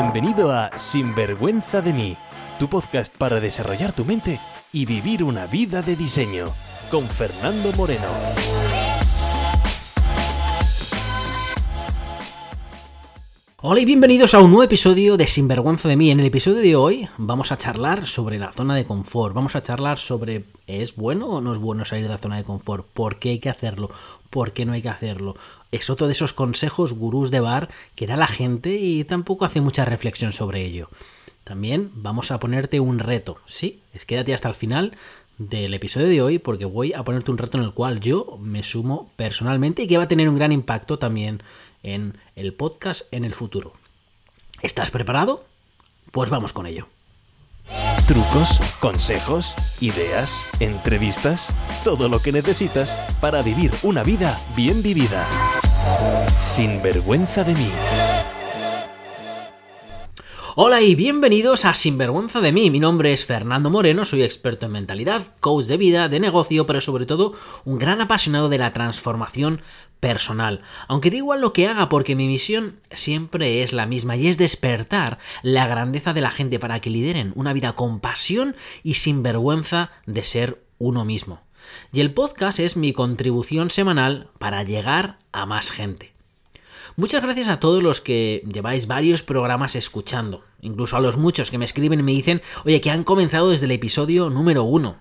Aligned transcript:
Bienvenido 0.00 0.52
a 0.52 0.78
Sinvergüenza 0.78 1.82
de 1.82 1.92
mí, 1.92 2.16
tu 2.60 2.68
podcast 2.68 3.12
para 3.16 3.40
desarrollar 3.40 3.92
tu 3.92 4.04
mente 4.04 4.38
y 4.72 4.86
vivir 4.86 5.24
una 5.24 5.46
vida 5.46 5.82
de 5.82 5.96
diseño, 5.96 6.46
con 6.88 7.02
Fernando 7.04 7.72
Moreno. 7.72 8.06
Hola 13.60 13.80
y 13.80 13.84
bienvenidos 13.84 14.34
a 14.34 14.38
un 14.38 14.50
nuevo 14.50 14.62
episodio 14.62 15.16
de 15.16 15.26
Sinvergüenza 15.26 15.88
de 15.88 15.96
mí. 15.96 16.12
En 16.12 16.20
el 16.20 16.26
episodio 16.26 16.58
de 16.58 16.76
hoy 16.76 17.08
vamos 17.18 17.50
a 17.50 17.58
charlar 17.58 18.06
sobre 18.06 18.38
la 18.38 18.52
zona 18.52 18.76
de 18.76 18.84
confort. 18.84 19.34
Vamos 19.34 19.56
a 19.56 19.62
charlar 19.62 19.98
sobre 19.98 20.44
¿es 20.68 20.94
bueno 20.94 21.26
o 21.26 21.40
no 21.40 21.50
es 21.50 21.58
bueno 21.58 21.84
salir 21.84 22.04
de 22.04 22.12
la 22.12 22.18
zona 22.18 22.36
de 22.36 22.44
confort? 22.44 22.86
¿Por 22.86 23.18
qué 23.18 23.30
hay 23.30 23.38
que 23.40 23.50
hacerlo? 23.50 23.90
¿Por 24.30 24.52
qué 24.52 24.64
no 24.64 24.72
hay 24.72 24.82
que 24.82 24.88
hacerlo? 24.88 25.36
Es 25.72 25.90
otro 25.90 26.06
de 26.06 26.12
esos 26.12 26.32
consejos 26.32 26.92
gurús 26.92 27.30
de 27.30 27.40
bar 27.40 27.68
que 27.94 28.06
da 28.06 28.16
la 28.16 28.26
gente 28.26 28.76
y 28.76 29.04
tampoco 29.04 29.44
hace 29.44 29.60
mucha 29.60 29.84
reflexión 29.84 30.32
sobre 30.32 30.64
ello. 30.64 30.88
También 31.44 31.90
vamos 31.94 32.30
a 32.30 32.38
ponerte 32.38 32.78
un 32.78 32.98
reto, 32.98 33.38
¿sí? 33.46 33.80
Quédate 34.06 34.34
hasta 34.34 34.48
el 34.48 34.54
final 34.54 34.96
del 35.38 35.72
episodio 35.72 36.08
de 36.08 36.20
hoy 36.20 36.38
porque 36.38 36.66
voy 36.66 36.92
a 36.92 37.04
ponerte 37.04 37.30
un 37.30 37.38
reto 37.38 37.56
en 37.58 37.64
el 37.64 37.72
cual 37.72 38.00
yo 38.00 38.38
me 38.40 38.62
sumo 38.62 39.10
personalmente 39.16 39.82
y 39.82 39.86
que 39.86 39.96
va 39.96 40.04
a 40.04 40.08
tener 40.08 40.28
un 40.28 40.36
gran 40.36 40.52
impacto 40.52 40.98
también 40.98 41.42
en 41.82 42.18
el 42.36 42.52
podcast 42.52 43.12
en 43.12 43.24
el 43.24 43.34
futuro. 43.34 43.72
¿Estás 44.62 44.90
preparado? 44.90 45.44
Pues 46.10 46.28
vamos 46.28 46.52
con 46.52 46.66
ello. 46.66 46.88
Trucos, 48.06 48.60
consejos, 48.80 49.54
ideas, 49.80 50.46
entrevistas, 50.60 51.48
todo 51.84 52.08
lo 52.08 52.20
que 52.20 52.32
necesitas 52.32 52.94
para 53.20 53.42
vivir 53.42 53.70
una 53.82 54.02
vida 54.02 54.38
bien 54.56 54.82
vivida. 54.82 55.26
Sin 56.40 56.80
vergüenza 56.82 57.44
de 57.44 57.54
mí. 57.54 57.70
Hola 60.60 60.80
y 60.80 60.96
bienvenidos 60.96 61.64
a 61.64 61.72
Sinvergüenza 61.72 62.40
de 62.40 62.50
mí. 62.50 62.68
Mi 62.68 62.80
nombre 62.80 63.12
es 63.12 63.24
Fernando 63.24 63.70
Moreno, 63.70 64.04
soy 64.04 64.24
experto 64.24 64.66
en 64.66 64.72
mentalidad, 64.72 65.22
coach 65.38 65.66
de 65.66 65.76
vida, 65.76 66.08
de 66.08 66.18
negocio, 66.18 66.66
pero 66.66 66.80
sobre 66.80 67.06
todo 67.06 67.34
un 67.64 67.78
gran 67.78 68.00
apasionado 68.00 68.48
de 68.48 68.58
la 68.58 68.72
transformación 68.72 69.62
personal. 70.00 70.62
Aunque 70.88 71.12
da 71.12 71.16
igual 71.18 71.42
lo 71.42 71.52
que 71.52 71.68
haga 71.68 71.88
porque 71.88 72.16
mi 72.16 72.26
misión 72.26 72.80
siempre 72.90 73.62
es 73.62 73.72
la 73.72 73.86
misma 73.86 74.16
y 74.16 74.26
es 74.26 74.36
despertar 74.36 75.20
la 75.42 75.68
grandeza 75.68 76.12
de 76.12 76.22
la 76.22 76.32
gente 76.32 76.58
para 76.58 76.80
que 76.80 76.90
lideren 76.90 77.30
una 77.36 77.52
vida 77.52 77.74
con 77.74 78.00
pasión 78.00 78.56
y 78.82 78.94
sin 78.94 79.22
vergüenza 79.22 79.92
de 80.06 80.24
ser 80.24 80.60
uno 80.78 81.04
mismo. 81.04 81.40
Y 81.92 82.00
el 82.00 82.12
podcast 82.12 82.58
es 82.58 82.76
mi 82.76 82.92
contribución 82.92 83.70
semanal 83.70 84.28
para 84.40 84.64
llegar 84.64 85.20
a 85.30 85.46
más 85.46 85.70
gente. 85.70 86.17
Muchas 86.98 87.22
gracias 87.22 87.46
a 87.46 87.60
todos 87.60 87.80
los 87.80 88.00
que 88.00 88.42
lleváis 88.52 88.88
varios 88.88 89.22
programas 89.22 89.76
escuchando, 89.76 90.42
incluso 90.60 90.96
a 90.96 91.00
los 91.00 91.16
muchos 91.16 91.48
que 91.48 91.56
me 91.56 91.64
escriben 91.64 92.00
y 92.00 92.02
me 92.02 92.10
dicen, 92.10 92.42
oye, 92.64 92.80
que 92.80 92.90
han 92.90 93.04
comenzado 93.04 93.50
desde 93.50 93.66
el 93.66 93.70
episodio 93.70 94.30
número 94.30 94.64
uno. 94.64 94.96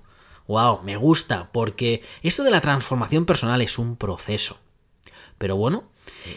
Wow, 0.48 0.84
me 0.84 0.96
gusta, 0.96 1.50
porque 1.52 2.04
esto 2.22 2.44
de 2.44 2.52
la 2.52 2.62
transformación 2.62 3.26
personal 3.26 3.64
es 3.64 3.80
un 3.80 3.96
proceso. 3.96 4.60
Pero 5.38 5.56
bueno, 5.56 5.84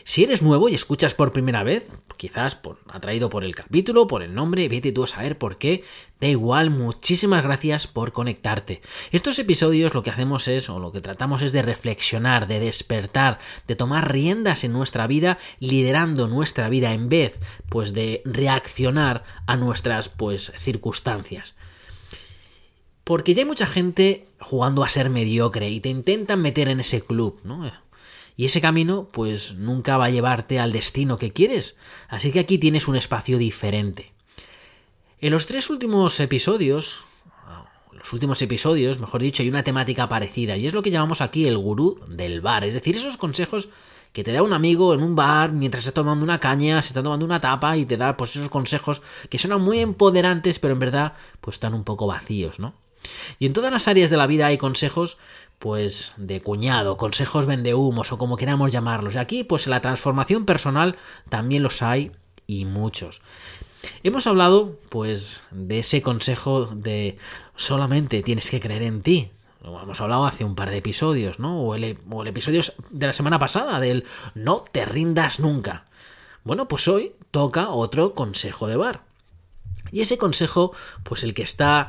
si 0.05 0.25
eres 0.25 0.43
nuevo 0.43 0.69
y 0.69 0.75
escuchas 0.75 1.15
por 1.15 1.33
primera 1.33 1.63
vez, 1.63 1.91
quizás 2.19 2.55
por, 2.55 2.79
atraído 2.89 3.31
por 3.31 3.45
el 3.45 3.55
capítulo, 3.55 4.07
por 4.07 4.23
el 4.23 4.35
nombre, 4.35 4.69
vete 4.69 4.93
tú 4.93 5.05
a 5.05 5.07
saber 5.07 5.39
por 5.39 5.57
qué, 5.57 5.85
da 6.21 6.29
igual, 6.29 6.71
muchísimas 6.71 7.43
gracias 7.43 7.87
por 7.87 8.13
conectarte. 8.13 8.83
Estos 9.11 9.39
episodios 9.39 9.95
lo 9.95 10.03
que 10.03 10.11
hacemos 10.11 10.49
es, 10.49 10.69
o 10.69 10.79
lo 10.79 10.93
que 10.93 11.01
tratamos 11.01 11.41
es 11.41 11.53
de 11.53 11.63
reflexionar, 11.63 12.47
de 12.47 12.61
despertar, 12.61 13.39
de 13.67 13.77
tomar 13.77 14.13
riendas 14.13 14.65
en 14.65 14.73
nuestra 14.73 15.07
vida, 15.07 15.39
liderando 15.61 16.29
nuestra 16.29 16.69
vida 16.69 16.93
en 16.93 17.09
vez, 17.09 17.39
pues, 17.71 17.95
de 17.95 18.21
reaccionar 18.27 19.25
a 19.47 19.57
nuestras, 19.57 20.11
pues, 20.11 20.53
circunstancias. 20.59 21.55
Porque 23.05 23.33
ya 23.35 23.43
hay 23.43 23.47
mucha 23.49 23.67
gente 23.67 24.29
jugando 24.41 24.85
a 24.85 24.89
ser 24.89 25.09
mediocre 25.09 25.71
y 25.71 25.81
te 25.81 25.89
intentan 25.89 26.43
meter 26.43 26.69
en 26.69 26.81
ese 26.81 27.01
club, 27.01 27.41
¿no? 27.45 27.65
Y 28.37 28.47
ese 28.47 28.61
camino, 28.61 29.09
pues 29.13 29.55
nunca 29.55 29.97
va 29.97 30.07
a 30.07 30.11
llevarte 30.11 30.59
al 30.59 30.73
destino 30.73 31.19
que 31.19 31.33
quieres. 31.33 31.77
Así 32.09 32.33
que 32.33 32.41
aquí 32.41 32.59
tienes 32.59 32.89
un 32.89 32.97
espacio 32.97 33.39
diferente. 33.39 34.13
En 35.21 35.33
los 35.33 35.47
tres 35.47 35.69
últimos 35.69 36.19
episodios, 36.21 37.01
los 37.93 38.13
últimos 38.15 38.41
episodios, 38.41 38.99
mejor 38.99 39.21
dicho, 39.21 39.43
hay 39.43 39.51
una 39.51 39.63
temática 39.63 40.09
parecida. 40.09 40.57
Y 40.57 40.67
es 40.67 40.73
lo 40.73 40.83
que 40.83 40.91
llamamos 40.91 41.21
aquí 41.21 41.47
el 41.47 41.59
gurú 41.59 42.01
del 42.09 42.41
bar. 42.41 42.65
Es 42.65 42.75
decir, 42.75 42.97
esos 42.97 43.19
consejos 43.19 43.69
que 44.13 44.25
te 44.25 44.33
da 44.33 44.43
un 44.43 44.53
amigo 44.53 44.95
en 44.95 45.03
un 45.03 45.15
bar 45.15 45.53
mientras 45.53 45.85
está 45.87 45.95
tomando 45.95 46.25
una 46.25 46.41
caña, 46.41 46.83
se 46.83 46.89
está 46.89 47.03
tomando 47.03 47.25
una 47.25 47.41
tapa 47.41 47.77
y 47.77 47.85
te 47.85 47.97
da 47.97 48.17
pues 48.17 48.35
esos 48.35 48.49
consejos 48.49 49.03
que 49.29 49.39
suenan 49.39 49.61
muy 49.61 49.79
empoderantes, 49.81 50.59
pero 50.59 50.73
en 50.73 50.81
verdad 50.81 51.13
pues 51.41 51.57
están 51.57 51.75
un 51.75 51.85
poco 51.85 52.07
vacíos, 52.07 52.59
¿no? 52.59 52.75
Y 53.39 53.47
en 53.47 53.53
todas 53.53 53.73
las 53.73 53.89
áreas 53.89 54.11
de 54.11 54.17
la 54.17 54.27
vida 54.27 54.47
hay 54.47 54.59
consejos 54.59 55.17
pues 55.61 56.15
de 56.17 56.41
cuñado, 56.41 56.97
consejos 56.97 57.45
vendehumos 57.45 58.11
o 58.13 58.19
como 58.19 58.39
queramos 58.39 58.73
llamarlos. 58.73 59.17
Aquí 59.17 59.45
pues 59.45 59.67
en 59.67 59.73
la 59.73 59.83
transformación 59.83 60.47
personal 60.47 60.97
también 61.29 61.63
los 61.63 61.83
hay 61.83 62.13
y 62.47 62.65
muchos. 62.65 63.21
Hemos 64.03 64.27
hablado 64.27 64.79
pues 64.89 65.45
de 65.51 65.81
ese 65.81 66.01
consejo 66.01 66.65
de 66.65 67.19
solamente 67.57 68.23
tienes 68.23 68.51
que 68.51 68.59
creer 68.59 68.83
en 68.83 69.03
ti. 69.03 69.31
Lo 69.63 69.79
hemos 69.83 70.01
hablado 70.01 70.25
hace 70.25 70.45
un 70.45 70.55
par 70.55 70.71
de 70.71 70.79
episodios, 70.79 71.39
¿no? 71.39 71.61
O 71.61 71.75
el, 71.75 71.99
o 72.11 72.23
el 72.23 72.29
episodio 72.29 72.63
de 72.89 73.07
la 73.07 73.13
semana 73.13 73.39
pasada 73.39 73.81
del 73.81 74.07
no 74.35 74.65
te 74.73 74.87
rindas 74.87 75.41
nunca. 75.41 75.85
Bueno, 76.43 76.69
pues 76.69 76.89
hoy 76.89 77.13
toca 77.31 77.69
otro 77.69 78.15
consejo 78.15 78.67
de 78.67 78.77
bar. 78.77 79.03
Y 79.93 80.01
ese 80.01 80.17
consejo, 80.17 80.73
pues 81.03 81.23
el 81.23 81.35
que 81.35 81.43
está 81.43 81.89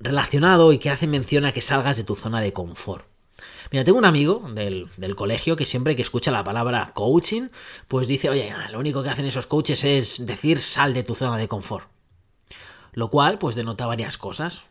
relacionado 0.00 0.72
y 0.72 0.78
que 0.78 0.90
hace 0.90 1.06
mención 1.06 1.44
a 1.44 1.52
que 1.52 1.60
salgas 1.60 1.96
de 1.96 2.04
tu 2.04 2.16
zona 2.16 2.40
de 2.40 2.52
confort. 2.52 3.06
Mira, 3.70 3.84
tengo 3.84 3.98
un 3.98 4.04
amigo 4.04 4.50
del, 4.54 4.88
colegio 5.16 5.56
que 5.56 5.66
siempre 5.66 5.96
que 5.96 6.02
escucha 6.02 6.30
la 6.30 6.44
palabra 6.44 6.92
coaching, 6.94 7.48
pues 7.88 8.06
dice, 8.06 8.28
oye, 8.28 8.52
lo 8.70 8.78
único 8.78 9.02
que 9.02 9.08
hacen 9.08 9.26
esos 9.26 9.46
coaches 9.46 9.84
es 9.84 10.26
decir 10.26 10.60
sal 10.60 10.94
de 10.94 11.02
tu 11.02 11.14
zona 11.14 11.38
de 11.38 11.48
confort. 11.48 11.88
Lo 12.92 13.08
cual, 13.08 13.38
pues 13.38 13.56
denota 13.56 13.86
varias 13.86 14.18
cosas. 14.18 14.64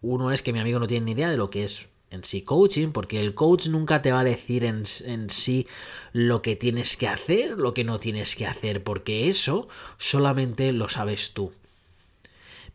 Uno 0.00 0.32
es 0.32 0.42
que 0.42 0.52
mi 0.52 0.58
amigo 0.58 0.80
no 0.80 0.88
tiene 0.88 1.06
ni 1.06 1.12
idea 1.12 1.30
de 1.30 1.36
lo 1.36 1.50
que 1.50 1.64
es 1.64 1.88
en 2.10 2.24
sí 2.24 2.42
coaching, 2.42 2.88
porque 2.88 3.20
el 3.20 3.34
coach 3.34 3.68
nunca 3.68 4.02
te 4.02 4.12
va 4.12 4.20
a 4.20 4.24
decir 4.24 4.64
en, 4.64 4.84
en, 5.04 5.30
sí 5.30 5.66
lo 6.12 6.42
que 6.42 6.56
tienes 6.56 6.96
que 6.96 7.06
hacer, 7.06 7.58
lo 7.58 7.74
que 7.74 7.84
no 7.84 7.98
tienes 7.98 8.34
que 8.34 8.46
hacer, 8.46 8.82
porque 8.82 9.28
eso 9.28 9.68
solamente 9.98 10.72
lo 10.72 10.88
sabes 10.88 11.32
tú. 11.32 11.52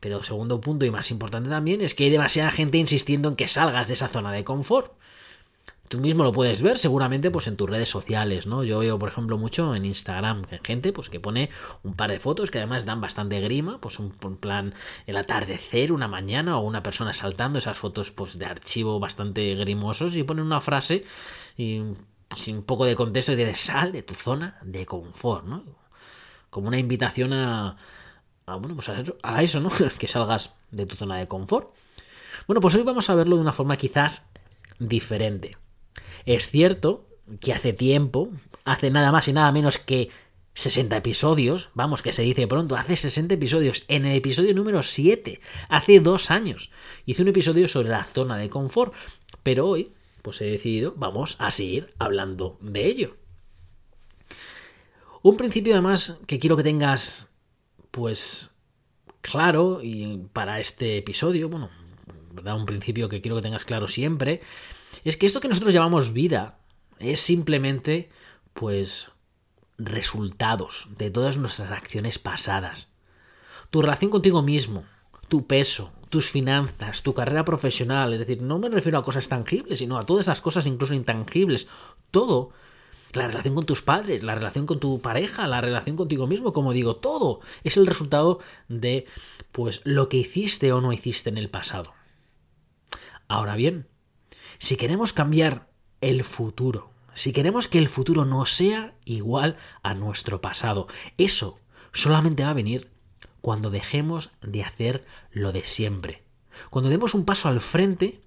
Pero 0.03 0.21
segundo 0.21 0.59
punto 0.59 0.83
y 0.83 0.91
más 0.91 1.11
importante 1.11 1.49
también 1.49 1.79
es 1.79 1.95
que 1.95 2.03
hay 2.03 2.09
demasiada 2.09 2.51
gente 2.51 2.77
insistiendo 2.77 3.29
en 3.29 3.37
que 3.37 3.47
salgas 3.47 3.87
de 3.87 3.93
esa 3.93 4.09
zona 4.09 4.33
de 4.33 4.43
confort. 4.43 4.91
Tú 5.87 6.01
mismo 6.01 6.25
lo 6.25 6.33
puedes 6.33 6.61
ver 6.61 6.77
seguramente 6.77 7.31
pues 7.31 7.47
en 7.47 7.55
tus 7.55 7.69
redes 7.69 7.87
sociales, 7.87 8.45
¿no? 8.45 8.65
Yo 8.65 8.79
veo, 8.79 8.99
por 8.99 9.07
ejemplo, 9.07 9.37
mucho 9.37 9.73
en 9.75 9.85
Instagram 9.85 10.43
gente 10.61 10.91
pues 10.91 11.09
que 11.09 11.21
pone 11.21 11.51
un 11.83 11.93
par 11.93 12.11
de 12.11 12.19
fotos 12.19 12.51
que 12.51 12.57
además 12.57 12.83
dan 12.83 12.99
bastante 12.99 13.39
grima, 13.39 13.79
pues 13.79 13.97
un, 13.97 14.11
plan 14.11 14.73
el 15.07 15.15
atardecer, 15.15 15.93
una 15.93 16.09
mañana 16.09 16.57
o 16.57 16.63
una 16.63 16.83
persona 16.83 17.13
saltando, 17.13 17.57
esas 17.57 17.77
fotos 17.77 18.11
pues 18.11 18.37
de 18.37 18.45
archivo 18.45 18.99
bastante 18.99 19.55
grimosos 19.55 20.17
y 20.17 20.23
ponen 20.23 20.43
una 20.43 20.59
frase 20.59 21.05
y 21.55 21.81
sin 22.35 22.57
un 22.57 22.63
poco 22.63 22.83
de 22.83 22.97
contexto 22.97 23.31
y 23.31 23.35
de 23.37 23.55
sal 23.55 23.93
de 23.93 24.03
tu 24.03 24.15
zona 24.15 24.57
de 24.63 24.85
confort, 24.85 25.45
¿no? 25.45 25.63
Como 26.49 26.67
una 26.67 26.77
invitación 26.77 27.31
a, 27.31 27.77
Ah, 28.45 28.55
bueno, 28.55 28.75
pues 28.75 28.89
a 29.23 29.43
eso, 29.43 29.59
¿no? 29.59 29.69
que 29.99 30.07
salgas 30.07 30.55
de 30.71 30.85
tu 30.85 30.95
zona 30.95 31.17
de 31.17 31.27
confort. 31.27 31.73
Bueno, 32.47 32.59
pues 32.61 32.75
hoy 32.75 32.83
vamos 32.83 33.09
a 33.09 33.15
verlo 33.15 33.35
de 33.35 33.41
una 33.41 33.53
forma 33.53 33.77
quizás 33.77 34.25
diferente. 34.79 35.57
Es 36.25 36.49
cierto 36.49 37.07
que 37.39 37.53
hace 37.53 37.73
tiempo, 37.73 38.29
hace 38.65 38.89
nada 38.89 39.11
más 39.11 39.27
y 39.27 39.33
nada 39.33 39.51
menos 39.51 39.77
que 39.77 40.09
60 40.55 40.97
episodios, 40.97 41.69
vamos, 41.73 42.01
que 42.01 42.13
se 42.13 42.21
dice 42.21 42.47
pronto, 42.47 42.75
hace 42.75 42.95
60 42.95 43.33
episodios, 43.33 43.85
en 43.87 44.05
el 44.05 44.17
episodio 44.17 44.53
número 44.53 44.83
7, 44.83 45.39
hace 45.69 45.99
dos 45.99 46.29
años, 46.29 46.69
hice 47.05 47.23
un 47.23 47.29
episodio 47.29 47.67
sobre 47.67 47.89
la 47.89 48.03
zona 48.03 48.37
de 48.37 48.49
confort, 48.49 48.93
pero 49.41 49.67
hoy, 49.67 49.93
pues 50.21 50.41
he 50.41 50.45
decidido, 50.45 50.93
vamos 50.95 51.37
a 51.39 51.49
seguir 51.49 51.93
hablando 51.97 52.57
de 52.61 52.85
ello. 52.85 53.17
Un 55.23 55.37
principio 55.37 55.73
además 55.73 56.19
que 56.27 56.37
quiero 56.37 56.57
que 56.57 56.63
tengas 56.63 57.27
pues 57.93 58.49
claro, 59.21 59.81
y 59.83 60.27
para 60.33 60.59
este 60.59 60.97
episodio, 60.97 61.47
bueno, 61.47 61.69
¿verdad? 62.31 62.55
Un 62.55 62.65
principio 62.65 63.07
que 63.07 63.21
quiero 63.21 63.35
que 63.35 63.43
tengas 63.43 63.65
claro 63.65 63.87
siempre, 63.87 64.41
es 65.03 65.15
que 65.15 65.27
esto 65.27 65.39
que 65.39 65.47
nosotros 65.47 65.75
llamamos 65.75 66.11
vida 66.11 66.57
es 66.97 67.19
simplemente, 67.19 68.09
pues, 68.55 69.11
resultados 69.77 70.87
de 70.97 71.11
todas 71.11 71.37
nuestras 71.37 71.69
acciones 71.69 72.17
pasadas. 72.17 72.91
Tu 73.69 73.83
relación 73.83 74.09
contigo 74.09 74.41
mismo, 74.41 74.85
tu 75.27 75.45
peso, 75.45 75.93
tus 76.09 76.31
finanzas, 76.31 77.03
tu 77.03 77.13
carrera 77.13 77.45
profesional, 77.45 78.11
es 78.13 78.21
decir, 78.21 78.41
no 78.41 78.57
me 78.57 78.69
refiero 78.69 78.97
a 78.97 79.03
cosas 79.03 79.27
tangibles, 79.27 79.77
sino 79.77 79.99
a 79.99 80.05
todas 80.07 80.25
las 80.25 80.41
cosas 80.41 80.65
incluso 80.65 80.95
intangibles, 80.95 81.67
todo 82.09 82.53
la 83.15 83.27
relación 83.27 83.55
con 83.55 83.65
tus 83.65 83.81
padres, 83.81 84.23
la 84.23 84.35
relación 84.35 84.65
con 84.65 84.79
tu 84.79 85.01
pareja, 85.01 85.47
la 85.47 85.61
relación 85.61 85.95
contigo 85.95 86.27
mismo, 86.27 86.53
como 86.53 86.73
digo, 86.73 86.95
todo 86.97 87.41
es 87.63 87.77
el 87.77 87.87
resultado 87.87 88.39
de 88.67 89.05
pues 89.51 89.81
lo 89.83 90.09
que 90.09 90.17
hiciste 90.17 90.71
o 90.73 90.81
no 90.81 90.93
hiciste 90.93 91.29
en 91.29 91.37
el 91.37 91.49
pasado. 91.49 91.93
Ahora 93.27 93.55
bien, 93.55 93.87
si 94.57 94.75
queremos 94.75 95.13
cambiar 95.13 95.69
el 96.01 96.23
futuro, 96.23 96.91
si 97.13 97.33
queremos 97.33 97.67
que 97.67 97.79
el 97.79 97.87
futuro 97.87 98.25
no 98.25 98.45
sea 98.45 98.95
igual 99.05 99.57
a 99.83 99.93
nuestro 99.93 100.41
pasado, 100.41 100.87
eso 101.17 101.59
solamente 101.91 102.43
va 102.43 102.49
a 102.49 102.55
venir 102.55 102.91
cuando 103.41 103.69
dejemos 103.69 104.31
de 104.41 104.63
hacer 104.63 105.05
lo 105.31 105.51
de 105.51 105.63
siempre, 105.65 106.23
cuando 106.69 106.89
demos 106.89 107.13
un 107.13 107.25
paso 107.25 107.49
al 107.49 107.61
frente 107.61 108.21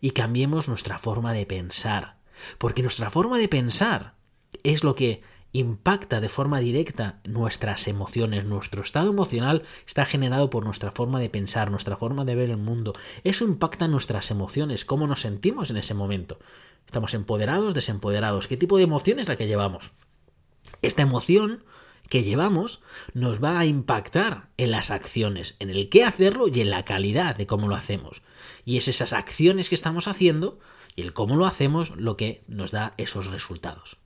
y 0.00 0.12
cambiemos 0.12 0.68
nuestra 0.68 0.98
forma 0.98 1.32
de 1.32 1.46
pensar, 1.46 2.16
porque 2.58 2.82
nuestra 2.82 3.10
forma 3.10 3.38
de 3.38 3.48
pensar 3.48 4.14
es 4.62 4.84
lo 4.84 4.94
que 4.94 5.22
impacta 5.52 6.20
de 6.20 6.28
forma 6.28 6.60
directa 6.60 7.20
nuestras 7.24 7.88
emociones. 7.88 8.44
Nuestro 8.44 8.82
estado 8.82 9.10
emocional 9.10 9.64
está 9.86 10.04
generado 10.04 10.50
por 10.50 10.64
nuestra 10.64 10.92
forma 10.92 11.18
de 11.18 11.30
pensar, 11.30 11.70
nuestra 11.70 11.96
forma 11.96 12.24
de 12.24 12.34
ver 12.34 12.50
el 12.50 12.56
mundo. 12.56 12.92
Eso 13.24 13.44
impacta 13.44 13.88
nuestras 13.88 14.30
emociones, 14.30 14.84
cómo 14.84 15.06
nos 15.06 15.22
sentimos 15.22 15.70
en 15.70 15.78
ese 15.78 15.94
momento. 15.94 16.38
¿Estamos 16.86 17.14
empoderados, 17.14 17.74
desempoderados? 17.74 18.46
¿Qué 18.46 18.56
tipo 18.56 18.76
de 18.76 18.84
emoción 18.84 19.18
es 19.18 19.28
la 19.28 19.36
que 19.36 19.46
llevamos? 19.46 19.92
Esta 20.82 21.02
emoción 21.02 21.64
que 22.08 22.22
llevamos 22.24 22.82
nos 23.14 23.42
va 23.42 23.58
a 23.58 23.66
impactar 23.66 24.48
en 24.56 24.72
las 24.72 24.90
acciones, 24.90 25.56
en 25.60 25.70
el 25.70 25.88
qué 25.88 26.04
hacerlo 26.04 26.48
y 26.48 26.60
en 26.60 26.70
la 26.70 26.84
calidad 26.84 27.36
de 27.36 27.46
cómo 27.46 27.68
lo 27.68 27.76
hacemos. 27.76 28.22
Y 28.64 28.78
es 28.78 28.88
esas 28.88 29.12
acciones 29.12 29.68
que 29.68 29.74
estamos 29.74 30.08
haciendo 30.08 30.58
y 30.96 31.02
el 31.02 31.12
cómo 31.12 31.36
lo 31.36 31.46
hacemos 31.46 31.90
lo 31.96 32.16
que 32.16 32.42
nos 32.48 32.72
da 32.72 32.94
esos 32.96 33.26
resultados. 33.26 33.96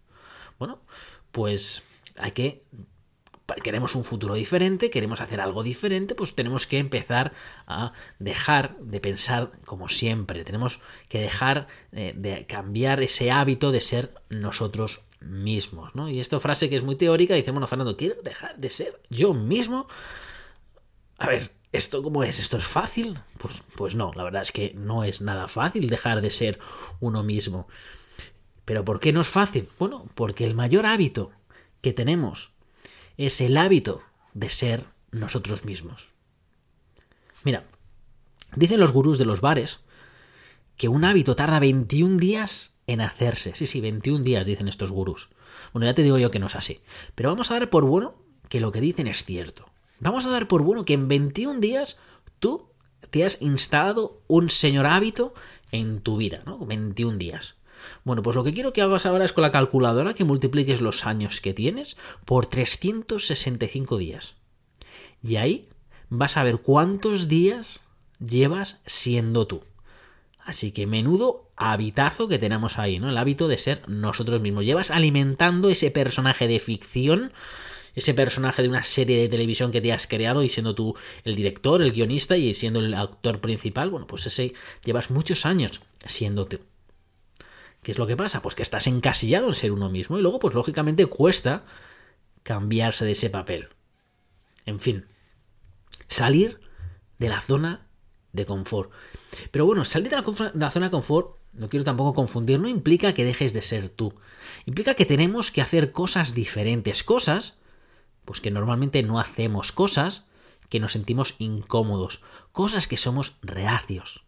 Bueno, 0.59 0.81
pues 1.33 1.83
hay 2.17 2.33
que 2.33 2.62
queremos 3.62 3.95
un 3.95 4.05
futuro 4.05 4.35
diferente, 4.35 4.91
queremos 4.91 5.21
hacer 5.21 5.41
algo 5.41 5.62
diferente, 5.62 6.15
pues 6.15 6.35
tenemos 6.35 6.67
que 6.67 6.79
empezar 6.79 7.33
a 7.67 7.93
dejar 8.19 8.77
de 8.79 9.01
pensar 9.01 9.51
como 9.65 9.89
siempre, 9.89 10.45
tenemos 10.45 10.81
que 11.09 11.21
dejar 11.21 11.69
eh, 11.93 12.15
de 12.17 12.47
cambiar 12.47 13.03
ese 13.03 13.31
hábito 13.31 13.71
de 13.71 13.81
ser 13.81 14.15
nosotros 14.31 15.03
mismos, 15.21 15.95
¿no? 15.95 16.09
Y 16.09 16.21
esta 16.21 16.41
frase 16.41 16.69
que 16.69 16.77
es 16.77 16.83
muy 16.83 16.97
teórica, 16.97 17.35
dice, 17.35 17.51
bueno, 17.51 17.67
Fernando, 17.67 17.97
quiero 17.97 18.17
dejar 18.23 18.56
de 18.56 18.71
ser 18.71 19.01
yo 19.11 19.35
mismo. 19.35 19.89
A 21.19 21.29
ver, 21.29 21.53
¿esto 21.73 22.03
cómo 22.03 22.25
es? 22.25 22.39
¿Esto 22.39 22.56
es 22.56 22.65
fácil? 22.65 23.19
Pues, 23.39 23.62
pues 23.77 23.95
no, 23.95 24.12
la 24.15 24.25
verdad 24.25 24.43
es 24.43 24.53
que 24.53 24.73
no 24.75 25.05
es 25.05 25.21
nada 25.21 25.49
fácil 25.49 25.89
dejar 25.89 26.21
de 26.21 26.31
ser 26.31 26.59
uno 27.01 27.23
mismo. 27.23 27.69
¿Pero 28.64 28.84
por 28.84 29.00
qué 29.00 29.12
no 29.12 29.20
es 29.20 29.28
fácil? 29.28 29.69
Bueno, 29.78 30.06
porque 30.14 30.44
el 30.44 30.55
mayor 30.55 30.87
hábito 30.87 31.32
que 31.81 31.93
tenemos 31.93 32.52
es 33.16 33.40
el 33.40 33.56
hábito 33.56 34.02
de 34.32 34.50
ser 34.50 34.84
nosotros 35.11 35.64
mismos. 35.64 36.11
Mira, 37.44 37.64
dicen 38.56 38.81
los 38.81 38.93
gurús 38.93 39.19
de 39.19 39.26
los 39.26 39.40
bares 39.40 39.84
que 40.76 40.88
un 40.88 41.05
hábito 41.05 41.37
tarda 41.37 41.61
21 41.61 42.19
días 42.19 42.72
en 42.87 43.00
hacerse. 43.00 43.55
Sí, 43.55 43.66
sí, 43.66 43.81
21 43.81 44.25
días 44.25 44.46
dicen 44.46 44.69
estos 44.69 44.90
gurús. 44.90 45.28
Bueno, 45.72 45.87
ya 45.87 45.94
te 45.94 46.02
digo 46.02 46.19
yo 46.19 46.31
que 46.31 46.38
no 46.38 46.46
es 46.46 46.56
así. 46.56 46.81
Pero 47.14 47.28
vamos 47.28 47.50
a 47.50 47.55
dar 47.55 47.70
por 47.70 47.84
bueno 47.84 48.17
que 48.49 48.60
lo 48.60 48.72
que 48.72 48.81
dicen 48.81 49.06
es 49.06 49.25
cierto. 49.25 49.70
Vamos 50.00 50.26
a 50.26 50.31
dar 50.31 50.49
por 50.49 50.62
bueno 50.62 50.84
que 50.84 50.94
en 50.94 51.08
21 51.08 51.60
días 51.60 51.99
tú 52.38 52.69
te 53.10 53.25
has 53.25 53.40
instalado 53.40 54.22
un 54.26 54.50
señor 54.50 54.87
hábito 54.87 55.34
en 55.70 56.00
tu 56.00 56.17
vida, 56.17 56.43
¿no? 56.46 56.58
21 56.58 57.19
días. 57.19 57.56
Bueno, 58.04 58.22
pues 58.22 58.36
lo 58.36 58.44
que 58.44 58.52
quiero 58.52 58.72
que 58.72 58.82
hagas 58.82 59.06
ahora 59.06 59.25
es 59.25 59.32
con 59.32 59.42
la 59.42 59.50
calculadora 59.50 60.14
que 60.14 60.25
multipliques 60.25 60.81
los 60.81 61.06
años 61.06 61.40
que 61.40 61.54
tienes 61.54 61.96
por 62.25 62.46
365 62.46 63.98
días. 63.98 64.36
Y 65.22 65.36
ahí 65.36 65.69
vas 66.08 66.36
a 66.36 66.44
ver 66.44 66.58
cuántos 66.58 67.28
días 67.28 67.81
llevas 68.19 68.81
siendo 68.86 69.46
tú. 69.46 69.62
Así 70.44 70.72
que 70.72 70.86
menudo 70.86 71.50
habitazo 71.56 72.28
que 72.28 72.38
tenemos 72.38 72.78
ahí, 72.78 72.98
¿no? 72.98 73.08
El 73.08 73.16
hábito 73.16 73.48
de 73.48 73.58
ser 73.58 73.88
nosotros 73.88 74.40
mismos. 74.40 74.64
Llevas 74.64 74.90
alimentando 74.90 75.70
ese 75.70 75.90
personaje 75.90 76.46
de 76.46 76.58
ficción, 76.58 77.32
ese 77.94 78.12
personaje 78.12 78.62
de 78.62 78.69
una 78.69 78.82
serie 78.82 79.19
de 79.19 79.28
televisión 79.28 79.70
que 79.70 79.81
te 79.81 79.92
has 79.92 80.06
creado 80.06 80.42
y 80.42 80.50
siendo 80.50 80.75
tú 80.75 80.96
el 81.25 81.34
director, 81.34 81.81
el 81.81 81.92
guionista 81.92 82.36
y 82.36 82.52
siendo 82.52 82.81
el 82.81 82.92
actor 82.92 83.40
principal, 83.40 83.88
bueno, 83.88 84.06
pues 84.06 84.26
ese 84.26 84.52
llevas 84.84 85.10
muchos 85.10 85.46
años 85.46 85.81
siendo 86.06 86.46
tú. 86.46 86.58
¿Qué 87.84 87.92
es 87.92 87.98
lo 87.98 88.06
que 88.06 88.16
pasa? 88.16 88.40
Pues 88.40 88.54
que 88.54 88.62
estás 88.62 88.86
encasillado 88.86 89.46
en 89.48 89.54
ser 89.54 89.70
uno 89.70 89.90
mismo 89.90 90.19
y 90.19 90.22
luego 90.22 90.38
pues 90.38 90.54
lógicamente 90.54 91.04
cuesta 91.04 91.64
cambiarse 92.42 93.04
de 93.04 93.12
ese 93.12 93.28
papel. 93.28 93.69
En 94.64 94.81
fin, 94.81 95.06
salir 96.08 96.60
de 97.19 97.28
la 97.28 97.42
zona 97.42 97.86
de 98.32 98.46
confort. 98.46 98.90
Pero 99.50 99.66
bueno, 99.66 99.84
salir 99.84 100.08
de 100.08 100.16
la, 100.16 100.70
zona 100.70 100.86
de 100.86 100.90
confort, 100.90 101.36
no 101.52 101.69
quiero 101.69 101.84
tampoco 101.84 102.14
confundir, 102.14 102.58
no 102.58 102.69
implica 102.69 103.12
que 103.12 103.25
dejes 103.25 103.52
de 103.52 103.60
ser 103.60 103.90
tú. 103.90 104.14
Implica 104.64 104.94
que 104.94 105.04
tenemos 105.04 105.50
que 105.50 105.60
hacer 105.60 105.92
cosas 105.92 106.32
diferentes, 106.32 107.04
cosas, 107.04 107.58
pues 108.25 108.40
que 108.40 108.50
normalmente 108.50 109.02
no 109.02 109.20
hacemos, 109.20 109.72
cosas 109.72 110.26
que 110.70 110.81
nos 110.81 110.92
sentimos 110.92 111.34
incómodos, 111.38 112.22
cosas 112.50 112.88
que 112.88 112.96
somos 112.96 113.36
reacios. 113.42 114.25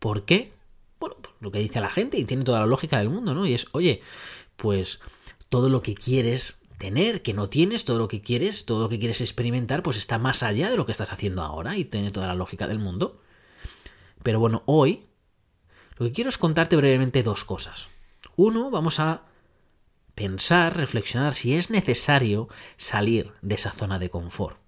¿Por 0.00 0.24
qué? 0.24 0.52
Bueno, 1.00 1.16
pues, 1.20 1.34
lo 1.40 1.50
que 1.50 1.58
dice 1.58 1.80
la 1.80 1.88
gente 1.88 2.18
y 2.18 2.24
tiene 2.24 2.44
toda 2.44 2.60
la 2.60 2.66
lógica 2.66 2.98
del 2.98 3.08
mundo, 3.08 3.34
¿no? 3.34 3.46
Y 3.46 3.54
es, 3.54 3.66
oye, 3.72 4.02
pues 4.56 5.00
todo 5.48 5.68
lo 5.68 5.82
que 5.82 5.94
quieres 5.94 6.62
tener, 6.78 7.22
que 7.22 7.34
no 7.34 7.48
tienes, 7.48 7.84
todo 7.84 7.98
lo 7.98 8.08
que 8.08 8.20
quieres, 8.20 8.66
todo 8.66 8.82
lo 8.82 8.88
que 8.88 8.98
quieres 8.98 9.20
experimentar, 9.20 9.82
pues 9.82 9.96
está 9.96 10.18
más 10.18 10.42
allá 10.42 10.70
de 10.70 10.76
lo 10.76 10.86
que 10.86 10.92
estás 10.92 11.12
haciendo 11.12 11.42
ahora 11.42 11.76
y 11.76 11.84
tiene 11.84 12.10
toda 12.10 12.26
la 12.26 12.34
lógica 12.34 12.68
del 12.68 12.78
mundo. 12.78 13.20
Pero 14.22 14.38
bueno, 14.38 14.62
hoy 14.66 15.06
lo 15.96 16.06
que 16.06 16.12
quiero 16.12 16.28
es 16.28 16.38
contarte 16.38 16.76
brevemente 16.76 17.22
dos 17.22 17.44
cosas. 17.44 17.88
Uno, 18.36 18.70
vamos 18.70 19.00
a 19.00 19.24
pensar, 20.14 20.76
reflexionar 20.76 21.34
si 21.34 21.54
es 21.54 21.70
necesario 21.70 22.48
salir 22.76 23.32
de 23.40 23.54
esa 23.54 23.72
zona 23.72 23.98
de 23.98 24.10
confort. 24.10 24.58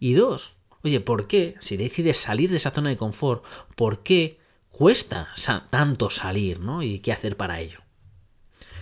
Y 0.00 0.14
dos, 0.14 0.54
oye, 0.82 1.00
¿por 1.00 1.28
qué, 1.28 1.54
si 1.60 1.76
decides 1.76 2.18
salir 2.18 2.50
de 2.50 2.56
esa 2.56 2.72
zona 2.72 2.90
de 2.90 2.96
confort, 2.96 3.44
por 3.76 4.02
qué 4.02 4.39
cuesta 4.80 5.28
tanto 5.68 6.08
salir, 6.08 6.58
¿no? 6.58 6.82
Y 6.82 7.00
qué 7.00 7.12
hacer 7.12 7.36
para 7.36 7.60
ello. 7.60 7.80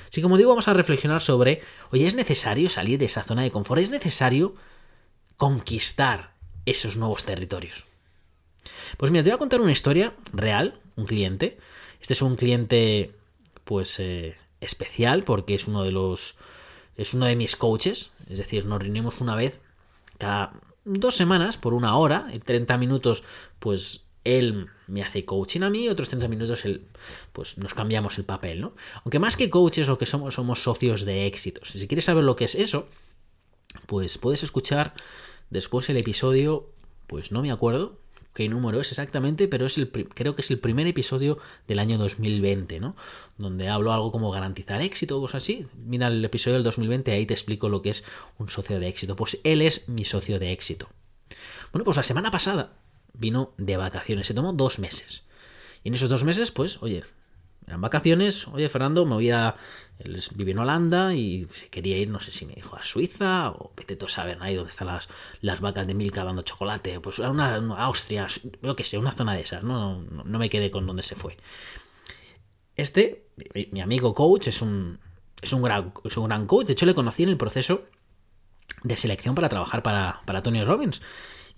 Así 0.08 0.22
como 0.22 0.36
digo, 0.36 0.50
vamos 0.50 0.68
a 0.68 0.72
reflexionar 0.72 1.20
sobre, 1.20 1.60
oye, 1.90 2.06
¿es 2.06 2.14
necesario 2.14 2.68
salir 2.68 3.00
de 3.00 3.06
esa 3.06 3.24
zona 3.24 3.42
de 3.42 3.50
confort? 3.50 3.82
¿Es 3.82 3.90
necesario 3.90 4.54
conquistar 5.36 6.34
esos 6.66 6.96
nuevos 6.96 7.24
territorios? 7.24 7.84
Pues 8.96 9.10
mira, 9.10 9.24
te 9.24 9.30
voy 9.30 9.34
a 9.34 9.38
contar 9.38 9.60
una 9.60 9.72
historia 9.72 10.14
real, 10.32 10.80
un 10.94 11.06
cliente. 11.06 11.58
Este 12.00 12.12
es 12.12 12.22
un 12.22 12.36
cliente, 12.36 13.16
pues, 13.64 13.98
eh, 13.98 14.36
especial 14.60 15.24
porque 15.24 15.56
es 15.56 15.66
uno 15.66 15.82
de 15.82 15.90
los... 15.90 16.36
Es 16.96 17.12
uno 17.12 17.26
de 17.26 17.34
mis 17.34 17.56
coaches, 17.56 18.12
es 18.28 18.38
decir, 18.38 18.66
nos 18.66 18.80
reunimos 18.80 19.20
una 19.20 19.34
vez 19.34 19.58
cada 20.16 20.52
dos 20.84 21.16
semanas 21.16 21.56
por 21.56 21.74
una 21.74 21.96
hora, 21.96 22.28
en 22.30 22.40
30 22.40 22.78
minutos, 22.78 23.24
pues 23.58 24.04
él 24.36 24.68
me 24.86 25.02
hace 25.02 25.24
coaching 25.24 25.62
a 25.62 25.70
mí, 25.70 25.88
otros 25.88 26.08
30 26.08 26.28
minutos 26.28 26.64
él, 26.64 26.86
pues 27.32 27.58
nos 27.58 27.74
cambiamos 27.74 28.18
el 28.18 28.24
papel, 28.24 28.60
¿no? 28.60 28.74
Aunque 29.04 29.18
más 29.18 29.36
que 29.36 29.50
coaches 29.50 29.88
lo 29.88 29.98
que 29.98 30.06
somos 30.06 30.34
somos 30.34 30.62
socios 30.62 31.04
de 31.04 31.26
éxitos. 31.26 31.70
Si 31.70 31.86
quieres 31.86 32.06
saber 32.06 32.24
lo 32.24 32.36
que 32.36 32.44
es 32.44 32.54
eso, 32.54 32.88
pues 33.86 34.18
puedes 34.18 34.42
escuchar 34.42 34.94
después 35.50 35.88
el 35.90 35.96
episodio, 35.96 36.70
pues 37.06 37.32
no 37.32 37.42
me 37.42 37.50
acuerdo 37.50 37.98
qué 38.34 38.48
número 38.48 38.80
es 38.80 38.90
exactamente, 38.90 39.48
pero 39.48 39.66
es 39.66 39.78
el 39.78 39.90
creo 39.90 40.34
que 40.36 40.42
es 40.42 40.50
el 40.50 40.60
primer 40.60 40.86
episodio 40.86 41.38
del 41.66 41.80
año 41.80 41.98
2020, 41.98 42.78
¿no? 42.80 42.94
Donde 43.36 43.68
hablo 43.68 43.92
algo 43.92 44.12
como 44.12 44.30
garantizar 44.30 44.80
éxito 44.80 45.18
o 45.18 45.20
cosas 45.20 45.42
así. 45.42 45.66
Mira 45.76 46.06
el 46.06 46.24
episodio 46.24 46.54
del 46.54 46.64
2020, 46.64 47.10
ahí 47.12 47.26
te 47.26 47.34
explico 47.34 47.68
lo 47.68 47.82
que 47.82 47.90
es 47.90 48.04
un 48.38 48.48
socio 48.48 48.78
de 48.78 48.88
éxito. 48.88 49.16
Pues 49.16 49.40
él 49.42 49.60
es 49.60 49.88
mi 49.88 50.04
socio 50.04 50.38
de 50.38 50.52
éxito. 50.52 50.88
Bueno, 51.72 51.84
pues 51.84 51.96
la 51.96 52.04
semana 52.04 52.30
pasada 52.30 52.72
vino 53.18 53.52
de 53.58 53.76
vacaciones, 53.76 54.26
se 54.26 54.34
tomó 54.34 54.52
dos 54.52 54.78
meses. 54.78 55.24
Y 55.84 55.88
en 55.88 55.94
esos 55.94 56.08
dos 56.08 56.24
meses, 56.24 56.50
pues, 56.50 56.82
oye, 56.82 57.04
eran 57.66 57.80
vacaciones, 57.82 58.48
oye, 58.48 58.68
Fernando, 58.68 59.04
me 59.04 59.14
voy 59.14 59.30
a... 59.30 59.56
Él 59.98 60.22
en 60.38 60.58
Holanda 60.58 61.12
y 61.12 61.48
quería 61.70 61.98
ir, 61.98 62.08
no 62.08 62.20
sé 62.20 62.30
si 62.30 62.46
me 62.46 62.54
dijo, 62.54 62.76
a 62.76 62.84
Suiza 62.84 63.50
o 63.50 63.72
vete 63.76 63.96
tú 63.96 64.06
a 64.06 64.08
saber 64.08 64.38
ahí 64.40 64.54
donde 64.54 64.70
están 64.70 64.86
las, 64.86 65.08
las 65.40 65.60
vacas 65.60 65.88
de 65.88 65.94
Milka 65.94 66.22
dando 66.22 66.42
chocolate, 66.42 67.00
pues 67.00 67.18
a 67.18 67.30
una, 67.30 67.56
Austria, 67.56 68.28
yo 68.62 68.76
que 68.76 68.84
sé, 68.84 68.96
una 68.96 69.10
zona 69.10 69.34
de 69.34 69.40
esas, 69.40 69.64
¿no? 69.64 70.00
No, 70.00 70.38
me 70.38 70.48
quedé 70.48 70.70
con 70.70 70.86
dónde 70.86 71.02
se 71.02 71.16
fue. 71.16 71.36
Este, 72.76 73.26
mi, 73.72 73.80
amigo 73.80 74.14
coach, 74.14 74.46
es 74.46 74.62
un, 74.62 75.00
es 75.42 75.52
un, 75.52 75.62
gran, 75.62 75.92
es 76.04 76.16
un 76.16 76.28
gran 76.28 76.46
coach, 76.46 76.68
de 76.68 76.74
hecho 76.74 76.86
le 76.86 76.94
conocí 76.94 77.24
en 77.24 77.30
el 77.30 77.36
proceso 77.36 77.82
de 78.84 78.96
selección 78.96 79.34
para 79.34 79.48
trabajar 79.48 79.82
para, 79.82 80.22
para 80.24 80.44
Tony 80.44 80.62
Robbins 80.62 81.02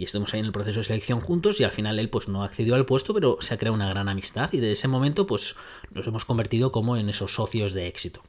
y 0.01 0.05
estuvimos 0.05 0.33
ahí 0.33 0.41
en 0.41 0.47
el 0.47 0.53
proceso 0.53 0.81
de 0.81 0.85
selección 0.85 1.21
juntos 1.21 1.61
y 1.61 1.65
al 1.65 1.73
final 1.73 1.99
él 1.99 2.09
pues 2.09 2.27
no 2.27 2.43
accedió 2.43 2.75
al 2.75 2.87
puesto, 2.87 3.13
pero 3.13 3.37
se 3.41 3.53
ha 3.53 3.59
creado 3.59 3.75
una 3.75 3.91
gran 3.91 4.09
amistad 4.09 4.51
y 4.55 4.57
desde 4.57 4.73
ese 4.73 4.89
momento 4.89 5.27
pues 5.27 5.57
nos 5.91 6.07
hemos 6.07 6.25
convertido 6.25 6.73
como 6.73 6.97
en 6.97 7.11
esos 7.11 7.35
socios 7.35 7.75
de 7.75 7.87
éxito. 7.87 8.23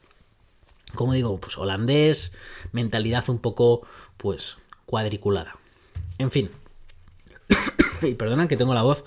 como 0.96 1.14
digo, 1.14 1.40
pues 1.40 1.58
holandés, 1.58 2.36
mentalidad 2.74 3.30
un 3.30 3.40
poco, 3.40 3.88
pues, 4.18 4.58
cuadriculada. 4.86 5.56
En 6.18 6.30
fin. 6.30 6.52
y 8.02 8.16
perdona 8.16 8.50
que 8.50 8.58
tengo 8.58 8.74
la 8.74 8.84
voz 8.84 9.06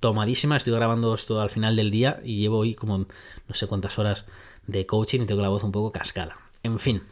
tomadísima, 0.00 0.56
estoy 0.56 0.72
grabando 0.72 1.14
esto 1.14 1.40
al 1.40 1.50
final 1.50 1.76
del 1.76 1.92
día 1.92 2.20
y 2.24 2.40
llevo 2.40 2.58
hoy 2.58 2.74
como 2.74 2.98
no 2.98 3.54
sé 3.54 3.68
cuántas 3.68 4.00
horas 4.00 4.26
de 4.66 4.84
coaching 4.84 5.20
y 5.20 5.26
tengo 5.26 5.42
la 5.42 5.48
voz 5.48 5.62
un 5.62 5.70
poco 5.70 5.92
cascada. 5.92 6.38
En 6.64 6.80
fin, 6.80 7.04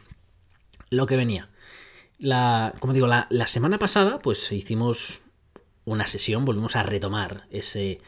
lo 0.89 1.07
que 1.07 1.15
venía. 1.15 1.47
La, 2.19 2.73
como 2.79 2.93
digo, 2.93 3.07
la, 3.07 3.27
la 3.29 3.47
semana 3.47 3.79
pasada, 3.79 4.19
pues 4.19 4.51
hicimos 4.51 5.21
una 5.85 6.05
sesión, 6.05 6.45
volvimos 6.45 6.75
a 6.75 6.83
retomar 6.83 7.47
ese, 7.49 7.99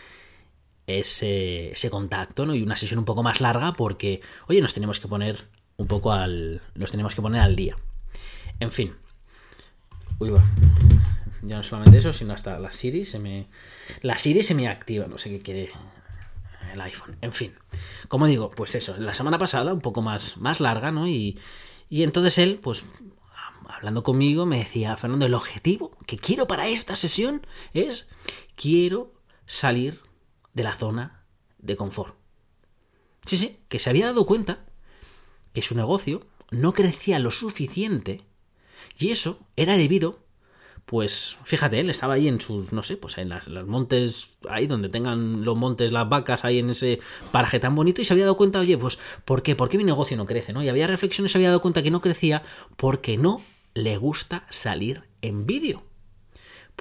ese, 0.85 1.71
ese 1.71 1.89
contacto, 1.89 2.45
¿no? 2.45 2.53
Y 2.53 2.61
una 2.61 2.77
sesión 2.77 2.99
un 2.99 3.05
poco 3.05 3.23
más 3.23 3.41
larga 3.41 3.73
porque, 3.73 4.21
oye, 4.47 4.61
nos 4.61 4.73
tenemos 4.73 4.99
que 4.99 5.07
poner 5.07 5.47
un 5.77 5.87
poco 5.87 6.11
al. 6.11 6.61
Nos 6.75 6.91
tenemos 6.91 7.15
que 7.15 7.21
poner 7.21 7.41
al 7.41 7.55
día. 7.55 7.77
En 8.59 8.71
fin. 8.71 8.95
Uy, 10.19 10.29
va. 10.29 10.43
Ya 11.43 11.57
no 11.57 11.63
solamente 11.63 11.97
eso, 11.97 12.13
sino 12.13 12.33
hasta 12.33 12.59
la 12.59 12.71
Siri 12.71 13.05
se 13.05 13.17
me. 13.17 13.47
La 14.01 14.17
Siri 14.17 14.43
se 14.43 14.53
me 14.53 14.67
activa, 14.67 15.07
no 15.07 15.17
sé 15.17 15.29
qué 15.29 15.41
quiere 15.41 15.71
el 16.71 16.81
iPhone. 16.81 17.17
En 17.21 17.31
fin. 17.31 17.53
Como 18.07 18.27
digo, 18.27 18.51
pues 18.51 18.75
eso, 18.75 18.95
la 18.97 19.15
semana 19.15 19.37
pasada, 19.37 19.73
un 19.73 19.81
poco 19.81 20.01
más, 20.01 20.37
más 20.37 20.59
larga, 20.59 20.91
¿no? 20.91 21.07
Y, 21.07 21.39
y 21.89 22.03
entonces 22.03 22.37
él, 22.37 22.59
pues, 22.61 22.85
hablando 23.67 24.03
conmigo, 24.03 24.45
me 24.45 24.59
decía, 24.59 24.95
Fernando, 24.97 25.25
el 25.25 25.33
objetivo 25.33 25.97
que 26.05 26.17
quiero 26.17 26.47
para 26.47 26.67
esta 26.67 26.95
sesión 26.95 27.45
es. 27.73 28.07
Quiero 28.55 29.13
salir 29.45 30.01
de 30.53 30.63
la 30.63 30.75
zona 30.75 31.25
de 31.57 31.75
confort. 31.75 32.15
Sí, 33.25 33.37
sí, 33.37 33.59
que 33.69 33.79
se 33.79 33.89
había 33.89 34.07
dado 34.07 34.25
cuenta 34.25 34.65
que 35.53 35.61
su 35.61 35.75
negocio 35.75 36.27
no 36.49 36.73
crecía 36.73 37.19
lo 37.19 37.31
suficiente 37.31 38.25
y 38.97 39.11
eso 39.11 39.39
era 39.55 39.77
debido 39.77 40.20
pues 40.91 41.37
fíjate, 41.45 41.79
él 41.79 41.89
estaba 41.89 42.15
ahí 42.15 42.27
en 42.27 42.41
sus, 42.41 42.73
no 42.73 42.83
sé, 42.83 42.97
pues 42.97 43.17
en 43.17 43.29
las, 43.29 43.47
montes, 43.65 44.31
ahí 44.49 44.67
donde 44.67 44.89
tengan 44.89 45.45
los 45.45 45.55
montes, 45.55 45.89
las 45.93 46.09
vacas, 46.09 46.43
ahí 46.43 46.59
en 46.59 46.69
ese 46.69 46.99
paraje 47.31 47.61
tan 47.61 47.75
bonito, 47.75 48.01
y 48.01 48.05
se 48.05 48.11
había 48.11 48.25
dado 48.25 48.35
cuenta, 48.35 48.59
oye, 48.59 48.77
pues, 48.77 48.99
¿por 49.23 49.41
qué? 49.41 49.55
¿Por 49.55 49.69
qué 49.69 49.77
mi 49.77 49.85
negocio 49.85 50.17
no 50.17 50.25
crece? 50.25 50.51
¿no? 50.51 50.61
Y 50.61 50.67
había 50.67 50.87
reflexiones, 50.87 51.31
se 51.31 51.37
había 51.37 51.47
dado 51.47 51.61
cuenta 51.61 51.81
que 51.81 51.91
no 51.91 52.01
crecía 52.01 52.43
porque 52.75 53.17
no 53.17 53.41
le 53.73 53.95
gusta 53.95 54.45
salir 54.49 55.03
en 55.21 55.45
vídeo 55.45 55.81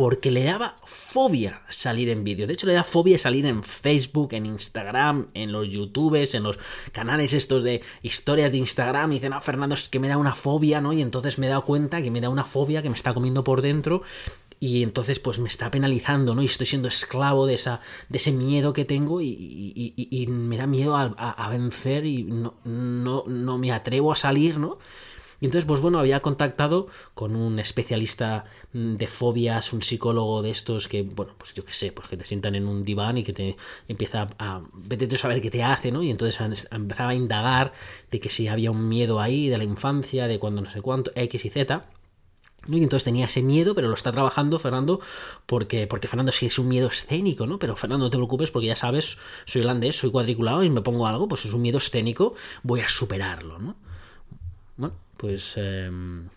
porque 0.00 0.30
le 0.30 0.45
daba 0.45 0.76
fobia 0.87 1.61
salir 1.69 2.09
en 2.09 2.25
vídeo. 2.25 2.47
De 2.47 2.54
hecho, 2.54 2.66
le 2.66 2.73
da 2.73 2.85
fobia 2.85 3.19
salir 3.19 3.45
en 3.45 3.62
Facebook, 3.62 4.33
en 4.33 4.47
Instagram, 4.47 5.26
en 5.35 5.52
los 5.52 5.69
YouTubes, 5.69 6.35
en 6.35 6.42
los 6.42 6.59
canales 6.90 7.35
estos 7.35 7.64
de 7.64 7.83
historias 8.00 8.50
de 8.50 8.57
Instagram. 8.57 9.12
Y 9.12 9.16
dicen, 9.16 9.35
ah, 9.35 9.42
Fernando, 9.42 9.75
es 9.75 9.90
que 9.90 10.00
me 10.00 10.09
da 10.09 10.16
una 10.16 10.35
fobia, 10.35 10.80
¿no? 10.80 10.95
Y 10.95 11.02
entonces 11.02 11.38
me 11.38 11.49
he 11.49 11.50
dado 11.50 11.66
cuenta 11.66 12.00
que 12.00 12.11
me 12.11 12.23
da 12.23 12.30
una 12.30 12.45
fobia 12.47 12.80
que 12.80 12.88
me 12.88 12.97
está 12.97 13.12
comiendo 13.12 13.45
por 13.45 13.61
dentro. 13.61 14.00
Y 14.59 14.83
entonces, 14.83 15.21
pues 15.21 15.38
me 15.38 15.50
está 15.50 15.71
penalizando, 15.71 16.35
¿no? 16.35 16.40
Y 16.40 16.47
estoy 16.47 16.66
siendo 16.66 16.88
esclavo 16.88 17.47
de, 17.47 17.52
esa, 17.52 17.83
de 18.09 18.16
ese 18.16 18.33
miedo 18.33 18.73
que 18.73 18.87
tengo 18.87 19.21
y, 19.21 20.26
me 20.30 20.57
da 20.57 20.66
miedo 20.66 20.97
a, 20.97 21.02
a 21.02 21.50
vencer 21.50 22.07
y 22.07 22.23
no, 22.23 22.54
no, 22.64 23.25
no 23.26 23.59
me 23.59 23.71
atrevo 23.71 24.12
a 24.12 24.16
salir, 24.16 24.57
¿no? 24.57 24.78
Y 25.40 25.47
entonces, 25.47 25.66
pues 25.66 25.80
bueno, 25.80 25.99
había 25.99 26.20
contactado 26.20 26.88
con 27.14 27.35
un 27.35 27.59
especialista 27.59 28.44
mm, 28.73 28.97
de 28.97 29.09
fobias, 29.09 29.73
un 29.73 29.82
psicólogo 29.82 30.42
de 30.42 30.50
estos 30.50 30.87
que, 30.87 31.02
bueno, 31.02 31.35
pues 31.38 31.54
yo 31.54 31.64
qué 31.64 31.73
sé, 31.73 31.92
pues 31.92 32.09
que 32.09 32.16
te 32.16 32.26
sientan 32.26 32.54
en 32.54 32.66
un 32.66 32.85
diván 32.85 33.18
y 33.18 33.25
que 33.25 33.32
te 33.32 33.56
empieza 33.88 34.28
a, 34.38 34.62
vete 34.75 35.12
a 35.14 35.18
saber 35.18 35.40
qué 35.40 35.50
te 35.50 35.62
hace, 35.62 35.92
¿no? 35.92 36.02
Y 36.02 36.11
entonces 36.11 36.68
empezaba 36.70 37.11
a 37.11 37.14
indagar 37.14 37.73
de 38.11 38.20
que 38.20 38.30
si 38.30 38.49
había 38.49 38.70
un 38.70 38.88
miedo 38.88 39.20
ahí 39.20 39.49
de 39.49 39.59
la 39.59 39.64
infancia, 39.64 40.28
de 40.28 40.38
cuando 40.38 40.61
no 40.61 40.70
sé 40.70 40.82
cuánto, 40.82 41.11
X 41.14 41.44
y 41.44 41.50
Z. 41.50 41.87
Y 42.68 42.82
entonces 42.82 43.04
tenía 43.04 43.25
ese 43.25 43.42
miedo, 43.42 43.75
pero 43.75 43.88
lo 43.88 43.94
está 43.94 44.12
trabajando 44.12 44.59
Fernando 44.59 45.00
porque, 45.47 45.87
porque 45.87 46.09
Fernando 46.09 46.30
sí 46.30 46.44
es 46.44 46.59
un 46.59 46.68
miedo 46.68 46.88
escénico, 46.88 47.47
¿no? 47.47 47.59
Pero 47.59 47.75
Fernando, 47.75 48.04
no 48.04 48.11
te 48.11 48.18
preocupes 48.18 48.50
porque 48.50 48.66
ya 48.66 48.76
sabes, 48.76 49.16
soy 49.47 49.62
holandés, 49.62 49.97
soy 49.97 50.11
cuadriculado 50.11 50.62
y 50.62 50.68
me 50.68 50.82
pongo 50.82 51.06
algo, 51.06 51.26
pues 51.26 51.47
es 51.47 51.54
un 51.54 51.62
miedo 51.62 51.78
escénico, 51.78 52.35
voy 52.62 52.80
a 52.80 52.88
superarlo, 52.88 53.59
¿no? 53.59 53.76
Bueno, 54.80 54.96
pues... 55.18 55.56
Em, 55.56 56.28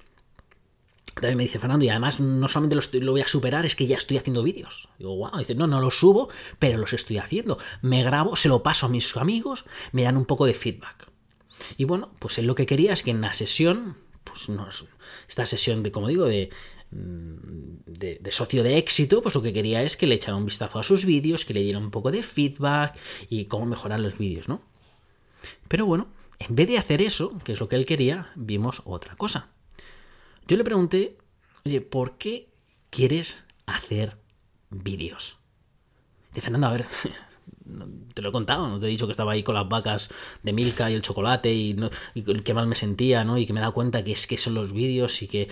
también 1.16 1.38
me 1.38 1.44
dice 1.44 1.60
Fernando, 1.60 1.86
y 1.86 1.90
además 1.90 2.20
no 2.20 2.48
solamente 2.48 3.00
lo, 3.00 3.12
voy 3.12 3.22
a 3.22 3.28
superar, 3.28 3.66
es 3.66 3.76
que 3.76 3.86
ya 3.86 3.98
estoy 3.98 4.18
haciendo 4.18 4.42
vídeos. 4.42 4.90
Digo, 4.98 5.16
wow, 5.16 5.38
dice, 5.38 5.54
no, 5.54 5.68
no 5.68 5.80
los 5.80 6.00
subo, 6.00 6.30
pero 6.58 6.78
los 6.80 6.92
estoy 6.94 7.18
haciendo. 7.20 7.60
Me 7.82 8.04
grabo, 8.04 8.36
se 8.36 8.50
lo 8.50 8.64
paso 8.64 8.88
a 8.88 8.90
mis 8.90 9.16
amigos, 9.16 9.66
me 9.92 10.04
dan 10.04 10.18
un 10.18 10.26
poco 10.26 10.46
de 10.46 10.56
feedback. 10.56 11.10
Y 11.78 11.86
bueno, 11.86 12.12
pues 12.20 12.40
él 12.40 12.48
lo 12.48 12.56
que 12.56 12.66
quería 12.66 12.94
es 12.94 13.04
que 13.04 13.12
en 13.12 13.22
la 13.22 13.32
sesión, 13.32 13.96
pues 14.24 14.50
esta 15.30 15.46
sesión 15.46 15.84
de, 15.84 15.92
como 15.92 16.08
digo, 16.08 16.26
de, 16.26 16.50
mm, 16.90 17.84
de, 17.86 18.18
de, 18.20 18.32
socio 18.32 18.64
de 18.64 18.78
éxito, 18.78 19.22
pues 19.22 19.36
lo 19.36 19.44
que 19.44 19.54
quería 19.54 19.84
es 19.84 19.96
que 19.96 20.08
le 20.08 20.16
echara 20.16 20.36
un 20.36 20.46
vistazo 20.46 20.80
a 20.80 20.84
sus 20.84 21.06
vídeos, 21.06 21.46
que 21.46 21.54
le 21.54 21.62
diera 21.62 21.78
un 21.78 21.92
poco 21.92 22.10
de 22.12 22.24
feedback 22.24 22.98
y 23.30 23.46
cómo 23.46 23.68
mejorar 23.68 24.00
los 24.00 24.18
vídeos, 24.18 24.50
¿no? 24.50 24.62
Pero 25.68 25.86
bueno, 25.86 26.08
en 26.40 26.56
vez 26.56 26.68
de 26.68 26.78
hacer 26.78 27.02
eso, 27.02 27.38
que 27.44 27.54
es 27.54 27.60
lo 27.60 27.70
que 27.70 27.76
él 27.76 27.86
quería, 27.86 28.32
vimos 28.36 28.82
otra 28.86 29.16
cosa. 29.16 29.50
Yo 30.48 30.58
le 30.58 30.64
pregunté, 30.64 31.18
oye, 31.66 31.82
¿por 31.82 32.18
qué 32.18 32.50
quieres 32.90 33.44
hacer 33.66 34.18
vídeos? 34.70 35.38
Dice 36.34 36.42
Fernando, 36.42 36.68
a 36.68 36.72
ver, 36.72 36.88
te 38.14 38.22
lo 38.22 38.30
he 38.30 38.32
contado, 38.32 38.68
no 38.68 38.80
te 38.80 38.88
he 38.88 38.90
dicho 38.90 39.06
que 39.06 39.12
estaba 39.12 39.34
ahí 39.34 39.44
con 39.44 39.56
las 39.56 39.68
vacas 39.68 40.10
de 40.44 40.54
Milka 40.54 40.92
y 40.92 40.96
el 40.96 41.02
chocolate 41.02 41.54
y, 41.54 41.74
no, 41.74 41.90
que 42.44 42.54
mal 42.54 42.68
me 42.68 42.76
sentía, 42.76 43.24
¿no? 43.24 43.38
Y 43.38 43.46
que 43.46 43.54
me 43.54 43.60
he 43.60 43.62
dado 43.62 43.74
cuenta 43.74 44.04
que 44.04 44.12
es 44.12 44.28
que 44.28 44.38
son 44.38 44.54
los 44.54 44.74
vídeos 44.74 45.22
y 45.22 45.28
que, 45.28 45.48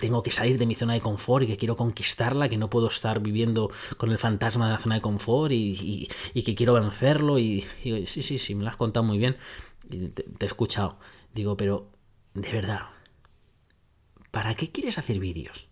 tengo 0.00 0.22
que 0.22 0.30
salir 0.30 0.58
de 0.58 0.66
mi 0.66 0.74
zona 0.74 0.94
de 0.94 1.00
confort 1.00 1.44
y 1.44 1.46
que 1.48 1.56
quiero 1.56 1.76
conquistarla, 1.76 2.48
que 2.48 2.56
no 2.56 2.70
puedo 2.70 2.88
estar 2.88 3.20
viviendo 3.20 3.70
con 3.98 4.10
el 4.10 4.18
fantasma 4.18 4.66
de 4.66 4.72
la 4.72 4.78
zona 4.78 4.94
de 4.96 5.00
confort 5.02 5.52
y, 5.52 6.08
que 6.34 6.54
quiero 6.54 6.74
vencerlo. 6.74 7.38
Y, 7.38 7.66
sí, 7.82 8.22
sí, 8.22 8.38
sí, 8.38 8.54
me 8.54 8.64
lo 8.64 8.70
has 8.70 8.76
contado 8.76 9.04
muy 9.04 9.18
bien. 9.18 9.36
Te 9.88 10.46
he 10.46 10.46
escuchado. 10.46 10.98
Digo, 11.34 11.56
pero, 11.56 11.90
de 12.34 12.50
verdad, 12.50 12.80
¿para 14.30 14.54
qué 14.54 14.70
quieres 14.70 14.98
hacer 14.98 15.18
vídeos? 15.18 15.68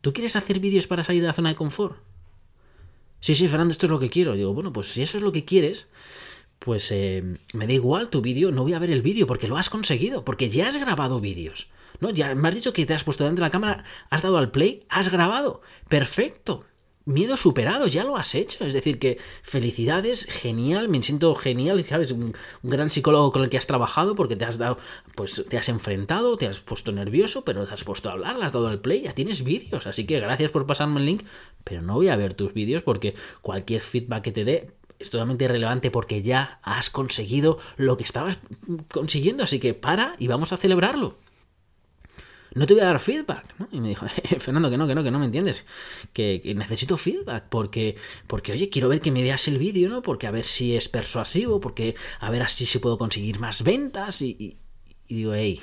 ¿Tú 0.00 0.12
quieres 0.12 0.34
hacer 0.34 0.58
vídeos 0.58 0.86
para 0.86 1.04
salir 1.04 1.22
de 1.22 1.28
la 1.28 1.34
zona 1.34 1.50
de 1.50 1.54
confort? 1.54 2.11
Sí, 3.22 3.34
sí, 3.34 3.48
Fernando, 3.48 3.72
esto 3.72 3.86
es 3.86 3.90
lo 3.90 3.98
que 3.98 4.10
quiero. 4.10 4.34
Digo, 4.34 4.52
bueno, 4.52 4.70
pues 4.70 4.92
si 4.92 5.00
eso 5.00 5.16
es 5.16 5.22
lo 5.22 5.32
que 5.32 5.46
quieres, 5.46 5.88
pues 6.58 6.92
eh, 6.92 7.24
me 7.54 7.66
da 7.66 7.72
igual 7.72 8.10
tu 8.10 8.20
vídeo, 8.20 8.52
no 8.52 8.64
voy 8.64 8.74
a 8.74 8.78
ver 8.78 8.90
el 8.90 9.00
vídeo 9.00 9.26
porque 9.26 9.48
lo 9.48 9.56
has 9.56 9.70
conseguido, 9.70 10.26
porque 10.26 10.50
ya 10.50 10.68
has 10.68 10.76
grabado 10.76 11.20
vídeos. 11.20 11.68
¿No? 12.00 12.10
Ya 12.10 12.34
me 12.34 12.48
has 12.48 12.54
dicho 12.54 12.74
que 12.74 12.84
te 12.84 12.92
has 12.92 13.04
puesto 13.04 13.24
delante 13.24 13.40
de 13.40 13.46
la 13.46 13.50
cámara, 13.50 13.84
has 14.10 14.20
dado 14.20 14.36
al 14.36 14.50
play, 14.50 14.84
has 14.90 15.08
grabado. 15.08 15.62
Perfecto 15.88 16.66
miedo 17.04 17.36
superado, 17.36 17.86
ya 17.86 18.04
lo 18.04 18.16
has 18.16 18.34
hecho. 18.34 18.64
Es 18.64 18.74
decir, 18.74 18.98
que 18.98 19.18
felicidades, 19.42 20.26
genial, 20.26 20.88
me 20.88 21.02
siento 21.02 21.34
genial, 21.34 21.84
¿sabes? 21.86 22.12
Un, 22.12 22.34
gran 22.62 22.90
psicólogo 22.90 23.32
con 23.32 23.42
el 23.42 23.50
que 23.50 23.58
has 23.58 23.66
trabajado 23.66 24.14
porque 24.14 24.36
te 24.36 24.44
has 24.44 24.58
dado, 24.58 24.78
pues 25.14 25.44
te 25.48 25.58
has 25.58 25.68
enfrentado, 25.68 26.36
te 26.36 26.46
has 26.46 26.60
puesto 26.60 26.92
nervioso, 26.92 27.44
pero 27.44 27.66
te 27.66 27.74
has 27.74 27.84
puesto 27.84 28.08
a 28.08 28.12
hablar, 28.12 28.36
le 28.36 28.44
has 28.44 28.52
dado 28.52 28.68
el 28.70 28.80
play, 28.80 29.02
ya 29.02 29.14
tienes 29.14 29.44
vídeos. 29.44 29.86
Así 29.86 30.06
que 30.06 30.20
gracias 30.20 30.50
por 30.50 30.66
pasarme 30.66 31.00
el 31.00 31.06
link, 31.06 31.22
pero 31.64 31.82
no 31.82 31.94
voy 31.94 32.08
a 32.08 32.16
ver 32.16 32.34
tus 32.34 32.54
vídeos 32.54 32.82
porque 32.82 33.14
cualquier 33.40 33.80
feedback 33.80 34.22
que 34.22 34.32
te 34.32 34.44
dé 34.44 34.70
es 34.98 35.10
totalmente 35.10 35.44
irrelevante 35.44 35.90
porque 35.90 36.22
ya 36.22 36.60
has 36.62 36.88
conseguido 36.88 37.58
lo 37.76 37.96
que 37.96 38.04
estabas 38.04 38.38
consiguiendo. 38.90 39.42
Así 39.44 39.58
que 39.58 39.74
para 39.74 40.14
y 40.18 40.28
vamos 40.28 40.52
a 40.52 40.56
celebrarlo 40.56 41.16
no 42.54 42.66
te 42.66 42.74
voy 42.74 42.82
a 42.82 42.86
dar 42.86 43.00
feedback. 43.00 43.54
¿no? 43.58 43.68
Y 43.72 43.80
me 43.80 43.88
dijo, 43.88 44.06
eh, 44.30 44.38
Fernando, 44.38 44.70
que 44.70 44.76
no, 44.76 44.86
que 44.86 44.94
no, 44.94 45.02
que 45.02 45.10
no 45.10 45.18
me 45.18 45.26
entiendes. 45.26 45.66
Que, 46.12 46.40
necesito 46.56 46.96
feedback 46.96 47.44
porque, 47.48 47.96
porque, 48.26 48.52
oye, 48.52 48.68
quiero 48.68 48.88
ver 48.88 49.00
que 49.00 49.10
me 49.10 49.22
veas 49.22 49.48
el 49.48 49.58
vídeo, 49.58 49.88
¿no? 49.88 50.02
Porque 50.02 50.26
a 50.26 50.30
ver 50.30 50.44
si 50.44 50.76
es 50.76 50.88
persuasivo, 50.88 51.60
porque 51.60 51.94
a 52.20 52.30
ver 52.30 52.42
así 52.42 52.66
si 52.66 52.78
puedo 52.78 52.98
conseguir 52.98 53.38
más 53.38 53.62
ventas. 53.62 54.22
Y, 54.22 54.58
digo, 55.08 55.34
hey, 55.34 55.60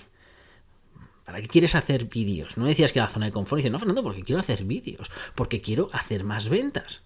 ¿para 1.26 1.42
qué 1.42 1.48
quieres 1.48 1.76
hacer 1.76 2.06
vídeos? 2.06 2.58
No 2.58 2.66
decías 2.66 2.92
que 2.92 3.00
la 3.00 3.10
zona 3.10 3.28
de 3.28 3.32
confort. 3.32 3.60
Y 3.60 3.64
dice, 3.64 3.70
no, 3.70 3.80
Fernando, 3.80 4.04
porque 4.04 4.24
quiero 4.24 4.40
hacer 4.40 4.64
vídeos, 4.64 5.10
porque 5.36 5.62
quiero 5.62 5.90
hacer 5.94 6.24
más 6.24 6.50
ventas. 6.50 7.04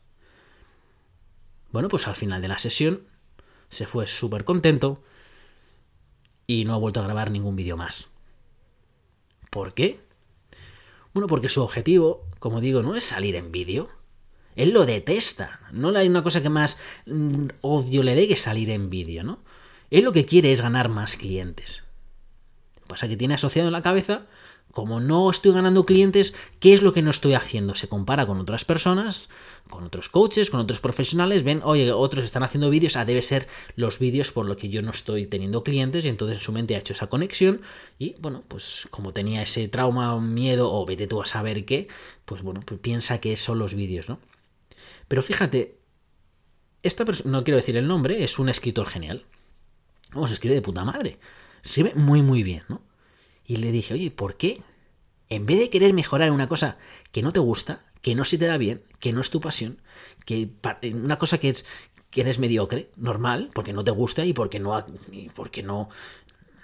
Bueno, 1.71 1.89
pues 1.89 2.07
al 2.07 2.15
final 2.15 2.41
de 2.41 2.47
la 2.47 2.59
sesión 2.59 3.01
se 3.69 3.87
fue 3.87 4.05
súper 4.05 4.45
contento 4.45 5.03
y 6.45 6.65
no 6.65 6.73
ha 6.73 6.77
vuelto 6.77 6.99
a 6.99 7.03
grabar 7.03 7.31
ningún 7.31 7.55
vídeo 7.55 7.75
más. 7.77 8.12
¿Por 9.53 9.75
qué? 9.75 9.99
Bueno, 11.13 11.27
porque 11.27 11.47
su 11.47 11.61
objetivo, 11.61 12.25
como 12.39 12.59
digo, 12.59 12.81
no 12.81 12.95
es 12.95 13.03
salir 13.03 13.35
en 13.35 13.51
vídeo. 13.51 13.91
Él 14.55 14.71
lo 14.71 14.87
detesta. 14.87 15.59
No 15.71 15.89
hay 15.95 16.07
una 16.07 16.23
cosa 16.23 16.41
que 16.41 16.49
más 16.49 16.79
mm, 17.05 17.49
odio 17.61 18.01
le 18.01 18.15
dé 18.15 18.27
que 18.27 18.35
salir 18.35 18.71
en 18.71 18.89
vídeo, 18.89 19.23
¿no? 19.23 19.43
Él 19.91 20.05
lo 20.05 20.11
que 20.11 20.25
quiere 20.25 20.51
es 20.51 20.61
ganar 20.61 20.89
más 20.89 21.17
clientes. 21.17 21.83
Lo 22.77 22.81
que 22.81 22.87
pasa 22.87 23.05
es 23.05 23.11
que 23.11 23.17
tiene 23.17 23.35
asociado 23.35 23.67
en 23.67 23.73
la 23.73 23.83
cabeza 23.83 24.25
como 24.73 24.99
no 24.99 25.29
estoy 25.29 25.53
ganando 25.53 25.85
clientes, 25.85 26.33
¿qué 26.59 26.73
es 26.73 26.81
lo 26.81 26.93
que 26.93 27.03
no 27.03 27.11
estoy 27.11 27.35
haciendo? 27.35 27.75
Se 27.75 27.87
compara 27.87 28.25
con 28.25 28.39
otras 28.39 28.65
personas, 28.65 29.29
con 29.69 29.83
otros 29.83 30.09
coaches, 30.09 30.49
con 30.49 30.59
otros 30.59 30.79
profesionales, 30.79 31.43
ven, 31.43 31.61
oye, 31.63 31.91
otros 31.93 32.25
están 32.25 32.41
haciendo 32.41 32.71
vídeos, 32.71 32.95
ah, 32.95 33.05
debe 33.05 33.21
ser 33.21 33.47
los 33.75 33.99
vídeos 33.99 34.31
por 34.31 34.47
lo 34.47 34.57
que 34.57 34.69
yo 34.69 34.81
no 34.81 34.89
estoy 34.89 35.27
teniendo 35.27 35.63
clientes 35.63 36.05
y 36.05 36.09
entonces 36.09 36.41
su 36.41 36.51
mente 36.51 36.75
ha 36.75 36.79
hecho 36.79 36.93
esa 36.93 37.07
conexión 37.07 37.61
y 37.99 38.15
bueno, 38.19 38.43
pues 38.47 38.87
como 38.89 39.13
tenía 39.13 39.43
ese 39.43 39.67
trauma, 39.67 40.19
miedo 40.19 40.73
o 40.73 40.85
vete 40.85 41.05
tú 41.05 41.21
a 41.21 41.25
saber 41.25 41.65
qué, 41.65 41.87
pues 42.25 42.41
bueno, 42.41 42.61
pues 42.65 42.79
piensa 42.79 43.19
que 43.19 43.37
son 43.37 43.59
los 43.59 43.75
vídeos, 43.75 44.09
¿no? 44.09 44.19
Pero 45.07 45.21
fíjate, 45.21 45.77
esta 46.81 47.05
persona, 47.05 47.31
no 47.31 47.43
quiero 47.43 47.57
decir 47.57 47.77
el 47.77 47.87
nombre, 47.87 48.23
es 48.23 48.39
un 48.39 48.49
escritor 48.49 48.87
genial. 48.87 49.25
Vamos, 50.13 50.31
escribe 50.31 50.55
de 50.55 50.61
puta 50.61 50.83
madre. 50.83 51.19
Escribe 51.63 51.93
muy, 51.93 52.21
muy 52.21 52.41
bien, 52.41 52.63
¿no? 52.67 52.81
Y 53.45 53.57
le 53.57 53.71
dije, 53.71 53.93
oye, 53.93 54.11
¿por 54.11 54.37
qué? 54.37 54.61
En 55.29 55.45
vez 55.45 55.59
de 55.59 55.69
querer 55.69 55.93
mejorar 55.93 56.31
una 56.31 56.47
cosa 56.47 56.77
que 57.11 57.21
no 57.21 57.33
te 57.33 57.39
gusta, 57.39 57.85
que 58.01 58.15
no 58.15 58.25
se 58.25 58.37
te 58.37 58.47
da 58.47 58.57
bien, 58.57 58.83
que 58.99 59.13
no 59.13 59.21
es 59.21 59.29
tu 59.29 59.41
pasión, 59.41 59.81
que 60.25 60.49
una 60.93 61.17
cosa 61.17 61.37
que 61.39 61.49
es 61.49 61.65
que 62.09 62.21
eres 62.21 62.37
mediocre, 62.37 62.91
normal, 62.95 63.49
porque 63.53 63.73
no 63.73 63.83
te 63.83 63.89
gusta 63.89 64.23
y 64.23 64.33
porque 64.33 64.59
no 64.59 64.85
porque 65.33 65.63
no 65.63 65.89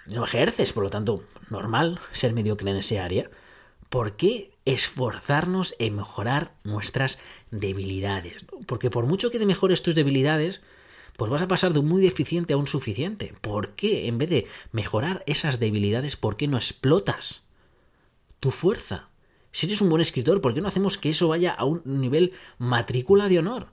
no 0.05 0.23
ejerces, 0.23 0.73
por 0.73 0.83
lo 0.83 0.89
tanto, 0.89 1.23
normal 1.49 1.99
ser 2.11 2.33
mediocre 2.33 2.69
en 2.69 2.77
ese 2.77 2.99
área. 2.99 3.29
¿Por 3.89 4.15
qué 4.15 4.51
esforzarnos 4.65 5.75
en 5.79 5.95
mejorar 5.95 6.53
nuestras 6.63 7.19
debilidades? 7.51 8.45
Porque 8.67 8.89
por 8.89 9.05
mucho 9.05 9.31
que 9.31 9.39
te 9.39 9.45
mejores 9.45 9.81
tus 9.81 9.95
debilidades, 9.95 10.61
pues 11.19 11.29
vas 11.29 11.41
a 11.41 11.49
pasar 11.49 11.73
de 11.73 11.79
un 11.79 11.87
muy 11.87 12.01
deficiente 12.01 12.53
a 12.53 12.57
un 12.57 12.65
suficiente. 12.65 13.35
¿Por 13.41 13.75
qué, 13.75 14.07
en 14.07 14.17
vez 14.17 14.29
de 14.29 14.47
mejorar 14.71 15.21
esas 15.27 15.59
debilidades, 15.59 16.15
por 16.15 16.37
qué 16.37 16.47
no 16.47 16.55
explotas 16.55 17.45
tu 18.39 18.51
fuerza? 18.51 19.09
Si 19.51 19.67
eres 19.67 19.81
un 19.81 19.89
buen 19.89 20.01
escritor, 20.01 20.39
¿por 20.39 20.53
qué 20.53 20.61
no 20.61 20.69
hacemos 20.69 20.97
que 20.97 21.09
eso 21.09 21.27
vaya 21.27 21.51
a 21.51 21.65
un 21.65 21.81
nivel 21.83 22.31
matrícula 22.57 23.27
de 23.27 23.39
honor? 23.39 23.67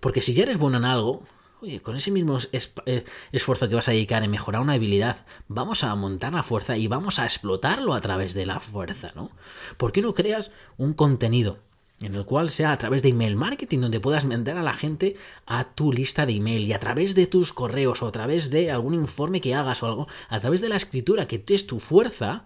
Porque 0.00 0.22
si 0.22 0.34
ya 0.34 0.42
eres 0.42 0.58
bueno 0.58 0.78
en 0.78 0.86
algo, 0.86 1.24
oye, 1.60 1.80
con 1.80 1.94
ese 1.94 2.10
mismo 2.10 2.40
eh, 2.50 3.04
esfuerzo 3.30 3.68
que 3.68 3.76
vas 3.76 3.86
a 3.86 3.92
dedicar 3.92 4.24
en 4.24 4.32
mejorar 4.32 4.60
una 4.60 4.72
habilidad, 4.72 5.24
vamos 5.46 5.84
a 5.84 5.94
montar 5.94 6.32
la 6.32 6.42
fuerza 6.42 6.76
y 6.76 6.88
vamos 6.88 7.20
a 7.20 7.26
explotarlo 7.26 7.94
a 7.94 8.00
través 8.00 8.34
de 8.34 8.44
la 8.44 8.58
fuerza, 8.58 9.12
¿no? 9.14 9.30
¿Por 9.76 9.92
qué 9.92 10.02
no 10.02 10.14
creas 10.14 10.50
un 10.78 10.94
contenido 10.94 11.60
en 12.00 12.14
el 12.14 12.24
cual 12.24 12.50
sea 12.50 12.72
a 12.72 12.78
través 12.78 13.02
de 13.02 13.08
email 13.08 13.34
marketing, 13.34 13.80
donde 13.80 14.00
puedas 14.00 14.24
mandar 14.24 14.56
a 14.56 14.62
la 14.62 14.74
gente 14.74 15.16
a 15.46 15.64
tu 15.64 15.92
lista 15.92 16.26
de 16.26 16.36
email 16.36 16.66
y 16.66 16.72
a 16.72 16.80
través 16.80 17.14
de 17.14 17.26
tus 17.26 17.52
correos 17.52 18.02
o 18.02 18.06
a 18.06 18.12
través 18.12 18.50
de 18.50 18.70
algún 18.70 18.94
informe 18.94 19.40
que 19.40 19.54
hagas 19.54 19.82
o 19.82 19.86
algo, 19.86 20.08
a 20.28 20.38
través 20.40 20.60
de 20.60 20.68
la 20.68 20.76
escritura 20.76 21.26
que 21.26 21.42
es 21.48 21.66
tu 21.66 21.80
fuerza, 21.80 22.44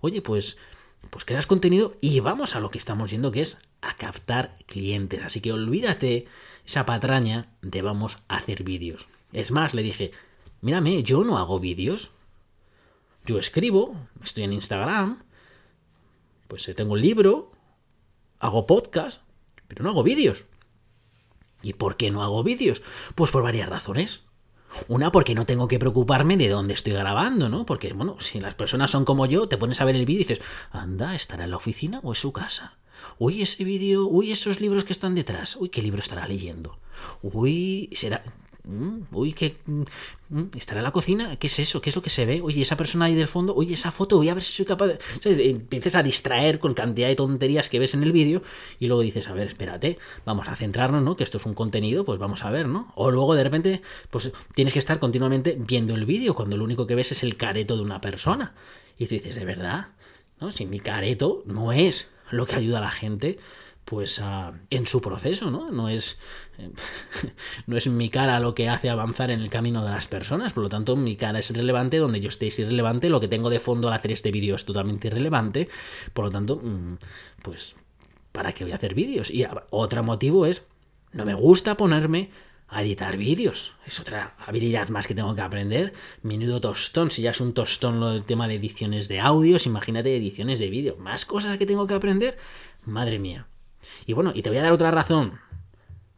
oye, 0.00 0.22
pues, 0.22 0.56
pues 1.10 1.24
creas 1.24 1.46
contenido 1.46 1.96
y 2.00 2.20
vamos 2.20 2.54
a 2.54 2.60
lo 2.60 2.70
que 2.70 2.78
estamos 2.78 3.10
yendo, 3.10 3.32
que 3.32 3.40
es 3.40 3.58
a 3.80 3.96
captar 3.96 4.56
clientes. 4.66 5.20
Así 5.24 5.40
que 5.40 5.52
olvídate 5.52 6.26
esa 6.64 6.86
patraña 6.86 7.48
de 7.60 7.82
vamos 7.82 8.18
a 8.28 8.36
hacer 8.36 8.62
vídeos. 8.62 9.08
Es 9.32 9.50
más, 9.50 9.74
le 9.74 9.82
dije, 9.82 10.12
mírame, 10.60 11.02
yo 11.02 11.24
no 11.24 11.38
hago 11.38 11.58
vídeos. 11.58 12.10
Yo 13.26 13.38
escribo, 13.38 13.96
estoy 14.22 14.44
en 14.44 14.52
Instagram, 14.52 15.22
pues 16.48 16.68
eh, 16.68 16.74
tengo 16.74 16.94
un 16.94 17.00
libro, 17.00 17.52
hago 18.42 18.66
podcast, 18.66 19.20
pero 19.68 19.84
no 19.84 19.90
hago 19.90 20.02
vídeos. 20.02 20.44
¿Y 21.62 21.74
por 21.74 21.96
qué 21.96 22.10
no 22.10 22.24
hago 22.24 22.42
vídeos? 22.42 22.82
Pues 23.14 23.30
por 23.30 23.44
varias 23.44 23.68
razones. 23.68 24.24
Una, 24.88 25.12
porque 25.12 25.34
no 25.34 25.46
tengo 25.46 25.68
que 25.68 25.78
preocuparme 25.78 26.36
de 26.36 26.48
dónde 26.48 26.74
estoy 26.74 26.92
grabando, 26.92 27.48
¿no? 27.48 27.64
Porque, 27.64 27.92
bueno, 27.92 28.16
si 28.18 28.40
las 28.40 28.56
personas 28.56 28.90
son 28.90 29.04
como 29.04 29.26
yo, 29.26 29.46
te 29.46 29.58
pones 29.58 29.80
a 29.80 29.84
ver 29.84 29.94
el 29.94 30.06
vídeo 30.06 30.22
y 30.22 30.24
dices, 30.24 30.40
anda, 30.72 31.14
¿estará 31.14 31.44
en 31.44 31.50
la 31.50 31.56
oficina 31.56 32.00
o 32.02 32.10
en 32.10 32.16
su 32.16 32.32
casa? 32.32 32.78
Uy, 33.18 33.42
ese 33.42 33.62
vídeo, 33.62 34.06
uy, 34.06 34.32
esos 34.32 34.60
libros 34.60 34.84
que 34.84 34.92
están 34.92 35.14
detrás, 35.14 35.56
uy, 35.56 35.68
¿qué 35.68 35.80
libro 35.80 36.00
estará 36.00 36.26
leyendo? 36.26 36.80
Uy, 37.22 37.90
será, 37.92 38.24
Mm, 38.64 39.02
uy, 39.10 39.32
¿qué? 39.32 39.56
Mm, 39.66 39.82
mm, 40.28 40.50
¿Estará 40.56 40.78
en 40.80 40.84
la 40.84 40.92
cocina? 40.92 41.36
¿Qué 41.36 41.48
es 41.48 41.58
eso? 41.58 41.80
¿Qué 41.80 41.90
es 41.90 41.96
lo 41.96 42.02
que 42.02 42.10
se 42.10 42.26
ve? 42.26 42.40
Oye, 42.42 42.62
esa 42.62 42.76
persona 42.76 43.06
ahí 43.06 43.14
del 43.14 43.26
fondo, 43.26 43.54
oye, 43.56 43.74
esa 43.74 43.90
foto, 43.90 44.18
voy 44.18 44.28
a 44.28 44.34
ver 44.34 44.42
si 44.42 44.52
soy 44.52 44.64
capaz 44.66 44.86
de... 44.86 45.50
Empiezas 45.50 45.96
a 45.96 46.02
distraer 46.02 46.60
con 46.60 46.72
cantidad 46.74 47.08
de 47.08 47.16
tonterías 47.16 47.68
que 47.68 47.80
ves 47.80 47.94
en 47.94 48.04
el 48.04 48.12
vídeo 48.12 48.42
y 48.78 48.86
luego 48.86 49.02
dices, 49.02 49.26
a 49.28 49.32
ver, 49.32 49.48
espérate, 49.48 49.98
vamos 50.24 50.46
a 50.46 50.54
centrarnos, 50.54 51.02
¿no? 51.02 51.16
Que 51.16 51.24
esto 51.24 51.38
es 51.38 51.46
un 51.46 51.54
contenido, 51.54 52.04
pues 52.04 52.20
vamos 52.20 52.44
a 52.44 52.50
ver, 52.50 52.68
¿no? 52.68 52.92
O 52.94 53.10
luego 53.10 53.34
de 53.34 53.42
repente, 53.42 53.82
pues 54.10 54.32
tienes 54.54 54.72
que 54.72 54.78
estar 54.78 55.00
continuamente 55.00 55.56
viendo 55.58 55.94
el 55.96 56.06
vídeo 56.06 56.34
cuando 56.34 56.56
lo 56.56 56.64
único 56.64 56.86
que 56.86 56.94
ves 56.94 57.10
es 57.12 57.24
el 57.24 57.36
careto 57.36 57.76
de 57.76 57.82
una 57.82 58.00
persona. 58.00 58.54
Y 58.96 59.06
tú 59.06 59.14
dices, 59.14 59.34
¿de 59.34 59.44
verdad? 59.44 59.88
¿No? 60.40 60.52
Si 60.52 60.66
mi 60.66 60.78
careto 60.78 61.42
no 61.46 61.72
es 61.72 62.12
lo 62.30 62.46
que 62.46 62.56
ayuda 62.56 62.78
a 62.78 62.82
la 62.82 62.90
gente, 62.90 63.38
pues 63.84 64.22
en 64.70 64.86
su 64.86 65.00
proceso, 65.00 65.50
¿no? 65.50 65.70
No 65.70 65.88
es, 65.88 66.20
no 67.66 67.76
es 67.76 67.86
mi 67.88 68.08
cara 68.10 68.40
lo 68.40 68.54
que 68.54 68.68
hace 68.68 68.90
avanzar 68.90 69.30
en 69.30 69.40
el 69.40 69.50
camino 69.50 69.84
de 69.84 69.90
las 69.90 70.06
personas, 70.06 70.52
por 70.52 70.62
lo 70.62 70.68
tanto 70.68 70.96
mi 70.96 71.16
cara 71.16 71.40
es 71.40 71.50
irrelevante, 71.50 71.98
donde 71.98 72.20
yo 72.20 72.28
esté 72.28 72.46
es 72.46 72.58
irrelevante, 72.58 73.10
lo 73.10 73.20
que 73.20 73.28
tengo 73.28 73.50
de 73.50 73.60
fondo 73.60 73.88
al 73.88 73.94
hacer 73.94 74.12
este 74.12 74.30
vídeo 74.30 74.56
es 74.56 74.64
totalmente 74.64 75.08
irrelevante, 75.08 75.68
por 76.12 76.26
lo 76.26 76.30
tanto, 76.30 76.56
mm, 76.56 76.96
pues, 77.42 77.76
¿para 78.32 78.52
qué 78.52 78.64
voy 78.64 78.72
a 78.72 78.76
hacer 78.76 78.94
vídeos? 78.94 79.30
Y 79.30 79.44
otro 79.70 80.02
motivo 80.02 80.46
es, 80.46 80.64
no 81.12 81.24
me 81.24 81.34
gusta 81.34 81.76
ponerme 81.76 82.30
a 82.68 82.82
editar 82.82 83.18
vídeos. 83.18 83.74
Es 83.86 84.00
otra 84.00 84.34
habilidad 84.46 84.88
más 84.88 85.06
que 85.06 85.14
tengo 85.14 85.34
que 85.34 85.42
aprender. 85.42 85.92
Menudo 86.22 86.58
tostón. 86.58 87.10
Si 87.10 87.20
ya 87.20 87.32
es 87.32 87.40
un 87.42 87.52
tostón 87.52 88.00
lo 88.00 88.12
del 88.12 88.24
tema 88.24 88.48
de 88.48 88.54
ediciones 88.54 89.08
de 89.08 89.20
audios, 89.20 89.66
imagínate 89.66 90.16
ediciones 90.16 90.58
de 90.58 90.70
vídeo. 90.70 90.96
Más 90.96 91.26
cosas 91.26 91.58
que 91.58 91.66
tengo 91.66 91.86
que 91.86 91.92
aprender. 91.92 92.38
Madre 92.86 93.18
mía. 93.18 93.46
Y 94.06 94.12
bueno, 94.12 94.32
y 94.34 94.42
te 94.42 94.50
voy 94.50 94.58
a 94.58 94.62
dar 94.62 94.72
otra 94.72 94.90
razón 94.90 95.40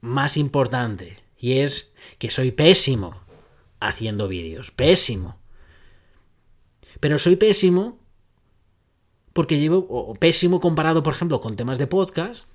más 0.01 0.37
importante, 0.37 1.19
y 1.39 1.59
es 1.61 1.93
que 2.19 2.31
soy 2.31 2.51
pésimo 2.51 3.21
haciendo 3.81 4.29
vídeos, 4.29 4.71
pésimo. 4.71 5.39
Pero 7.01 7.19
soy 7.19 7.37
pésimo 7.37 7.99
porque 9.33 9.59
llevo, 9.59 10.15
pésimo 10.15 10.61
comparado, 10.61 11.03
por 11.03 11.13
ejemplo, 11.13 11.41
con 11.41 11.57
temas 11.57 11.77
de 11.77 11.87
podcast. 11.87 12.47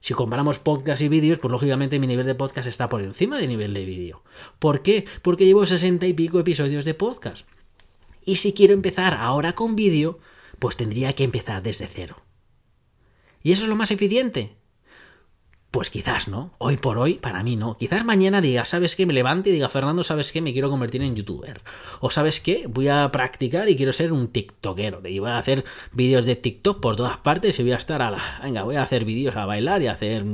Si 0.00 0.14
comparamos 0.14 0.58
podcast 0.58 1.02
y 1.02 1.08
vídeos, 1.08 1.38
pues 1.38 1.50
lógicamente 1.50 1.98
mi 1.98 2.06
nivel 2.06 2.26
de 2.26 2.34
podcast 2.34 2.66
está 2.66 2.88
por 2.88 3.02
encima 3.02 3.38
del 3.38 3.48
nivel 3.48 3.74
de 3.74 3.84
vídeo. 3.84 4.22
¿Por 4.58 4.82
qué? 4.82 5.04
Porque 5.22 5.44
llevo 5.44 5.66
sesenta 5.66 6.06
y 6.06 6.12
pico 6.12 6.40
episodios 6.40 6.84
de 6.84 6.94
podcast. 6.94 7.46
Y 8.24 8.36
si 8.36 8.52
quiero 8.52 8.72
empezar 8.72 9.14
ahora 9.14 9.54
con 9.54 9.76
vídeo, 9.76 10.18
pues 10.58 10.76
tendría 10.76 11.12
que 11.12 11.24
empezar 11.24 11.62
desde 11.62 11.88
cero. 11.88 12.21
¿Y 13.42 13.52
eso 13.52 13.64
es 13.64 13.68
lo 13.68 13.76
más 13.76 13.90
eficiente? 13.90 14.56
Pues 15.72 15.88
quizás 15.88 16.28
no. 16.28 16.52
Hoy 16.58 16.76
por 16.76 16.98
hoy, 16.98 17.14
para 17.14 17.42
mí 17.42 17.56
no. 17.56 17.78
Quizás 17.78 18.04
mañana 18.04 18.42
diga, 18.42 18.66
¿sabes 18.66 18.94
qué? 18.94 19.06
Me 19.06 19.14
levante 19.14 19.48
y 19.48 19.54
diga, 19.54 19.70
Fernando, 19.70 20.04
¿sabes 20.04 20.30
qué? 20.30 20.42
Me 20.42 20.52
quiero 20.52 20.68
convertir 20.68 21.02
en 21.02 21.16
youtuber. 21.16 21.62
O 22.00 22.10
¿sabes 22.10 22.40
qué? 22.40 22.66
Voy 22.68 22.88
a 22.88 23.10
practicar 23.10 23.70
y 23.70 23.76
quiero 23.76 23.94
ser 23.94 24.12
un 24.12 24.28
tiktokero. 24.28 25.00
Y 25.08 25.18
voy 25.18 25.30
a 25.30 25.38
hacer 25.38 25.64
vídeos 25.92 26.26
de 26.26 26.36
TikTok 26.36 26.78
por 26.80 26.96
todas 26.96 27.16
partes 27.16 27.58
y 27.58 27.62
voy 27.62 27.72
a 27.72 27.76
estar 27.76 28.02
a 28.02 28.10
la... 28.10 28.40
Venga, 28.42 28.64
voy 28.64 28.76
a 28.76 28.82
hacer 28.82 29.06
vídeos 29.06 29.34
a 29.34 29.46
bailar 29.46 29.80
y 29.80 29.86
a 29.86 29.92
hacer, 29.92 30.26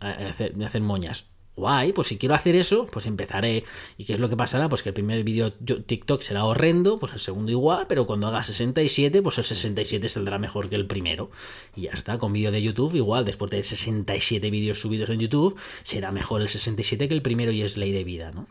hacer, 0.00 0.60
a 0.60 0.66
hacer 0.66 0.82
moñas 0.82 1.31
guay, 1.56 1.92
pues 1.92 2.08
si 2.08 2.18
quiero 2.18 2.34
hacer 2.34 2.56
eso, 2.56 2.86
pues 2.86 3.06
empezaré. 3.06 3.64
¿Y 3.96 4.04
qué 4.04 4.14
es 4.14 4.20
lo 4.20 4.28
que 4.28 4.36
pasará? 4.36 4.68
Pues 4.68 4.82
que 4.82 4.90
el 4.90 4.94
primer 4.94 5.22
vídeo 5.24 5.52
TikTok 5.52 6.22
será 6.22 6.44
horrendo, 6.44 6.98
pues 6.98 7.12
el 7.12 7.20
segundo 7.20 7.50
igual, 7.50 7.86
pero 7.88 8.06
cuando 8.06 8.26
haga 8.26 8.42
67, 8.42 9.22
pues 9.22 9.38
el 9.38 9.44
67 9.44 10.08
saldrá 10.08 10.38
mejor 10.38 10.68
que 10.68 10.76
el 10.76 10.86
primero. 10.86 11.30
Y 11.76 11.82
ya 11.82 11.90
está, 11.92 12.18
con 12.18 12.32
vídeo 12.32 12.50
de 12.50 12.62
YouTube 12.62 12.94
igual, 12.94 13.24
después 13.24 13.50
de 13.50 13.62
67 13.62 14.50
vídeos 14.50 14.80
subidos 14.80 15.10
en 15.10 15.20
YouTube, 15.20 15.58
será 15.82 16.12
mejor 16.12 16.40
el 16.42 16.48
67 16.48 17.08
que 17.08 17.14
el 17.14 17.22
primero 17.22 17.52
y 17.52 17.62
es 17.62 17.76
ley 17.76 17.92
de 17.92 18.04
vida, 18.04 18.30
¿no? 18.32 18.46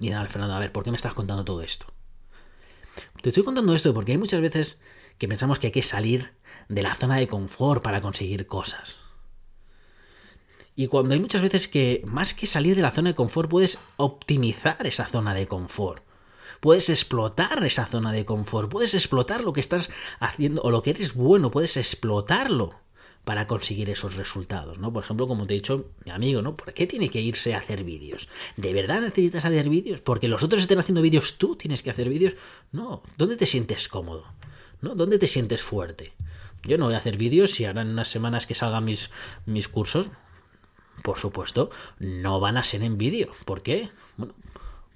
Y 0.00 0.10
nada, 0.10 0.26
Fernando, 0.28 0.54
a 0.54 0.60
ver, 0.60 0.72
¿por 0.72 0.84
qué 0.84 0.90
me 0.90 0.96
estás 0.96 1.14
contando 1.14 1.44
todo 1.44 1.60
esto? 1.60 1.86
Te 3.20 3.30
estoy 3.30 3.44
contando 3.44 3.74
esto 3.74 3.92
porque 3.94 4.12
hay 4.12 4.18
muchas 4.18 4.40
veces 4.40 4.80
que 5.18 5.28
pensamos 5.28 5.58
que 5.58 5.68
hay 5.68 5.72
que 5.72 5.82
salir 5.82 6.32
de 6.68 6.82
la 6.82 6.94
zona 6.94 7.16
de 7.16 7.26
confort 7.26 7.82
para 7.82 8.00
conseguir 8.00 8.46
cosas. 8.46 9.07
Y 10.78 10.86
cuando 10.86 11.12
hay 11.12 11.18
muchas 11.18 11.42
veces 11.42 11.66
que 11.66 12.02
más 12.06 12.34
que 12.34 12.46
salir 12.46 12.76
de 12.76 12.82
la 12.82 12.92
zona 12.92 13.10
de 13.10 13.16
confort, 13.16 13.50
puedes 13.50 13.80
optimizar 13.96 14.86
esa 14.86 15.08
zona 15.08 15.34
de 15.34 15.48
confort. 15.48 16.04
Puedes 16.60 16.88
explotar 16.88 17.64
esa 17.64 17.84
zona 17.84 18.12
de 18.12 18.24
confort, 18.24 18.70
puedes 18.70 18.94
explotar 18.94 19.42
lo 19.42 19.52
que 19.52 19.58
estás 19.58 19.90
haciendo 20.20 20.62
o 20.62 20.70
lo 20.70 20.80
que 20.82 20.90
eres 20.90 21.14
bueno, 21.14 21.50
puedes 21.50 21.76
explotarlo 21.76 22.76
para 23.24 23.48
conseguir 23.48 23.90
esos 23.90 24.14
resultados, 24.14 24.78
¿no? 24.78 24.92
Por 24.92 25.02
ejemplo, 25.02 25.26
como 25.26 25.48
te 25.48 25.54
he 25.54 25.56
dicho, 25.56 25.90
mi 26.04 26.12
amigo, 26.12 26.42
¿no? 26.42 26.54
¿Por 26.54 26.72
qué 26.72 26.86
tiene 26.86 27.10
que 27.10 27.20
irse 27.20 27.54
a 27.54 27.58
hacer 27.58 27.82
vídeos? 27.82 28.28
¿De 28.56 28.72
verdad 28.72 29.00
necesitas 29.00 29.44
hacer 29.44 29.68
vídeos? 29.68 30.00
Porque 30.00 30.28
los 30.28 30.44
otros 30.44 30.62
estén 30.62 30.78
haciendo 30.78 31.02
vídeos, 31.02 31.38
tú 31.38 31.56
tienes 31.56 31.82
que 31.82 31.90
hacer 31.90 32.08
vídeos. 32.08 32.34
No, 32.70 33.02
¿dónde 33.16 33.36
te 33.36 33.46
sientes 33.46 33.88
cómodo? 33.88 34.26
¿No? 34.80 34.94
¿Dónde 34.94 35.18
te 35.18 35.26
sientes 35.26 35.60
fuerte? 35.60 36.12
Yo 36.62 36.78
no 36.78 36.84
voy 36.84 36.94
a 36.94 36.98
hacer 36.98 37.16
vídeos 37.16 37.50
si 37.50 37.64
ahora 37.64 37.82
en 37.82 37.88
unas 37.88 38.06
semanas 38.06 38.46
que 38.46 38.54
salgan 38.54 38.84
mis, 38.84 39.10
mis 39.44 39.66
cursos, 39.66 40.08
por 41.02 41.18
supuesto, 41.18 41.70
no 41.98 42.40
van 42.40 42.56
a 42.56 42.62
ser 42.62 42.82
en 42.82 42.98
vídeo. 42.98 43.30
¿Por 43.44 43.62
qué? 43.62 43.90
Bueno, 44.16 44.34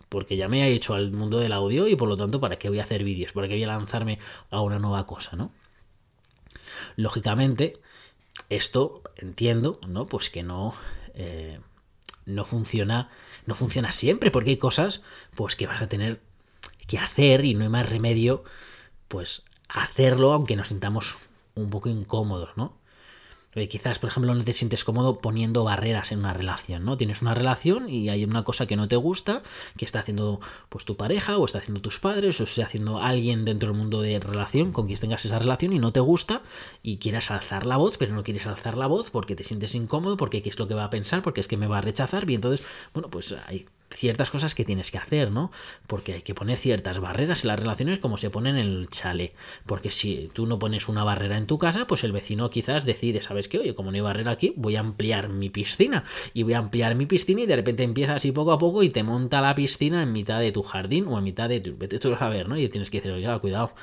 porque 0.08 0.36
ya 0.36 0.48
me 0.48 0.62
he 0.62 0.72
hecho 0.72 0.94
al 0.94 1.10
mundo 1.10 1.38
del 1.38 1.52
audio 1.52 1.88
y 1.88 1.96
por 1.96 2.08
lo 2.08 2.16
tanto, 2.16 2.40
¿para 2.40 2.58
qué 2.58 2.68
voy 2.68 2.80
a 2.80 2.82
hacer 2.82 3.02
vídeos? 3.02 3.32
¿Para 3.32 3.48
qué 3.48 3.54
voy 3.54 3.64
a 3.64 3.68
lanzarme 3.68 4.18
a 4.50 4.60
una 4.60 4.78
nueva 4.78 5.06
cosa, 5.06 5.36
no? 5.36 5.52
Lógicamente, 6.96 7.80
esto 8.50 9.02
entiendo, 9.16 9.80
¿no? 9.88 10.06
Pues 10.06 10.28
que 10.28 10.42
no, 10.42 10.74
eh, 11.14 11.60
no 12.26 12.44
funciona, 12.44 13.10
no 13.46 13.54
funciona 13.54 13.90
siempre, 13.90 14.30
porque 14.30 14.50
hay 14.50 14.56
cosas, 14.58 15.02
pues 15.34 15.56
que 15.56 15.66
vas 15.66 15.80
a 15.80 15.88
tener 15.88 16.20
que 16.86 16.98
hacer 16.98 17.44
y 17.44 17.54
no 17.54 17.62
hay 17.62 17.70
más 17.70 17.88
remedio, 17.88 18.44
pues 19.08 19.46
hacerlo 19.68 20.32
aunque 20.34 20.56
nos 20.56 20.68
sintamos 20.68 21.16
un 21.54 21.70
poco 21.70 21.88
incómodos, 21.88 22.50
¿no? 22.56 22.81
Quizás, 23.68 23.98
por 23.98 24.08
ejemplo, 24.10 24.34
no 24.34 24.44
te 24.44 24.52
sientes 24.52 24.84
cómodo 24.84 25.20
poniendo 25.20 25.64
barreras 25.64 26.10
en 26.12 26.20
una 26.20 26.32
relación, 26.32 26.84
¿no? 26.84 26.96
Tienes 26.96 27.20
una 27.20 27.34
relación 27.34 27.88
y 27.88 28.08
hay 28.08 28.24
una 28.24 28.44
cosa 28.44 28.66
que 28.66 28.76
no 28.76 28.88
te 28.88 28.96
gusta, 28.96 29.42
que 29.76 29.84
está 29.84 30.00
haciendo 30.00 30.40
pues 30.68 30.84
tu 30.84 30.96
pareja, 30.96 31.36
o 31.36 31.44
está 31.44 31.58
haciendo 31.58 31.82
tus 31.82 32.00
padres, 32.00 32.40
o 32.40 32.44
está 32.44 32.64
haciendo 32.64 32.98
alguien 33.00 33.44
dentro 33.44 33.68
del 33.68 33.78
mundo 33.78 34.00
de 34.00 34.18
relación 34.18 34.72
con 34.72 34.86
quien 34.86 34.98
tengas 34.98 35.24
esa 35.24 35.38
relación 35.38 35.72
y 35.72 35.78
no 35.78 35.92
te 35.92 36.00
gusta 36.00 36.42
y 36.82 36.96
quieras 36.96 37.30
alzar 37.30 37.66
la 37.66 37.76
voz, 37.76 37.98
pero 37.98 38.14
no 38.14 38.24
quieres 38.24 38.46
alzar 38.46 38.76
la 38.76 38.86
voz 38.86 39.10
porque 39.10 39.36
te 39.36 39.44
sientes 39.44 39.74
incómodo, 39.74 40.16
porque 40.16 40.42
qué 40.42 40.48
es 40.48 40.58
lo 40.58 40.66
que 40.66 40.74
va 40.74 40.84
a 40.84 40.90
pensar, 40.90 41.22
porque 41.22 41.40
es 41.40 41.48
que 41.48 41.56
me 41.56 41.66
va 41.66 41.78
a 41.78 41.82
rechazar, 41.82 42.28
y 42.30 42.34
entonces, 42.34 42.66
bueno, 42.94 43.08
pues 43.10 43.34
hay 43.46 43.66
ciertas 43.94 44.30
cosas 44.30 44.54
que 44.54 44.64
tienes 44.64 44.90
que 44.90 44.98
hacer, 44.98 45.30
¿no? 45.30 45.50
Porque 45.86 46.14
hay 46.14 46.22
que 46.22 46.34
poner 46.34 46.56
ciertas 46.56 46.98
barreras 46.98 47.44
en 47.44 47.48
las 47.48 47.60
relaciones 47.60 47.98
como 47.98 48.18
se 48.18 48.30
ponen 48.30 48.56
en 48.56 48.66
el 48.66 48.88
chale. 48.88 49.34
Porque 49.66 49.90
si 49.90 50.30
tú 50.32 50.46
no 50.46 50.58
pones 50.58 50.88
una 50.88 51.04
barrera 51.04 51.38
en 51.38 51.46
tu 51.46 51.58
casa, 51.58 51.86
pues 51.86 52.04
el 52.04 52.12
vecino 52.12 52.50
quizás 52.50 52.84
decide, 52.84 53.22
¿sabes 53.22 53.48
qué? 53.48 53.58
Oye, 53.58 53.74
como 53.74 53.90
no 53.90 53.96
hay 53.96 54.00
barrera 54.00 54.32
aquí, 54.32 54.54
voy 54.56 54.76
a 54.76 54.80
ampliar 54.80 55.28
mi 55.28 55.50
piscina. 55.50 56.04
Y 56.34 56.42
voy 56.42 56.54
a 56.54 56.58
ampliar 56.58 56.94
mi 56.94 57.06
piscina 57.06 57.42
y 57.42 57.46
de 57.46 57.56
repente 57.56 57.82
empieza 57.82 58.14
así 58.14 58.32
poco 58.32 58.52
a 58.52 58.58
poco 58.58 58.82
y 58.82 58.90
te 58.90 59.02
monta 59.02 59.40
la 59.40 59.54
piscina 59.54 60.02
en 60.02 60.12
mitad 60.12 60.40
de 60.40 60.52
tu 60.52 60.62
jardín 60.62 61.06
o 61.08 61.18
en 61.18 61.24
mitad 61.24 61.48
de 61.48 61.60
tu... 61.60 61.76
Vete 61.76 61.98
tú 61.98 62.14
a 62.18 62.28
ver, 62.28 62.48
¿no? 62.48 62.58
Y 62.58 62.68
tienes 62.68 62.90
que 62.90 62.98
decir, 62.98 63.12
oiga, 63.12 63.38
cuidado. 63.38 63.74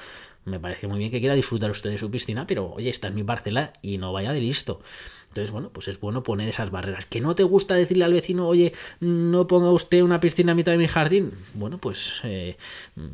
Me 0.45 0.59
parece 0.59 0.87
muy 0.87 0.99
bien 0.99 1.11
que 1.11 1.19
quiera 1.19 1.35
disfrutar 1.35 1.69
usted 1.69 1.91
de 1.91 1.97
su 1.97 2.09
piscina, 2.09 2.47
pero 2.47 2.71
oye, 2.71 2.89
está 2.89 3.07
en 3.07 3.15
mi 3.15 3.23
parcela 3.23 3.73
y 3.81 3.97
no 3.97 4.13
vaya 4.13 4.31
de 4.31 4.39
listo. 4.39 4.81
Entonces, 5.29 5.51
bueno, 5.51 5.69
pues 5.69 5.87
es 5.87 5.99
bueno 5.99 6.23
poner 6.23 6.49
esas 6.49 6.71
barreras. 6.71 7.05
¿Que 7.05 7.21
no 7.21 7.35
te 7.35 7.43
gusta 7.43 7.75
decirle 7.75 8.03
al 8.03 8.13
vecino, 8.13 8.47
oye, 8.47 8.73
no 8.99 9.47
ponga 9.47 9.71
usted 9.71 10.01
una 10.01 10.19
piscina 10.19 10.51
a 10.51 10.55
mitad 10.55 10.71
de 10.71 10.77
mi 10.79 10.87
jardín? 10.87 11.33
Bueno, 11.53 11.77
pues... 11.77 12.21
Eh, 12.23 12.57
mm, 12.95 13.07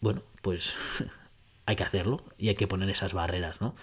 bueno, 0.00 0.22
pues 0.42 0.76
hay 1.66 1.76
que 1.76 1.84
hacerlo 1.84 2.22
y 2.38 2.48
hay 2.48 2.54
que 2.54 2.66
poner 2.66 2.88
esas 2.88 3.12
barreras, 3.12 3.60
¿no? 3.60 3.74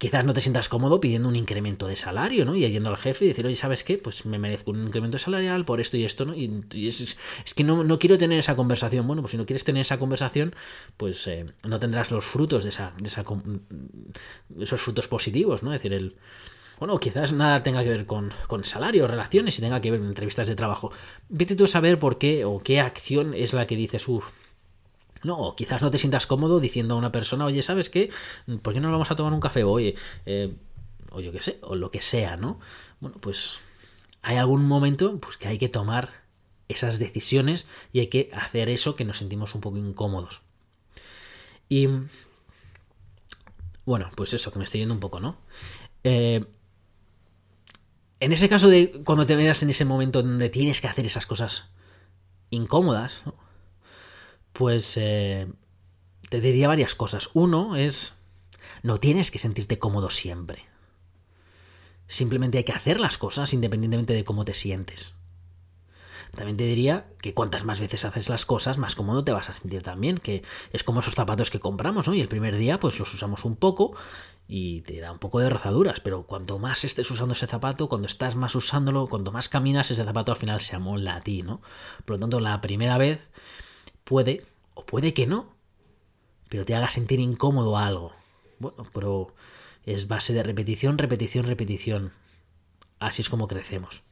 Quizás 0.00 0.24
no 0.24 0.32
te 0.32 0.40
sientas 0.40 0.70
cómodo 0.70 0.98
pidiendo 0.98 1.28
un 1.28 1.36
incremento 1.36 1.86
de 1.86 1.94
salario, 1.94 2.46
¿no? 2.46 2.56
Y 2.56 2.66
yendo 2.66 2.88
al 2.88 2.96
jefe 2.96 3.26
y 3.26 3.28
decir, 3.28 3.44
oye, 3.44 3.54
¿sabes 3.54 3.84
qué? 3.84 3.98
Pues 3.98 4.24
me 4.24 4.38
merezco 4.38 4.70
un 4.70 4.86
incremento 4.86 5.18
salarial 5.18 5.66
por 5.66 5.78
esto 5.78 5.98
y 5.98 6.06
esto, 6.06 6.24
¿no? 6.24 6.34
Y, 6.34 6.88
es, 6.88 7.16
que 7.54 7.64
no, 7.64 7.98
quiero 7.98 8.16
tener 8.16 8.38
esa 8.38 8.56
conversación. 8.56 9.06
Bueno, 9.06 9.20
pues 9.20 9.32
si 9.32 9.36
no 9.36 9.44
quieres 9.44 9.62
tener 9.62 9.82
esa 9.82 9.98
conversación, 9.98 10.54
pues 10.96 11.26
eh, 11.26 11.52
no 11.68 11.78
tendrás 11.78 12.10
los 12.12 12.24
frutos 12.24 12.62
de, 12.62 12.70
esa, 12.70 12.94
de 12.98 13.08
esa, 13.08 13.26
esos 14.58 14.80
frutos 14.80 15.06
positivos, 15.06 15.62
¿no? 15.62 15.70
Es 15.74 15.80
decir, 15.80 15.92
el... 15.92 16.16
Bueno, 16.78 16.96
quizás 16.96 17.34
nada 17.34 17.62
tenga 17.62 17.82
que 17.82 17.90
ver 17.90 18.06
con, 18.06 18.32
con 18.46 18.64
salario, 18.64 19.06
relaciones 19.06 19.58
y 19.58 19.60
tenga 19.60 19.82
que 19.82 19.90
ver 19.90 20.00
con 20.00 20.08
entrevistas 20.08 20.48
de 20.48 20.56
trabajo. 20.56 20.92
Vete 21.28 21.56
tú 21.56 21.64
a 21.64 21.68
saber 21.68 21.98
por 21.98 22.16
qué 22.16 22.46
o 22.46 22.62
qué 22.62 22.80
acción 22.80 23.34
es 23.34 23.52
la 23.52 23.66
que 23.66 23.76
dices, 23.76 24.08
uff, 24.08 24.30
no, 25.22 25.54
quizás 25.56 25.82
no 25.82 25.90
te 25.90 25.98
sientas 25.98 26.26
cómodo 26.26 26.60
diciendo 26.60 26.94
a 26.94 26.98
una 26.98 27.12
persona, 27.12 27.44
oye, 27.44 27.62
¿sabes 27.62 27.90
qué? 27.90 28.10
¿Por 28.62 28.74
qué 28.74 28.80
no 28.80 28.90
vamos 28.90 29.10
a 29.10 29.16
tomar 29.16 29.32
un 29.32 29.40
café? 29.40 29.64
Oye, 29.64 29.94
eh, 30.26 30.54
o 31.12 31.20
yo 31.20 31.32
qué 31.32 31.42
sé, 31.42 31.58
o 31.62 31.74
lo 31.74 31.90
que 31.90 32.02
sea, 32.02 32.36
¿no? 32.36 32.58
Bueno, 33.00 33.16
pues 33.20 33.60
hay 34.22 34.36
algún 34.36 34.66
momento 34.66 35.18
pues, 35.20 35.36
que 35.36 35.48
hay 35.48 35.58
que 35.58 35.68
tomar 35.68 36.10
esas 36.68 36.98
decisiones 36.98 37.66
y 37.92 38.00
hay 38.00 38.06
que 38.06 38.30
hacer 38.32 38.68
eso 38.68 38.96
que 38.96 39.04
nos 39.04 39.18
sentimos 39.18 39.54
un 39.54 39.60
poco 39.60 39.76
incómodos. 39.76 40.42
Y 41.68 41.88
bueno, 43.84 44.10
pues 44.14 44.32
eso, 44.32 44.52
que 44.52 44.58
me 44.58 44.64
estoy 44.64 44.80
yendo 44.80 44.94
un 44.94 45.00
poco, 45.00 45.20
¿no? 45.20 45.36
Eh, 46.04 46.44
en 48.20 48.32
ese 48.32 48.48
caso 48.48 48.68
de 48.68 49.02
cuando 49.04 49.26
te 49.26 49.36
veas 49.36 49.62
en 49.62 49.70
ese 49.70 49.84
momento 49.84 50.22
donde 50.22 50.48
tienes 50.48 50.80
que 50.80 50.88
hacer 50.88 51.06
esas 51.06 51.26
cosas 51.26 51.70
incómodas, 52.50 53.22
¿no? 53.26 53.49
Pues 54.52 54.96
eh, 54.96 55.46
te 56.28 56.40
diría 56.40 56.68
varias 56.68 56.94
cosas. 56.94 57.30
Uno 57.34 57.76
es, 57.76 58.14
no 58.82 58.98
tienes 58.98 59.30
que 59.30 59.38
sentirte 59.38 59.78
cómodo 59.78 60.10
siempre. 60.10 60.66
Simplemente 62.06 62.58
hay 62.58 62.64
que 62.64 62.72
hacer 62.72 63.00
las 63.00 63.18
cosas 63.18 63.52
independientemente 63.52 64.14
de 64.14 64.24
cómo 64.24 64.44
te 64.44 64.54
sientes. 64.54 65.14
También 66.36 66.56
te 66.56 66.64
diría 66.64 67.06
que 67.20 67.34
cuantas 67.34 67.64
más 67.64 67.80
veces 67.80 68.04
haces 68.04 68.28
las 68.28 68.46
cosas, 68.46 68.78
más 68.78 68.94
cómodo 68.94 69.24
te 69.24 69.32
vas 69.32 69.48
a 69.48 69.52
sentir 69.52 69.82
también, 69.82 70.18
que 70.18 70.42
es 70.72 70.84
como 70.84 71.00
esos 71.00 71.14
zapatos 71.14 71.50
que 71.50 71.58
compramos, 71.58 72.06
¿no? 72.06 72.14
Y 72.14 72.20
el 72.20 72.28
primer 72.28 72.56
día 72.56 72.78
pues 72.78 72.98
los 72.98 73.12
usamos 73.12 73.44
un 73.44 73.56
poco 73.56 73.94
y 74.46 74.82
te 74.82 75.00
da 75.00 75.12
un 75.12 75.18
poco 75.18 75.40
de 75.40 75.50
rozaduras, 75.50 76.00
pero 76.00 76.24
cuanto 76.26 76.58
más 76.58 76.84
estés 76.84 77.10
usando 77.10 77.32
ese 77.32 77.46
zapato, 77.46 77.88
cuando 77.88 78.06
estás 78.06 78.36
más 78.36 78.54
usándolo, 78.54 79.08
cuanto 79.08 79.32
más 79.32 79.48
caminas, 79.48 79.90
ese 79.90 80.04
zapato 80.04 80.32
al 80.32 80.38
final 80.38 80.60
se 80.60 80.76
amolda 80.76 81.16
a 81.16 81.20
ti, 81.20 81.42
¿no? 81.42 81.62
Por 82.04 82.16
lo 82.16 82.20
tanto, 82.20 82.40
la 82.40 82.60
primera 82.60 82.96
vez 82.96 83.20
puede, 84.10 84.42
o 84.74 84.84
puede 84.84 85.14
que 85.14 85.28
no, 85.28 85.54
pero 86.48 86.64
te 86.64 86.74
haga 86.74 86.90
sentir 86.90 87.20
incómodo 87.20 87.78
algo. 87.78 88.12
Bueno, 88.58 88.84
pero 88.92 89.32
es 89.86 90.08
base 90.08 90.32
de 90.32 90.42
repetición, 90.42 90.98
repetición, 90.98 91.46
repetición. 91.46 92.12
Así 92.98 93.22
es 93.22 93.28
como 93.28 93.46
crecemos. 93.46 94.02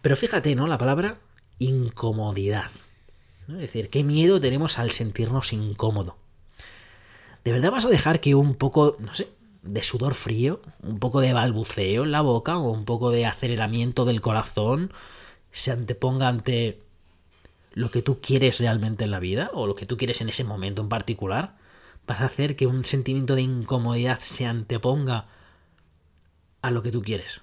Pero 0.00 0.16
fíjate, 0.16 0.54
¿no? 0.54 0.68
La 0.68 0.78
palabra 0.78 1.18
incomodidad. 1.58 2.70
Es 3.48 3.58
decir, 3.58 3.90
qué 3.90 4.04
miedo 4.04 4.40
tenemos 4.40 4.78
al 4.78 4.92
sentirnos 4.92 5.52
incómodo. 5.52 6.16
¿De 7.42 7.50
verdad 7.50 7.72
vas 7.72 7.86
a 7.86 7.90
dejar 7.90 8.20
que 8.20 8.36
un 8.36 8.54
poco, 8.54 8.96
no 9.00 9.12
sé, 9.14 9.32
de 9.62 9.82
sudor 9.82 10.14
frío, 10.14 10.62
un 10.80 11.00
poco 11.00 11.20
de 11.20 11.32
balbuceo 11.32 12.04
en 12.04 12.12
la 12.12 12.20
boca 12.20 12.56
o 12.56 12.70
un 12.70 12.84
poco 12.84 13.10
de 13.10 13.26
aceleramiento 13.26 14.04
del 14.04 14.20
corazón 14.20 14.92
se 15.50 15.72
anteponga 15.72 16.28
ante 16.28 16.80
lo 17.72 17.90
que 17.90 18.02
tú 18.02 18.20
quieres 18.20 18.58
realmente 18.58 19.04
en 19.04 19.10
la 19.10 19.20
vida 19.20 19.50
o 19.54 19.66
lo 19.66 19.74
que 19.74 19.86
tú 19.86 19.96
quieres 19.96 20.20
en 20.20 20.28
ese 20.28 20.44
momento 20.44 20.82
en 20.82 20.88
particular, 20.88 21.56
vas 22.06 22.20
a 22.20 22.26
hacer 22.26 22.56
que 22.56 22.66
un 22.66 22.84
sentimiento 22.84 23.34
de 23.34 23.42
incomodidad 23.42 24.20
se 24.20 24.46
anteponga 24.46 25.28
a 26.62 26.70
lo 26.70 26.82
que 26.82 26.90
tú 26.90 27.02
quieres. 27.02 27.42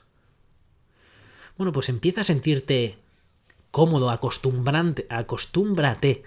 Bueno, 1.57 1.71
pues 1.71 1.89
empieza 1.89 2.21
a 2.21 2.25
sentirte 2.25 2.97
cómodo, 3.71 4.09
acostumbrante, 4.09 5.07
acostúmbrate 5.09 6.23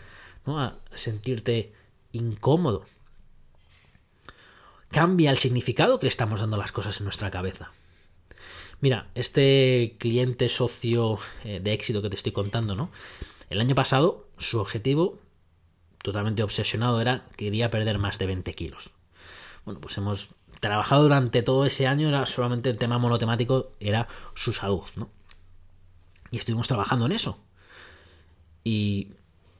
¿no? 0.46 0.60
a 0.60 0.76
sentirte 0.94 1.72
incómodo. 2.12 2.86
Cambia 4.90 5.30
el 5.30 5.38
significado 5.38 6.00
que 6.00 6.06
le 6.06 6.08
estamos 6.08 6.40
dando 6.40 6.56
las 6.56 6.72
cosas 6.72 6.98
en 6.98 7.04
nuestra 7.04 7.30
cabeza. 7.30 7.70
Mira, 8.80 9.08
este 9.14 9.96
cliente 9.98 10.48
socio 10.48 11.18
eh, 11.44 11.60
de 11.62 11.72
éxito 11.72 12.02
que 12.02 12.08
te 12.08 12.16
estoy 12.16 12.32
contando, 12.32 12.74
¿no? 12.74 12.90
El 13.50 13.60
año 13.60 13.74
pasado, 13.74 14.28
su 14.38 14.60
objetivo, 14.60 15.18
totalmente 16.02 16.44
obsesionado, 16.44 17.00
era 17.00 17.26
que 17.36 17.46
quería 17.46 17.70
perder 17.70 17.98
más 17.98 18.18
de 18.18 18.26
20 18.26 18.54
kilos. 18.54 18.90
Bueno, 19.64 19.80
pues 19.80 19.98
hemos 19.98 20.30
trabajado 20.60 21.02
durante 21.02 21.42
todo 21.42 21.66
ese 21.66 21.86
año, 21.88 22.08
era 22.08 22.24
solamente 22.26 22.70
el 22.70 22.78
tema 22.78 22.98
monotemático, 22.98 23.72
era 23.80 24.06
su 24.34 24.52
salud, 24.52 24.84
¿no? 24.94 25.10
Y 26.30 26.38
estuvimos 26.38 26.68
trabajando 26.68 27.06
en 27.06 27.12
eso. 27.12 27.38
Y 28.62 29.08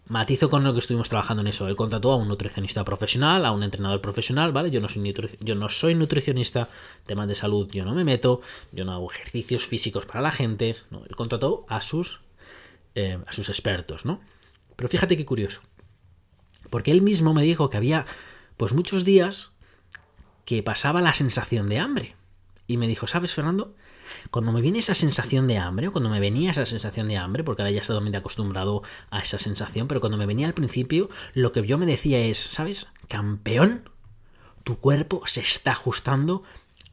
matizo 0.07 0.51
con 0.51 0.63
lo 0.63 0.73
que 0.73 0.79
estuvimos 0.79 1.09
trabajando 1.09 1.41
en 1.41 1.49
eso. 1.49 1.67
Él 1.67 1.75
contrató 1.75 2.13
a 2.13 2.17
un 2.17 2.29
nutricionista 2.29 2.85
profesional, 2.85 3.45
a 3.45 3.51
un 3.51 3.65
entrenador 3.65 4.01
profesional, 4.01 4.53
¿vale? 4.53 4.71
Yo 4.71 4.81
no 4.81 4.89
soy, 4.89 5.15
yo 5.41 5.55
no 5.57 5.69
soy 5.69 5.97
nutricionista, 5.97 6.69
temas 7.07 7.27
de 7.27 7.35
salud 7.35 7.69
yo 7.73 7.85
no 7.85 7.95
me 7.95 8.05
meto, 8.05 8.41
yo 8.71 8.85
no 8.85 8.93
hago 8.93 9.11
ejercicios 9.11 9.67
físicos 9.67 10.07
para 10.07 10.21
la 10.21 10.31
gente. 10.31 10.77
No, 10.91 11.05
él 11.09 11.17
contrató 11.17 11.65
a 11.69 11.81
sus 11.81 12.21
eh, 12.95 13.19
a 13.27 13.33
sus 13.33 13.49
expertos, 13.49 14.05
¿no? 14.05 14.21
Pero 14.77 14.89
fíjate 14.89 15.17
qué 15.17 15.25
curioso. 15.25 15.61
Porque 16.71 16.91
él 16.91 17.03
mismo 17.03 17.35
me 17.35 17.43
dijo 17.43 17.71
que 17.71 17.77
había, 17.77 18.07
pues 18.57 18.73
muchos 18.73 19.05
días 19.05 19.53
que 20.45 20.63
pasaba 20.63 21.01
la 21.01 21.15
sensación 21.15 21.69
de 21.69 21.79
hambre. 21.79 22.17
Y 22.67 22.77
me 22.77 22.89
dijo, 22.89 23.07
¿sabes, 23.07 23.35
Fernando? 23.35 23.75
Cuando 24.31 24.53
me 24.53 24.61
viene 24.61 24.79
esa 24.79 24.95
sensación 24.95 25.47
de 25.47 25.59
hambre, 25.59 25.89
o 25.89 25.93
cuando 25.93 26.11
me 26.11 26.21
venía 26.21 26.51
esa 26.51 26.67
sensación 26.67 27.09
de 27.09 27.17
hambre, 27.17 27.45
porque 27.45 27.63
ahora 27.63 27.73
ya 27.73 27.81
estoy 27.81 27.95
totalmente 27.95 28.19
acostumbrado 28.19 28.83
a 29.11 29.21
esa 29.21 29.39
sensación, 29.39 29.89
pero 29.89 30.01
cuando 30.01 30.19
me 30.19 30.27
venía 30.27 30.47
al 30.47 30.55
principio, 30.55 31.11
lo 31.35 31.53
que 31.53 31.67
yo 31.67 31.79
me 31.79 31.87
decía 31.87 32.19
es, 32.19 32.39
¿sabes? 32.39 32.89
Campeón, 33.09 33.89
tu 34.65 34.79
cuerpo 34.79 35.23
se 35.27 35.41
está 35.41 35.73
ajustando 35.73 36.43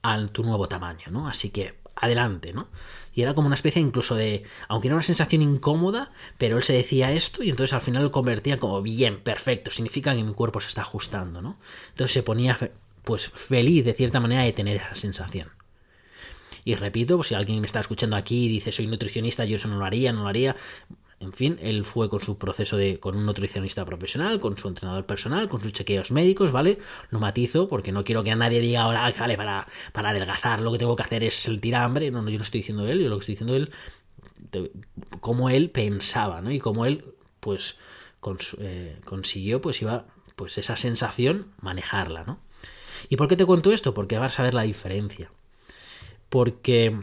a 0.01 0.27
tu 0.27 0.43
nuevo 0.43 0.67
tamaño, 0.67 1.05
¿no? 1.11 1.27
Así 1.27 1.49
que 1.49 1.79
adelante, 1.95 2.53
¿no? 2.53 2.67
Y 3.17 3.23
era 3.23 3.33
como 3.33 3.47
una 3.47 3.55
especie 3.55 3.81
incluso 3.81 4.13
de, 4.13 4.43
aunque 4.67 4.89
era 4.89 4.95
una 4.95 5.01
sensación 5.01 5.41
incómoda, 5.41 6.11
pero 6.37 6.55
él 6.55 6.61
se 6.61 6.73
decía 6.73 7.11
esto 7.11 7.41
y 7.41 7.49
entonces 7.49 7.73
al 7.73 7.81
final 7.81 8.03
lo 8.03 8.11
convertía 8.11 8.59
como 8.59 8.79
bien, 8.83 9.21
perfecto, 9.21 9.71
significa 9.71 10.15
que 10.15 10.23
mi 10.23 10.35
cuerpo 10.35 10.61
se 10.61 10.67
está 10.67 10.81
ajustando, 10.81 11.41
¿no? 11.41 11.57
Entonces 11.89 12.11
se 12.11 12.21
ponía 12.21 12.59
pues 13.03 13.29
feliz 13.29 13.83
de 13.85 13.95
cierta 13.95 14.19
manera 14.19 14.43
de 14.43 14.53
tener 14.53 14.75
esa 14.75 14.93
sensación. 14.93 15.49
Y 16.63 16.75
repito, 16.75 17.15
pues 17.15 17.29
si 17.29 17.33
alguien 17.33 17.59
me 17.59 17.65
está 17.65 17.79
escuchando 17.79 18.15
aquí 18.17 18.45
y 18.45 18.49
dice 18.49 18.71
soy 18.71 18.85
nutricionista, 18.85 19.45
yo 19.45 19.55
eso 19.55 19.67
no 19.67 19.79
lo 19.79 19.85
haría, 19.85 20.13
no 20.13 20.21
lo 20.21 20.29
haría. 20.29 20.55
En 21.19 21.33
fin, 21.33 21.57
él 21.61 21.83
fue 21.83 22.09
con 22.09 22.21
su 22.21 22.37
proceso 22.37 22.77
de 22.77 22.99
con 22.99 23.15
un 23.15 23.25
nutricionista 23.25 23.83
profesional, 23.85 24.39
con 24.39 24.55
su 24.57 24.67
entrenador 24.67 25.05
personal, 25.07 25.49
con 25.49 25.63
sus 25.63 25.73
chequeos 25.73 26.11
médicos, 26.11 26.51
¿vale? 26.51 26.77
Lo 27.09 27.19
matizo 27.19 27.67
porque 27.67 27.91
no 27.91 28.03
quiero 28.03 28.23
que 28.23 28.31
a 28.31 28.35
nadie 28.35 28.59
diga 28.59 28.83
ahora, 28.83 29.11
vale, 29.17 29.35
para, 29.35 29.67
para 29.93 30.09
adelgazar 30.09 30.61
lo 30.61 30.71
que 30.71 30.77
tengo 30.77 30.95
que 30.95 31.03
hacer 31.03 31.23
es 31.23 31.47
el 31.47 31.59
tirambre. 31.59 32.11
No, 32.11 32.21
no, 32.21 32.29
yo 32.29 32.37
no 32.37 32.43
estoy 32.43 32.59
diciendo 32.59 32.87
él, 32.87 33.01
yo 33.01 33.09
lo 33.09 33.17
que 33.17 33.21
estoy 33.21 33.33
diciendo 33.33 33.55
él, 33.55 33.71
cómo 35.19 35.49
él 35.49 35.71
pensaba, 35.71 36.41
¿no? 36.41 36.51
Y 36.51 36.59
cómo 36.59 36.85
él, 36.85 37.05
pues, 37.39 37.79
eh, 38.59 38.99
consiguió, 39.03 39.59
pues 39.59 39.81
iba, 39.81 40.05
pues 40.35 40.59
esa 40.59 40.75
sensación, 40.75 41.47
manejarla, 41.61 42.25
¿no? 42.25 42.39
¿Y 43.09 43.15
por 43.15 43.27
qué 43.27 43.35
te 43.35 43.45
cuento 43.45 43.71
esto? 43.71 43.95
Porque 43.95 44.19
vas 44.19 44.39
a 44.39 44.43
ver 44.43 44.53
la 44.53 44.63
diferencia. 44.63 45.31
Porque 46.29 46.95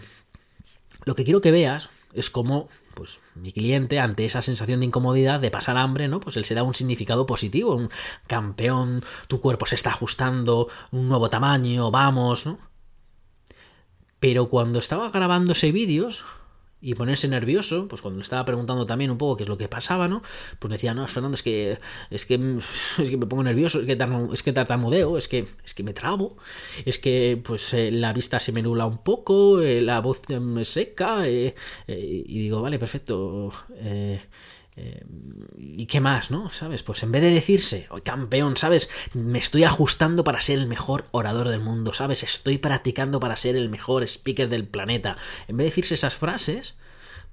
lo 1.05 1.15
que 1.17 1.25
quiero 1.25 1.41
que 1.41 1.51
veas 1.51 1.89
es 2.13 2.31
cómo 2.31 2.69
pues 2.95 3.21
mi 3.35 3.53
cliente 3.53 4.01
ante 4.01 4.25
esa 4.25 4.43
sensación 4.43 4.81
de 4.81 4.87
incomodidad 4.87 5.41
de 5.41 5.51
pasar 5.51 5.77
hambre, 5.77 6.09
¿no? 6.09 6.21
Pues 6.21 6.37
él 6.37 6.45
se 6.45 6.55
da 6.55 6.63
un 6.63 6.75
significado 6.75 7.27
positivo, 7.27 7.75
un 7.75 7.91
campeón, 8.27 9.05
tu 9.29 9.41
cuerpo 9.41 9.67
se 9.67 9.75
está 9.75 9.91
ajustando, 9.91 10.69
un 10.91 11.09
nuevo 11.09 11.31
tamaño, 11.31 11.91
vamos, 11.91 12.47
¿no? 12.47 12.59
Pero 14.21 14.49
cuando 14.49 14.79
estaba 14.79 15.11
grabándose 15.11 15.71
vídeos, 15.71 16.25
y 16.85 16.95
ponerse 16.95 17.29
nervioso, 17.29 17.89
pues 17.89 18.03
cuando 18.03 18.19
le 18.19 18.23
estaba 18.23 18.45
preguntando 18.45 18.85
también 18.85 19.11
un 19.11 19.17
poco 19.17 19.39
qué 19.39 19.45
es 19.45 19.49
lo 19.49 19.57
que 19.57 19.69
pasaba, 19.69 20.07
¿no? 20.07 20.23
Pues 20.59 20.71
decía, 20.71 20.93
no, 20.93 21.09
Fernando, 21.09 21.35
es 21.35 21.43
que, 21.43 21.79
es 22.11 22.27
que, 22.27 22.35
es 22.99 23.11
que 23.11 23.17
me 23.17 23.27
pongo 23.27 23.43
nervioso, 23.43 23.81
es 23.81 23.87
que, 23.87 23.99
es 24.33 24.43
que 24.43 24.53
tartamudeo, 24.53 25.17
es 25.17 25.27
que, 25.27 25.47
es 25.65 25.73
que 25.73 25.83
me 25.83 25.95
trabo, 25.95 26.37
es 26.85 26.99
que, 26.99 27.41
pues, 27.43 27.73
eh, 27.73 27.91
la 27.91 28.13
vista 28.13 28.39
se 28.39 28.53
me 28.53 28.61
nula 28.61 28.85
un 28.85 28.99
poco, 28.99 29.63
eh, 29.63 29.81
la 29.81 30.01
voz 30.01 30.29
me 30.29 30.65
seca, 30.67 31.27
eh, 31.27 31.55
y 31.89 32.39
digo, 32.39 32.61
vale, 32.61 32.79
perfecto, 32.79 33.51
¿Y 35.57 35.87
qué 35.87 36.01
más, 36.01 36.31
no? 36.31 36.51
¿Sabes? 36.51 36.83
Pues 36.83 37.03
en 37.03 37.13
vez 37.13 37.23
de 37.23 37.31
decirse, 37.31 37.87
oh, 37.91 37.99
campeón, 38.03 38.57
¿sabes? 38.57 38.91
Me 39.13 39.39
estoy 39.39 39.65
ajustando 39.65 40.25
para 40.25 40.41
ser 40.41 40.59
el 40.59 40.67
mejor 40.67 41.07
orador 41.13 41.49
del 41.49 41.61
mundo, 41.61 41.95
¿sabes? 41.95 42.23
Estoy 42.23 42.59
practicando 42.59 43.21
para 43.21 43.37
ser 43.37 43.55
el 43.57 43.69
mejor 43.69 44.03
speaker 44.03 44.49
del 44.49 44.67
planeta. 44.67 45.17
En 45.47 45.57
vez 45.57 45.67
de 45.67 45.71
decirse 45.71 45.95
esas 45.95 46.17
frases, 46.17 46.77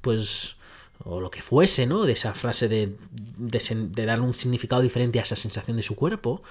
pues 0.02 0.58
o 1.04 1.20
lo 1.20 1.32
que 1.32 1.42
fuese, 1.42 1.88
¿no? 1.88 2.04
De 2.04 2.14
esa 2.14 2.34
frase 2.34 2.68
de, 2.68 2.96
de, 3.12 3.60
de, 3.90 4.06
dar 4.06 4.22
un 4.22 4.36
significado 4.36 4.82
diferente 4.82 5.20
a 5.20 5.24
esa 5.24 5.36
sensación 5.36 5.78
de 5.78 5.84
su 5.84 5.96
cuerpo, 5.96 6.44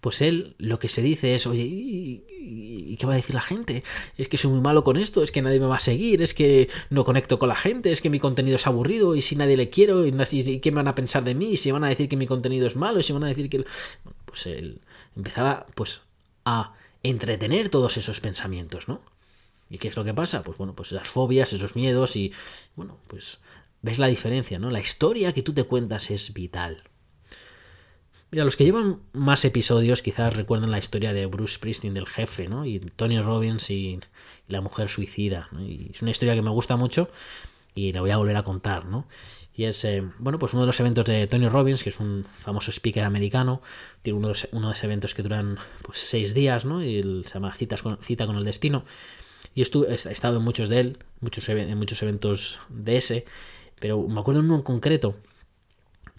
pues 0.00 0.20
él 0.22 0.54
lo 0.58 0.78
que 0.78 0.88
se 0.88 1.02
dice 1.02 1.34
es, 1.34 1.46
oye, 1.46 1.62
¿y, 1.62 2.96
qué 2.98 3.06
va 3.06 3.14
a 3.14 3.16
decir 3.16 3.34
la 3.34 3.40
gente? 3.40 3.82
Es 4.16 4.28
que 4.28 4.36
soy 4.36 4.50
muy 4.52 4.60
malo 4.60 4.84
con 4.84 4.96
esto, 4.96 5.22
es 5.22 5.32
que 5.32 5.42
nadie 5.42 5.60
me 5.60 5.66
va 5.66 5.76
a 5.76 5.80
seguir, 5.80 6.22
es 6.22 6.34
que 6.34 6.68
no 6.90 7.04
conecto 7.04 7.38
con 7.38 7.48
la 7.48 7.56
gente, 7.56 7.90
es 7.90 8.00
que 8.00 8.10
mi 8.10 8.18
contenido 8.18 8.56
es 8.56 8.66
aburrido 8.66 9.16
y 9.16 9.22
si 9.22 9.36
nadie 9.36 9.56
le 9.56 9.70
quiero, 9.70 10.06
y, 10.06 10.60
qué 10.60 10.70
van 10.70 10.88
a 10.88 10.94
pensar 10.94 11.24
de 11.24 11.34
mí, 11.34 11.56
si 11.56 11.70
van 11.70 11.84
a 11.84 11.88
decir 11.88 12.08
que 12.08 12.16
mi 12.16 12.26
contenido 12.26 12.66
es 12.66 12.76
malo, 12.76 13.00
y 13.00 13.02
si 13.02 13.12
van 13.12 13.24
a 13.24 13.28
decir 13.28 13.48
que... 13.48 13.64
pues 14.26 14.46
él 14.46 14.80
empezaba 15.16 15.66
pues 15.74 16.02
a 16.44 16.74
entretener 17.02 17.68
todos 17.68 17.96
esos 17.96 18.20
pensamientos, 18.20 18.88
¿no? 18.88 19.00
¿Y 19.70 19.78
qué 19.78 19.88
es 19.88 19.96
lo 19.96 20.04
que 20.04 20.14
pasa? 20.14 20.42
Pues 20.42 20.58
bueno, 20.58 20.74
pues 20.74 20.92
esas 20.92 21.08
fobias, 21.08 21.52
esos 21.52 21.76
miedos 21.76 22.14
y 22.16 22.32
bueno, 22.76 22.98
pues 23.08 23.38
ves 23.80 23.98
la 23.98 24.06
diferencia, 24.06 24.58
¿no? 24.58 24.70
La 24.70 24.80
historia 24.80 25.32
que 25.32 25.42
tú 25.42 25.54
te 25.54 25.64
cuentas 25.64 26.10
es 26.10 26.32
vital. 26.34 26.82
Mira, 28.32 28.46
los 28.46 28.56
que 28.56 28.64
llevan 28.64 29.00
más 29.12 29.44
episodios 29.44 30.00
quizás 30.00 30.34
recuerden 30.34 30.70
la 30.70 30.78
historia 30.78 31.12
de 31.12 31.26
Bruce 31.26 31.56
Springsteen, 31.56 31.92
del 31.92 32.06
jefe, 32.06 32.48
¿no? 32.48 32.64
Y 32.64 32.80
Tony 32.80 33.20
Robbins 33.20 33.68
y, 33.68 34.00
la 34.48 34.62
mujer 34.62 34.88
suicida. 34.88 35.50
Y 35.60 35.90
es 35.94 36.00
una 36.00 36.12
historia 36.12 36.34
que 36.34 36.40
me 36.40 36.48
gusta 36.48 36.76
mucho 36.76 37.10
y 37.74 37.92
la 37.92 38.00
voy 38.00 38.10
a 38.10 38.16
volver 38.16 38.38
a 38.38 38.42
contar, 38.42 38.86
¿no? 38.86 39.06
Y 39.54 39.64
es, 39.64 39.84
eh, 39.84 40.02
bueno, 40.18 40.38
pues 40.38 40.54
uno 40.54 40.62
de 40.62 40.66
los 40.66 40.80
eventos 40.80 41.04
de 41.04 41.26
Tony 41.26 41.46
Robbins, 41.46 41.82
que 41.82 41.90
es 41.90 42.00
un 42.00 42.24
famoso 42.24 42.72
speaker 42.72 43.04
americano, 43.04 43.60
tiene 44.00 44.18
uno 44.18 44.28
de, 44.28 44.32
los, 44.32 44.48
uno 44.52 44.68
de 44.68 44.74
esos 44.74 44.84
eventos 44.84 45.12
que 45.12 45.22
duran 45.22 45.58
pues 45.82 45.98
seis 45.98 46.32
días, 46.32 46.64
¿no? 46.64 46.82
Y 46.82 47.02
se 47.24 47.34
llama 47.34 47.52
Citas 47.52 47.82
Cita 48.00 48.26
con 48.26 48.36
el 48.36 48.44
Destino. 48.46 48.86
Y 49.54 49.60
estuve, 49.60 49.90
he 49.90 49.94
estado 49.94 50.38
en 50.38 50.42
muchos 50.42 50.70
de 50.70 50.80
él, 50.80 50.98
muchos, 51.20 51.46
en 51.50 51.76
muchos 51.76 52.02
eventos 52.02 52.60
de 52.70 52.96
ese, 52.96 53.26
pero 53.78 54.00
me 54.08 54.20
acuerdo 54.20 54.40
en 54.40 54.46
uno 54.46 54.56
en 54.56 54.62
concreto 54.62 55.16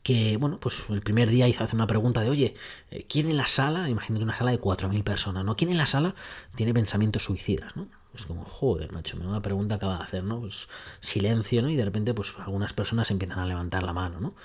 que, 0.03 0.35
bueno, 0.37 0.59
pues 0.59 0.83
el 0.89 1.01
primer 1.01 1.29
día 1.29 1.47
hizo 1.47 1.63
hace 1.63 1.75
una 1.75 1.87
pregunta 1.87 2.21
de, 2.21 2.29
oye, 2.29 2.55
eh, 2.91 3.05
¿quién 3.09 3.29
en 3.29 3.37
la 3.37 3.47
sala, 3.47 3.89
imagínate 3.89 4.23
una 4.23 4.35
sala 4.35 4.51
de 4.51 4.59
4.000 4.59 5.03
personas, 5.03 5.45
¿no? 5.45 5.55
¿Quién 5.55 5.71
en 5.71 5.77
la 5.77 5.85
sala 5.85 6.13
tiene 6.55 6.73
pensamientos 6.73 7.23
suicidas, 7.23 7.75
¿no? 7.75 7.87
Es 8.13 8.25
como, 8.25 8.45
joder, 8.45 8.91
macho, 8.91 9.17
una 9.17 9.41
pregunta 9.41 9.75
acaba 9.75 9.97
de 9.97 10.03
hacer, 10.03 10.23
¿no? 10.23 10.41
Pues 10.41 10.67
silencio, 10.99 11.61
¿no? 11.61 11.69
Y 11.69 11.75
de 11.77 11.85
repente, 11.85 12.13
pues 12.13 12.33
algunas 12.37 12.73
personas 12.73 13.09
empiezan 13.09 13.39
a 13.39 13.45
levantar 13.45 13.83
la 13.83 13.93
mano, 13.93 14.19
¿no? 14.19 14.35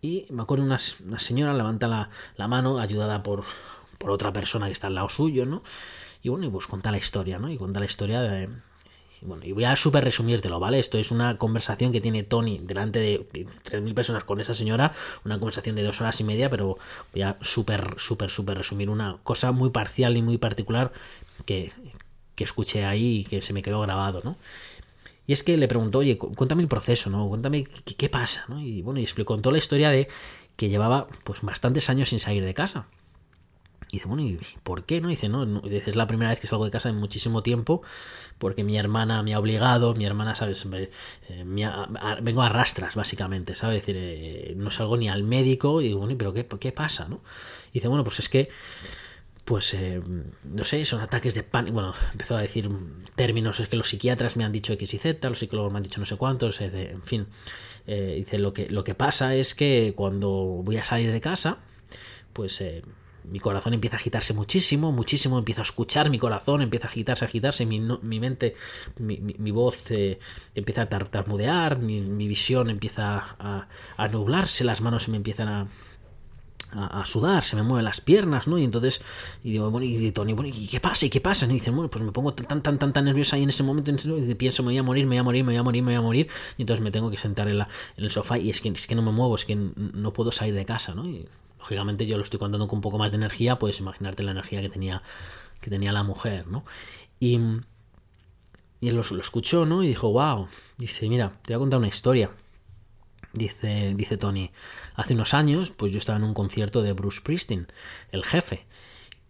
Y 0.00 0.26
me 0.30 0.42
acuerdo 0.42 0.64
una, 0.64 0.78
una 1.04 1.18
señora 1.18 1.52
levanta 1.52 1.88
la, 1.88 2.10
la, 2.36 2.48
mano 2.48 2.78
ayudada 2.78 3.22
por, 3.22 3.44
por 3.98 4.12
otra 4.12 4.32
persona 4.32 4.66
que 4.66 4.72
está 4.72 4.86
al 4.86 4.94
lado 4.94 5.08
suyo, 5.08 5.44
¿no? 5.44 5.62
Y 6.22 6.30
bueno, 6.30 6.46
y 6.46 6.50
pues 6.50 6.66
cuenta 6.68 6.90
la 6.92 6.98
historia, 6.98 7.38
¿no? 7.38 7.50
Y 7.50 7.58
cuenta 7.58 7.80
la 7.80 7.86
historia 7.86 8.22
de, 8.22 8.48
bueno, 9.22 9.44
y 9.44 9.52
voy 9.52 9.64
a 9.64 9.76
súper 9.76 10.04
resumírtelo, 10.04 10.60
¿vale? 10.60 10.78
Esto 10.78 10.98
es 10.98 11.10
una 11.10 11.38
conversación 11.38 11.92
que 11.92 12.00
tiene 12.00 12.22
Tony 12.22 12.58
delante 12.58 12.98
de 12.98 13.26
3.000 13.32 13.94
personas 13.94 14.24
con 14.24 14.40
esa 14.40 14.54
señora, 14.54 14.92
una 15.24 15.38
conversación 15.38 15.76
de 15.76 15.82
dos 15.82 16.00
horas 16.00 16.20
y 16.20 16.24
media, 16.24 16.50
pero 16.50 16.78
voy 17.12 17.22
a 17.22 17.36
súper, 17.40 17.94
súper, 17.98 18.30
súper 18.30 18.58
resumir 18.58 18.90
una 18.90 19.18
cosa 19.22 19.52
muy 19.52 19.70
parcial 19.70 20.16
y 20.16 20.22
muy 20.22 20.38
particular 20.38 20.92
que, 21.44 21.72
que 22.34 22.44
escuché 22.44 22.84
ahí 22.84 23.18
y 23.18 23.24
que 23.24 23.42
se 23.42 23.52
me 23.52 23.62
quedó 23.62 23.80
grabado, 23.80 24.20
¿no? 24.24 24.36
Y 25.26 25.32
es 25.32 25.42
que 25.42 25.58
le 25.58 25.68
preguntó, 25.68 25.98
oye, 25.98 26.16
cuéntame 26.16 26.62
el 26.62 26.68
proceso, 26.68 27.10
¿no? 27.10 27.28
Cuéntame 27.28 27.64
qué, 27.64 27.94
qué 27.94 28.08
pasa, 28.08 28.44
¿no? 28.48 28.60
Y 28.60 28.82
bueno, 28.82 29.00
y 29.00 29.02
explicó 29.02 29.36
toda 29.38 29.52
la 29.52 29.58
historia 29.58 29.90
de 29.90 30.08
que 30.56 30.68
llevaba 30.68 31.08
pues 31.24 31.42
bastantes 31.42 31.90
años 31.90 32.08
sin 32.08 32.18
salir 32.18 32.44
de 32.44 32.54
casa 32.54 32.86
y 33.90 33.96
dice, 33.96 34.08
bueno, 34.08 34.22
¿y 34.22 34.38
por 34.62 34.84
qué? 34.84 35.00
No 35.00 35.08
dice, 35.08 35.30
no, 35.30 35.62
es 35.64 35.96
la 35.96 36.06
primera 36.06 36.30
vez 36.30 36.40
que 36.40 36.46
salgo 36.46 36.66
de 36.66 36.70
casa 36.70 36.90
en 36.90 36.96
muchísimo 36.96 37.42
tiempo, 37.42 37.80
porque 38.36 38.62
mi 38.62 38.76
hermana 38.76 39.22
me 39.22 39.32
ha 39.32 39.38
obligado, 39.38 39.94
mi 39.94 40.04
hermana, 40.04 40.34
¿sabes? 40.34 40.66
Eh, 41.28 41.44
vengo 42.22 42.42
a 42.42 42.48
rastras, 42.50 42.94
básicamente, 42.94 43.54
¿sabes? 43.54 43.80
decir, 43.80 43.96
eh, 43.98 44.52
no 44.56 44.70
salgo 44.70 44.98
ni 44.98 45.08
al 45.08 45.22
médico, 45.22 45.80
y 45.80 45.94
bueno, 45.94 46.14
¿pero 46.18 46.34
qué, 46.34 46.46
qué 46.46 46.70
pasa, 46.70 47.08
no? 47.08 47.22
Y 47.70 47.74
dice, 47.74 47.88
bueno, 47.88 48.04
pues 48.04 48.18
es 48.18 48.28
que, 48.28 48.50
pues, 49.46 49.72
eh, 49.72 50.02
no 50.44 50.64
sé, 50.64 50.84
son 50.84 51.00
ataques 51.00 51.34
de 51.34 51.42
pánico, 51.42 51.72
bueno, 51.72 51.94
empezó 52.12 52.36
a 52.36 52.42
decir 52.42 52.68
términos, 53.14 53.58
es 53.58 53.68
que 53.68 53.76
los 53.76 53.88
psiquiatras 53.88 54.36
me 54.36 54.44
han 54.44 54.52
dicho 54.52 54.74
X 54.74 54.92
y 54.92 54.98
Z, 54.98 55.26
los 55.30 55.38
psicólogos 55.38 55.72
me 55.72 55.78
han 55.78 55.84
dicho 55.84 55.98
no 55.98 56.04
sé 56.04 56.16
cuántos, 56.16 56.60
en 56.60 57.02
fin, 57.04 57.26
dice, 57.86 58.36
lo 58.36 58.52
que, 58.52 58.68
lo 58.68 58.84
que 58.84 58.94
pasa 58.94 59.34
es 59.34 59.54
que 59.54 59.94
cuando 59.96 60.28
voy 60.62 60.76
a 60.76 60.84
salir 60.84 61.10
de 61.10 61.22
casa, 61.22 61.56
pues 62.34 62.62
mi 63.30 63.40
corazón 63.40 63.74
empieza 63.74 63.96
a 63.96 63.98
agitarse 63.98 64.34
muchísimo, 64.34 64.92
muchísimo, 64.92 65.38
empiezo 65.38 65.60
a 65.60 65.64
escuchar 65.64 66.10
mi 66.10 66.18
corazón, 66.18 66.62
empieza 66.62 66.86
a 66.86 66.90
agitarse, 66.90 67.24
a 67.24 67.28
agitarse, 67.28 67.66
mi, 67.66 67.80
mi 67.80 68.20
mente, 68.20 68.54
mi, 68.98 69.50
voz 69.50 69.90
eh, 69.90 70.18
empieza 70.54 70.82
a 70.82 70.88
tartamudear, 70.88 71.78
mi, 71.78 72.28
visión 72.28 72.70
empieza 72.70 73.36
a, 73.38 74.08
nublarse, 74.08 74.64
las 74.64 74.80
manos 74.80 75.04
se 75.04 75.10
me 75.10 75.16
empiezan 75.16 75.48
a, 75.48 75.68
a, 76.72 77.04
sudar, 77.04 77.44
se 77.44 77.56
me 77.56 77.62
mueven 77.62 77.84
las 77.84 78.00
piernas, 78.00 78.46
¿no? 78.46 78.58
Y 78.58 78.64
entonces, 78.64 79.02
y 79.42 79.52
digo, 79.52 79.70
bueno, 79.70 79.86
y 79.86 80.12
Tony, 80.12 80.34
bueno, 80.34 80.50
¿y 80.54 80.66
qué 80.66 80.80
pasa? 80.80 81.06
¿Y 81.06 81.10
qué 81.10 81.20
pasa? 81.20 81.46
Y 81.46 81.48
dicen, 81.48 81.74
bueno, 81.74 81.90
pues 81.90 82.04
me 82.04 82.12
pongo 82.12 82.34
tan, 82.34 82.62
tan, 82.62 82.78
tan, 82.78 82.92
tan 82.92 83.04
nerviosa 83.04 83.36
ahí 83.36 83.42
en 83.42 83.48
ese 83.48 83.62
momento, 83.62 83.90
y 83.90 84.34
pienso, 84.34 84.62
me 84.62 84.68
voy 84.68 84.78
a 84.78 84.82
morir, 84.82 85.06
me 85.06 85.16
voy 85.16 85.18
a 85.18 85.22
morir, 85.22 85.44
me 85.44 85.52
voy 85.52 85.58
a 85.58 85.62
morir, 85.62 85.82
me 85.82 85.92
voy 85.92 85.98
a 85.98 86.02
morir, 86.02 86.28
y 86.56 86.62
entonces 86.62 86.82
me 86.82 86.90
tengo 86.90 87.10
que 87.10 87.16
sentar 87.16 87.48
en, 87.48 87.58
la, 87.58 87.68
en 87.96 88.04
el 88.04 88.10
sofá, 88.10 88.38
y 88.38 88.50
es 88.50 88.60
que, 88.60 88.68
es 88.68 88.86
que 88.86 88.94
no 88.94 89.02
me 89.02 89.12
muevo, 89.12 89.34
es 89.34 89.44
que 89.44 89.56
no 89.56 90.12
puedo 90.12 90.32
salir 90.32 90.54
de 90.54 90.64
casa, 90.64 90.94
¿no? 90.94 91.06
Y, 91.06 91.26
lógicamente 91.68 92.06
yo 92.06 92.16
lo 92.16 92.24
estoy 92.24 92.38
contando 92.38 92.66
con 92.66 92.78
un 92.78 92.80
poco 92.80 92.96
más 92.96 93.12
de 93.12 93.18
energía, 93.18 93.58
puedes 93.58 93.78
imaginarte 93.78 94.22
la 94.22 94.30
energía 94.30 94.62
que 94.62 94.70
tenía, 94.70 95.02
que 95.60 95.68
tenía 95.68 95.92
la 95.92 96.02
mujer, 96.02 96.46
¿no? 96.46 96.64
Y, 97.20 97.38
y 98.80 98.88
él 98.88 98.94
lo, 98.94 99.02
escuchó, 99.02 99.66
¿no? 99.66 99.82
Y 99.82 99.88
dijo, 99.88 100.10
wow, 100.10 100.48
dice, 100.78 101.06
mira, 101.10 101.38
te 101.42 101.52
voy 101.52 101.56
a 101.56 101.58
contar 101.58 101.78
una 101.78 101.88
historia. 101.88 102.30
Dice, 103.34 103.92
dice 103.94 104.16
Tony, 104.16 104.50
hace 104.94 105.12
unos 105.12 105.34
años, 105.34 105.70
pues 105.70 105.92
yo 105.92 105.98
estaba 105.98 106.16
en 106.16 106.24
un 106.24 106.32
concierto 106.32 106.80
de 106.80 106.94
Bruce 106.94 107.18
Springsteen, 107.18 107.66
el 108.12 108.24
jefe, 108.24 108.64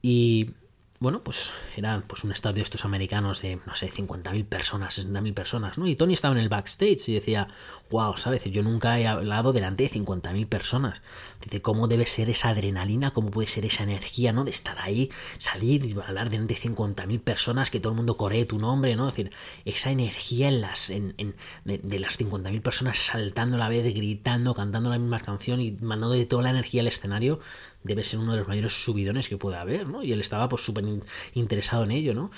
y 0.01 0.53
bueno, 1.01 1.23
pues 1.23 1.51
eran 1.77 2.03
pues 2.03 2.25
un 2.25 2.33
estadio 2.33 2.57
de 2.57 2.63
estos 2.63 2.85
americanos 2.85 3.43
de, 3.43 3.61
no 3.67 3.77
sé, 3.77 3.89
50.000 3.89 4.45
personas, 4.47 4.99
60.000 4.99 5.33
personas, 5.33 5.79
¿no? 5.79 5.87
Y 5.87 5.95
Tony 5.95 6.15
estaba 6.15 6.35
en 6.35 6.41
el 6.41 6.49
backstage 6.49 7.09
y 7.09 7.15
decía, 7.15 7.47
wow, 7.89 8.17
¿sabes? 8.17 8.43
Yo 8.45 8.65
nunca 8.65 8.99
he 8.99 9.07
hablado 9.07 9.53
delante 9.53 9.85
de 9.85 9.91
50.000 9.91 10.49
personas. 10.49 11.01
Dice, 11.41 11.63
¿cómo 11.63 11.87
debe 11.87 12.05
ser 12.07 12.31
esa 12.31 12.49
adrenalina? 12.49 13.13
¿Cómo 13.13 13.31
puede 13.31 13.47
ser 13.47 13.65
esa 13.65 13.85
energía, 13.85 14.33
¿no? 14.33 14.43
De 14.43 14.51
estar 14.51 14.77
ahí, 14.81 15.09
salir 15.39 15.85
y 15.85 15.93
hablar 15.93 16.31
delante 16.31 16.55
de 16.55 16.61
50.000 16.61 17.21
personas, 17.21 17.71
que 17.71 17.79
todo 17.79 17.93
el 17.93 17.97
mundo 17.97 18.17
coree 18.17 18.45
tu 18.45 18.59
nombre, 18.59 18.97
¿no? 18.97 19.09
Es 19.09 19.15
decir, 19.15 19.33
esa 19.65 19.93
energía 19.93 20.49
en 20.49 20.61
las, 20.61 20.91
en, 20.91 21.15
en, 21.17 21.37
de, 21.65 21.79
de, 21.79 21.99
las 22.01 22.19
50.000 22.19 22.61
personas 22.61 22.99
saltando 22.99 23.55
a 23.55 23.59
la 23.61 23.69
vez, 23.69 23.85
gritando, 23.95 24.53
cantando 24.53 24.91
la 24.91 24.99
misma 24.99 25.21
canción 25.21 25.61
y 25.61 25.77
mandando 25.81 26.17
de 26.17 26.27
toda 26.27 26.43
la 26.43 26.51
energía 26.51 26.81
al 26.81 26.89
escenario, 26.89 27.39
debe 27.89 28.05
ser 28.05 28.21
uno 28.21 28.33
de 28.33 28.39
los 28.39 28.49
mayores 28.49 28.85
subidones 28.85 29.29
que 29.29 29.37
puede 29.37 29.57
haber, 29.57 29.89
¿no? 29.89 30.03
Y 30.03 30.13
él 30.13 30.21
estaba 30.21 30.49
pues 30.49 30.63
súper 30.63 30.85
interesado 31.35 31.83
en 31.85 31.91
ello, 31.91 32.15
¿no? 32.15 32.31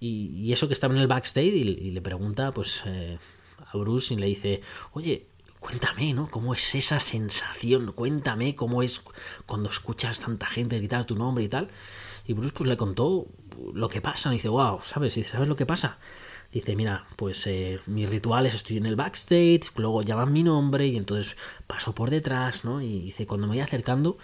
Y, 0.00 0.52
eso 0.52 0.66
que 0.66 0.74
estaba 0.74 0.94
en 0.94 1.00
el 1.00 1.06
backstage 1.06 1.54
y, 1.54 1.90
le 1.90 2.00
pregunta 2.00 2.52
pues 2.52 2.82
eh, 2.86 3.18
a 3.58 3.76
Bruce 3.76 4.14
y 4.14 4.16
le 4.16 4.26
dice, 4.26 4.60
oye, 4.92 5.28
cuéntame, 5.60 6.12
¿no? 6.12 6.30
¿Cómo 6.30 6.54
es 6.54 6.74
esa 6.74 6.98
sensación? 6.98 7.92
Cuéntame 7.92 8.56
cómo 8.56 8.82
es 8.82 9.04
cuando 9.46 9.70
escuchas 9.70 10.20
tanta 10.20 10.46
gente 10.46 10.78
gritar 10.78 11.04
tu 11.04 11.14
nombre 11.14 11.44
y 11.44 11.48
tal. 11.48 11.68
Y 12.26 12.32
Bruce 12.32 12.54
pues 12.56 12.68
le 12.68 12.76
contó 12.76 13.26
lo 13.72 13.88
que 13.88 14.00
pasa. 14.00 14.30
Y 14.30 14.36
dice, 14.36 14.48
wow, 14.48 14.80
¿sabes? 14.84 15.16
Y 15.16 15.20
dice, 15.20 15.32
¿sabes 15.32 15.48
lo 15.48 15.56
que 15.56 15.66
pasa? 15.66 15.98
Dice, 16.52 16.76
mira, 16.76 17.06
pues 17.16 17.46
eh, 17.46 17.80
mis 17.86 18.10
rituales 18.10 18.54
estoy 18.54 18.76
en 18.76 18.86
el 18.86 18.96
backstage, 18.96 19.72
luego 19.76 20.02
llaman 20.02 20.32
mi 20.32 20.42
nombre 20.42 20.86
y 20.86 20.96
entonces 20.96 21.36
paso 21.66 21.94
por 21.94 22.10
detrás, 22.10 22.64
¿no? 22.64 22.82
Y 22.82 23.00
dice, 23.00 23.26
cuando 23.26 23.46
me 23.46 23.54
voy 23.54 23.60
acercando 23.60 24.18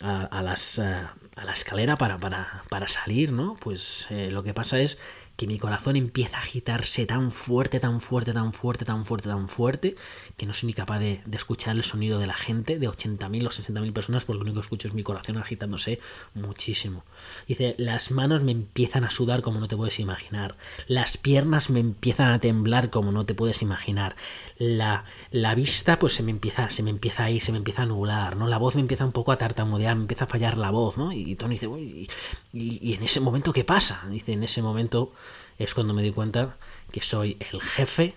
a, 0.00 0.42
las, 0.42 0.78
eh, 0.78 1.06
a 1.36 1.44
la 1.44 1.52
escalera 1.52 1.98
para, 1.98 2.18
para, 2.18 2.62
para 2.68 2.88
salir, 2.88 3.32
¿no? 3.32 3.56
Pues 3.60 4.06
eh, 4.10 4.30
lo 4.30 4.42
que 4.42 4.54
pasa 4.54 4.78
es 4.80 5.00
que 5.38 5.46
mi 5.46 5.56
corazón 5.56 5.94
empieza 5.94 6.38
a 6.38 6.40
agitarse 6.40 7.06
tan 7.06 7.30
fuerte, 7.30 7.78
tan 7.78 8.00
fuerte, 8.00 8.32
tan 8.32 8.52
fuerte, 8.52 8.84
tan 8.84 9.06
fuerte, 9.06 9.28
tan 9.28 9.48
fuerte, 9.48 9.94
que 10.36 10.46
no 10.46 10.52
soy 10.52 10.66
ni 10.66 10.74
capaz 10.74 10.98
de, 10.98 11.22
escuchar 11.32 11.76
el 11.76 11.84
sonido 11.84 12.18
de 12.18 12.26
la 12.26 12.34
gente, 12.34 12.80
de 12.80 12.88
80.000 12.88 13.46
o 13.46 13.50
60.000 13.50 13.92
personas, 13.92 14.24
porque 14.24 14.38
lo 14.38 14.42
único 14.42 14.56
que 14.56 14.64
escucho 14.64 14.88
es 14.88 14.94
mi 14.94 15.04
corazón 15.04 15.38
agitándose 15.38 16.00
muchísimo. 16.34 17.04
Dice, 17.46 17.76
las 17.78 18.10
manos 18.10 18.42
me 18.42 18.50
empiezan 18.50 19.04
a 19.04 19.10
sudar 19.10 19.42
como 19.42 19.60
no 19.60 19.68
te 19.68 19.76
puedes 19.76 20.00
imaginar, 20.00 20.56
las 20.88 21.16
piernas 21.16 21.70
me 21.70 21.78
empiezan 21.78 22.32
a 22.32 22.40
temblar 22.40 22.90
como 22.90 23.12
no 23.12 23.24
te 23.24 23.34
puedes 23.34 23.62
imaginar, 23.62 24.16
la, 24.58 25.04
la 25.30 25.54
vista 25.54 26.00
pues 26.00 26.14
se 26.14 26.24
me 26.24 26.32
empieza, 26.32 26.68
se 26.70 26.82
me 26.82 26.90
empieza 26.90 27.22
a 27.22 27.30
ir, 27.30 27.42
se 27.42 27.52
me 27.52 27.58
empieza 27.58 27.82
a 27.82 27.86
nublar, 27.86 28.34
¿no? 28.34 28.48
La 28.48 28.58
voz 28.58 28.74
me 28.74 28.80
empieza 28.80 29.04
un 29.04 29.12
poco 29.12 29.30
a 29.30 29.38
tartamudear, 29.38 29.94
me 29.94 30.02
empieza 30.02 30.24
a 30.24 30.28
fallar 30.28 30.58
la 30.58 30.70
voz, 30.70 30.98
¿no? 30.98 31.12
Y 31.12 31.36
Tony 31.36 31.54
dice, 31.54 31.68
y, 31.68 32.08
y 32.52 32.94
en 32.94 33.04
ese 33.04 33.20
momento, 33.20 33.52
¿qué 33.52 33.62
pasa? 33.62 34.04
Dice, 34.10 34.32
en 34.32 34.42
ese 34.42 34.62
momento 34.62 35.12
es 35.58 35.74
cuando 35.74 35.94
me 35.94 36.02
di 36.02 36.12
cuenta 36.12 36.56
que 36.92 37.02
soy 37.02 37.36
el 37.52 37.60
jefe 37.60 38.14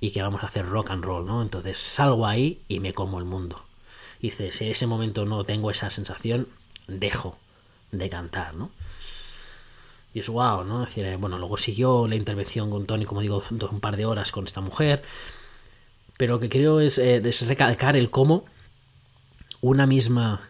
y 0.00 0.10
que 0.10 0.22
vamos 0.22 0.42
a 0.42 0.46
hacer 0.46 0.66
rock 0.66 0.90
and 0.90 1.04
roll, 1.04 1.24
¿no? 1.24 1.42
Entonces 1.42 1.78
salgo 1.78 2.26
ahí 2.26 2.62
y 2.68 2.80
me 2.80 2.92
como 2.92 3.18
el 3.18 3.24
mundo. 3.24 3.64
Dice, 4.20 4.52
si 4.52 4.64
en 4.64 4.70
ese 4.72 4.86
momento 4.86 5.24
no 5.24 5.44
tengo 5.44 5.70
esa 5.70 5.90
sensación, 5.90 6.48
dejo 6.86 7.38
de 7.90 8.08
cantar, 8.10 8.54
¿no? 8.54 8.70
Y 10.12 10.20
es 10.20 10.28
wow, 10.28 10.64
¿no? 10.64 10.84
Decir, 10.84 11.04
eh, 11.06 11.16
bueno, 11.16 11.38
luego 11.38 11.56
siguió 11.56 12.06
la 12.06 12.16
intervención 12.16 12.70
con 12.70 12.86
Tony, 12.86 13.04
como 13.04 13.20
digo, 13.20 13.42
un 13.50 13.80
par 13.80 13.96
de 13.96 14.06
horas 14.06 14.30
con 14.30 14.44
esta 14.44 14.60
mujer. 14.60 15.02
Pero 16.16 16.34
lo 16.34 16.40
que 16.40 16.48
creo 16.48 16.80
es, 16.80 16.98
eh, 16.98 17.20
es 17.24 17.46
recalcar 17.46 17.96
el 17.96 18.10
cómo 18.10 18.44
una 19.60 19.86
misma 19.86 20.48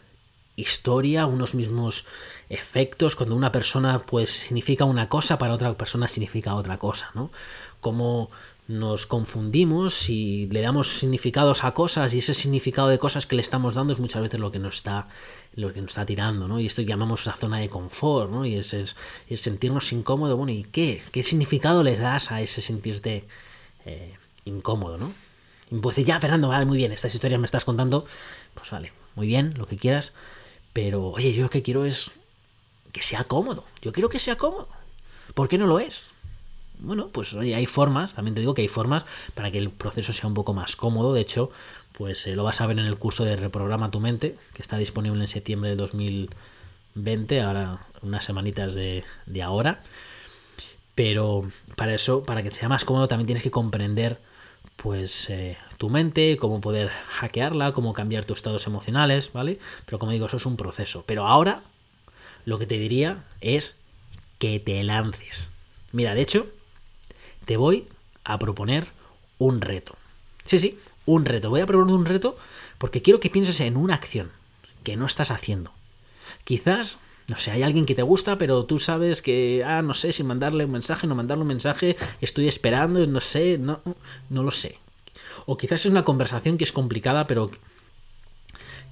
historia, 0.56 1.26
unos 1.26 1.54
mismos 1.54 2.06
efectos, 2.48 3.16
cuando 3.16 3.34
una 3.34 3.52
persona 3.52 4.00
pues 4.00 4.30
significa 4.30 4.84
una 4.84 5.08
cosa, 5.08 5.38
para 5.38 5.54
otra 5.54 5.74
persona 5.74 6.08
significa 6.08 6.54
otra 6.54 6.78
cosa, 6.78 7.10
¿no? 7.14 7.30
Como 7.80 8.30
nos 8.66 9.06
confundimos 9.06 10.08
y 10.08 10.46
le 10.46 10.62
damos 10.62 10.98
significados 10.98 11.64
a 11.64 11.74
cosas 11.74 12.14
y 12.14 12.18
ese 12.18 12.32
significado 12.32 12.88
de 12.88 12.98
cosas 12.98 13.26
que 13.26 13.36
le 13.36 13.42
estamos 13.42 13.74
dando 13.74 13.92
es 13.92 13.98
muchas 13.98 14.22
veces 14.22 14.40
lo 14.40 14.50
que 14.50 14.58
nos 14.58 14.76
está 14.76 15.08
lo 15.54 15.72
que 15.72 15.82
nos 15.82 15.90
está 15.90 16.06
tirando, 16.06 16.48
¿no? 16.48 16.58
Y 16.58 16.66
esto 16.66 16.82
llamamos 16.82 17.26
la 17.26 17.34
zona 17.34 17.58
de 17.58 17.68
confort, 17.68 18.30
¿no? 18.30 18.46
Y 18.46 18.56
es, 18.56 18.72
es, 18.72 18.96
sentirnos 19.34 19.92
incómodos, 19.92 20.36
bueno, 20.36 20.52
¿y 20.52 20.64
qué? 20.64 21.02
¿Qué 21.12 21.22
significado 21.22 21.82
le 21.82 21.96
das 21.96 22.32
a 22.32 22.40
ese 22.40 22.62
sentirte 22.62 23.24
eh, 23.84 24.14
incómodo, 24.44 24.96
¿no? 24.98 25.12
Y 25.70 25.78
pues 25.78 25.96
ya, 25.96 26.18
Fernando, 26.18 26.48
vale, 26.48 26.64
muy 26.64 26.76
bien, 26.76 26.92
estas 26.92 27.14
historias 27.14 27.40
me 27.40 27.46
estás 27.46 27.64
contando, 27.64 28.06
pues 28.54 28.70
vale, 28.70 28.92
muy 29.14 29.26
bien, 29.26 29.54
lo 29.56 29.66
que 29.66 29.76
quieras, 29.76 30.12
pero, 30.72 31.08
oye, 31.10 31.32
yo 31.32 31.44
lo 31.44 31.50
que 31.50 31.62
quiero 31.62 31.84
es 31.84 32.10
que 32.94 33.02
sea 33.02 33.24
cómodo. 33.24 33.64
Yo 33.82 33.92
quiero 33.92 34.08
que 34.08 34.20
sea 34.20 34.38
cómodo. 34.38 34.68
¿Por 35.34 35.48
qué 35.48 35.58
no 35.58 35.66
lo 35.66 35.80
es? 35.80 36.06
Bueno, 36.78 37.08
pues 37.08 37.34
oye, 37.34 37.54
hay 37.54 37.66
formas, 37.66 38.14
también 38.14 38.34
te 38.34 38.40
digo 38.40 38.54
que 38.54 38.62
hay 38.62 38.68
formas 38.68 39.04
para 39.34 39.50
que 39.50 39.58
el 39.58 39.70
proceso 39.70 40.12
sea 40.12 40.28
un 40.28 40.34
poco 40.34 40.54
más 40.54 40.76
cómodo. 40.76 41.12
De 41.12 41.20
hecho, 41.20 41.50
pues 41.92 42.24
eh, 42.28 42.36
lo 42.36 42.44
vas 42.44 42.60
a 42.60 42.66
ver 42.68 42.78
en 42.78 42.86
el 42.86 42.96
curso 42.96 43.24
de 43.24 43.34
Reprograma 43.34 43.90
tu 43.90 43.98
mente, 43.98 44.36
que 44.54 44.62
está 44.62 44.78
disponible 44.78 45.20
en 45.20 45.26
septiembre 45.26 45.70
de 45.70 45.76
2020, 45.76 47.42
ahora 47.42 47.80
unas 48.02 48.24
semanitas 48.24 48.74
de, 48.74 49.02
ahora. 49.42 49.82
Pero 50.94 51.50
para 51.74 51.94
eso, 51.94 52.24
para 52.24 52.44
que 52.44 52.52
sea 52.52 52.68
más 52.68 52.84
cómodo, 52.84 53.08
también 53.08 53.26
tienes 53.26 53.42
que 53.42 53.50
comprender 53.50 54.20
pues 54.76 55.30
eh, 55.30 55.56
tu 55.78 55.90
mente, 55.90 56.36
cómo 56.36 56.60
poder 56.60 56.90
hackearla, 57.08 57.72
cómo 57.72 57.92
cambiar 57.92 58.24
tus 58.24 58.38
estados 58.38 58.68
emocionales, 58.68 59.32
¿vale? 59.32 59.58
Pero 59.84 59.98
como 59.98 60.12
digo, 60.12 60.26
eso 60.26 60.36
es 60.36 60.46
un 60.46 60.56
proceso. 60.56 61.02
Pero 61.06 61.26
ahora 61.26 61.62
lo 62.44 62.58
que 62.58 62.66
te 62.66 62.78
diría 62.78 63.24
es 63.40 63.74
que 64.38 64.60
te 64.60 64.82
lances. 64.82 65.50
Mira, 65.92 66.14
de 66.14 66.22
hecho, 66.22 66.46
te 67.44 67.56
voy 67.56 67.86
a 68.24 68.38
proponer 68.38 68.86
un 69.38 69.60
reto. 69.60 69.96
Sí, 70.44 70.58
sí, 70.58 70.78
un 71.06 71.24
reto. 71.24 71.50
Voy 71.50 71.60
a 71.60 71.66
proponer 71.66 71.94
un 71.94 72.06
reto 72.06 72.36
porque 72.78 73.02
quiero 73.02 73.20
que 73.20 73.30
pienses 73.30 73.60
en 73.60 73.76
una 73.76 73.94
acción 73.94 74.30
que 74.82 74.96
no 74.96 75.06
estás 75.06 75.30
haciendo. 75.30 75.72
Quizás 76.44 76.98
no 77.28 77.38
sé, 77.38 77.52
hay 77.52 77.62
alguien 77.62 77.86
que 77.86 77.94
te 77.94 78.02
gusta, 78.02 78.36
pero 78.36 78.66
tú 78.66 78.78
sabes 78.78 79.22
que, 79.22 79.64
ah, 79.64 79.80
no 79.80 79.94
sé 79.94 80.12
si 80.12 80.22
mandarle 80.22 80.66
un 80.66 80.72
mensaje, 80.72 81.06
no 81.06 81.14
mandarle 81.14 81.42
un 81.42 81.48
mensaje, 81.48 81.96
estoy 82.20 82.48
esperando, 82.48 83.06
no 83.06 83.20
sé, 83.20 83.56
no, 83.56 83.80
no 84.28 84.42
lo 84.42 84.50
sé. 84.50 84.78
O 85.46 85.56
quizás 85.56 85.86
es 85.86 85.90
una 85.90 86.04
conversación 86.04 86.58
que 86.58 86.64
es 86.64 86.72
complicada, 86.72 87.26
pero 87.26 87.50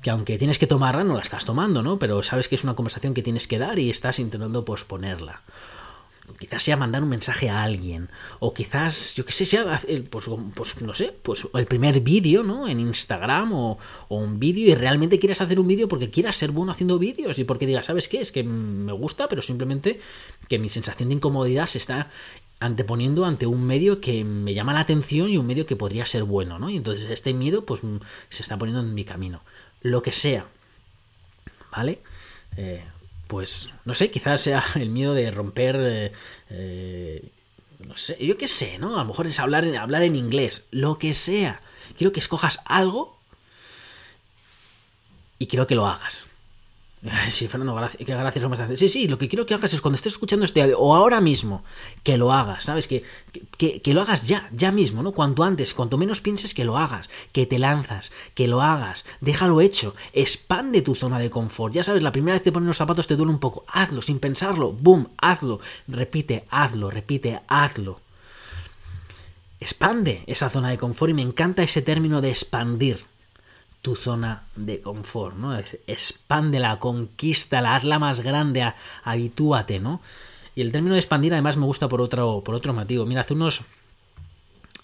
que 0.03 0.11
aunque 0.11 0.37
tienes 0.37 0.59
que 0.59 0.67
tomarla, 0.67 1.05
no 1.05 1.15
la 1.15 1.23
estás 1.23 1.45
tomando, 1.45 1.83
¿no? 1.83 1.99
Pero 1.99 2.23
sabes 2.23 2.49
que 2.49 2.57
es 2.57 2.65
una 2.65 2.75
conversación 2.75 3.15
que 3.15 3.23
tienes 3.23 3.47
que 3.47 3.59
dar 3.59 3.79
y 3.79 3.89
estás 3.89 4.19
intentando 4.19 4.65
posponerla 4.65 5.43
quizás 6.39 6.63
sea 6.63 6.77
mandar 6.77 7.03
un 7.03 7.09
mensaje 7.09 7.49
a 7.51 7.63
alguien, 7.63 8.09
o 8.39 8.55
quizás, 8.55 9.15
yo 9.15 9.25
qué 9.25 9.33
sé, 9.33 9.47
sea, 9.47 9.81
pues, 10.11 10.27
pues 10.55 10.81
no 10.83 10.95
sé, 10.95 11.15
pues 11.23 11.47
el 11.55 11.67
primer 11.67 12.01
vídeo, 12.01 12.43
¿no? 12.43 12.69
En 12.69 12.81
Instagram 12.81 13.53
o, 13.53 13.79
un 14.09 14.39
vídeo 14.39 14.71
y 14.71 14.75
realmente 14.75 15.19
quieres 15.19 15.41
hacer 15.41 15.59
un 15.59 15.67
vídeo 15.67 15.89
porque 15.89 16.11
quieras 16.11 16.37
ser 16.37 16.51
bueno 16.51 16.73
haciendo 16.73 16.99
vídeos 16.99 17.39
y 17.39 17.45
porque 17.45 17.67
digas, 17.67 17.87
¿sabes 17.87 18.09
qué? 18.09 18.21
Es 18.21 18.33
que 18.33 18.43
me 18.43 18.93
gusta, 18.93 19.29
pero 19.29 19.43
simplemente 19.43 20.01
que 20.49 20.59
mi 20.59 20.69
sensación 20.69 21.09
de 21.09 21.17
incomodidad 21.17 21.67
se 21.67 21.79
está 21.79 22.11
anteponiendo 22.61 23.25
ante 23.25 23.47
un 23.47 23.65
medio 23.65 24.01
que 24.01 24.25
me 24.25 24.55
llama 24.55 24.73
la 24.73 24.81
atención 24.81 25.31
y 25.31 25.37
un 25.37 25.47
medio 25.47 25.67
que 25.67 25.77
podría 25.77 26.07
ser 26.07 26.25
bueno, 26.25 26.59
¿no? 26.59 26.71
Y 26.71 26.77
entonces 26.77 27.11
este 27.11 27.35
miedo, 27.35 27.67
pues, 27.67 27.81
se 28.29 28.43
está 28.43 28.57
poniendo 28.57 28.81
en 28.83 28.95
mi 28.95 29.05
camino. 29.05 29.43
Lo 29.83 30.03
que 30.03 30.13
sea, 30.13 30.47
¿vale? 31.71 32.03
Eh, 32.57 32.85
pues 33.27 33.71
no 33.85 33.95
sé, 33.95 34.11
quizás 34.11 34.41
sea 34.41 34.65
el 34.77 34.91
miedo 34.91 35.15
de 35.15 35.31
romper, 35.31 35.77
eh, 35.81 36.13
eh, 36.51 37.31
no 37.81 37.97
sé, 37.97 38.17
yo 38.25 38.37
qué 38.37 38.49
sé, 38.49 38.79
¿no? 38.79 38.97
A 38.97 39.03
lo 39.03 39.07
mejor 39.07 39.27
es 39.27 39.41
hablar, 39.41 39.65
hablar 39.77 40.03
en 40.03 40.17
inglés, 40.17 40.67
lo 40.71 40.99
que 40.99 41.15
sea. 41.15 41.61
Quiero 41.97 42.13
que 42.13 42.21
escojas 42.21 42.61
algo 42.65 43.19
y 45.39 45.47
quiero 45.47 45.67
que 45.67 45.75
lo 45.75 45.87
hagas. 45.87 46.27
Sí, 47.31 47.49
Fernando, 47.49 47.77
qué 47.99 48.05
gracias 48.05 48.43
lo 48.43 48.49
más 48.49 48.61
Sí, 48.77 48.89
sí, 48.89 49.09
lo 49.09 49.19
que 49.19 49.27
quiero 49.27 49.45
que 49.45 49.55
hagas 49.55 49.75
es 49.75 49.81
cuando 49.81 49.97
estés 49.97 50.13
escuchando 50.13 50.45
este 50.45 50.63
audio, 50.63 50.79
o 50.79 50.95
ahora 50.95 51.21
mismo, 51.21 51.65
que 52.05 52.17
lo 52.17 52.33
hagas, 52.33 52.63
¿sabes? 52.63 52.87
Que, 52.87 53.03
que, 53.59 53.93
lo 53.93 54.03
hagas 54.03 54.29
ya, 54.29 54.49
ya 54.53 54.71
mismo, 54.71 55.03
¿no? 55.03 55.11
Cuanto 55.11 55.43
antes, 55.43 55.75
cuanto 55.75 55.99
menos 55.99 56.21
pienses 56.21 56.55
que 56.55 56.65
lo 56.65 56.79
hagas, 56.79 57.11
que 57.33 57.45
te 57.45 57.59
lanzas, 57.59 58.13
que 58.35 58.47
lo 58.47 58.63
hagas, 58.63 59.05
déjalo 59.21 59.61
hecho, 59.61 59.97
expande 60.13 60.81
tu 60.81 60.95
zona 60.95 61.19
de 61.19 61.31
confort. 61.31 61.75
Ya 61.75 61.83
sabes, 61.83 62.05
la 62.05 62.13
primera 62.13 62.35
vez 62.35 62.43
que 62.43 62.51
te 62.51 62.53
pones 62.53 62.69
los 62.69 62.77
zapatos 62.77 63.09
te 63.09 63.17
duele 63.17 63.33
un 63.33 63.41
poco, 63.41 63.65
hazlo 63.67 64.01
sin 64.01 64.21
pensarlo, 64.21 64.71
boom, 64.71 65.09
hazlo, 65.17 65.59
repite, 65.89 66.45
hazlo, 66.51 66.89
repite, 66.89 67.41
hazlo. 67.49 67.99
Expande 69.59 70.23
esa 70.29 70.51
zona 70.51 70.71
de 70.71 70.79
confort 70.79 71.11
y 71.11 71.15
me 71.15 71.23
encanta 71.23 71.65
ese 71.65 71.83
término 71.83 72.21
de 72.21 72.31
expandir 72.31 73.12
tu 73.83 73.97
zona 73.97 74.45
de 74.55 74.81
confort, 74.81 75.37
¿no? 75.37 75.59
Expándela, 75.87 76.79
conquístala, 76.79 77.75
hazla 77.75 77.99
más 77.99 78.21
grande, 78.21 78.73
habitúate, 79.03 79.81
¿no? 79.81 80.01
Y 80.55 80.63
el 80.63 80.71
término 80.71 80.95
de 80.95 81.01
expandir 81.01 81.33
además 81.33 81.57
me 81.57 81.67
gusta 81.67 81.89
por 81.89 82.01
otro, 82.01 82.43
por 82.45 82.55
otro 82.55 82.73
motivo. 82.73 83.05
Mira, 83.07 83.23
hace 83.23 83.35
unos, 83.35 83.63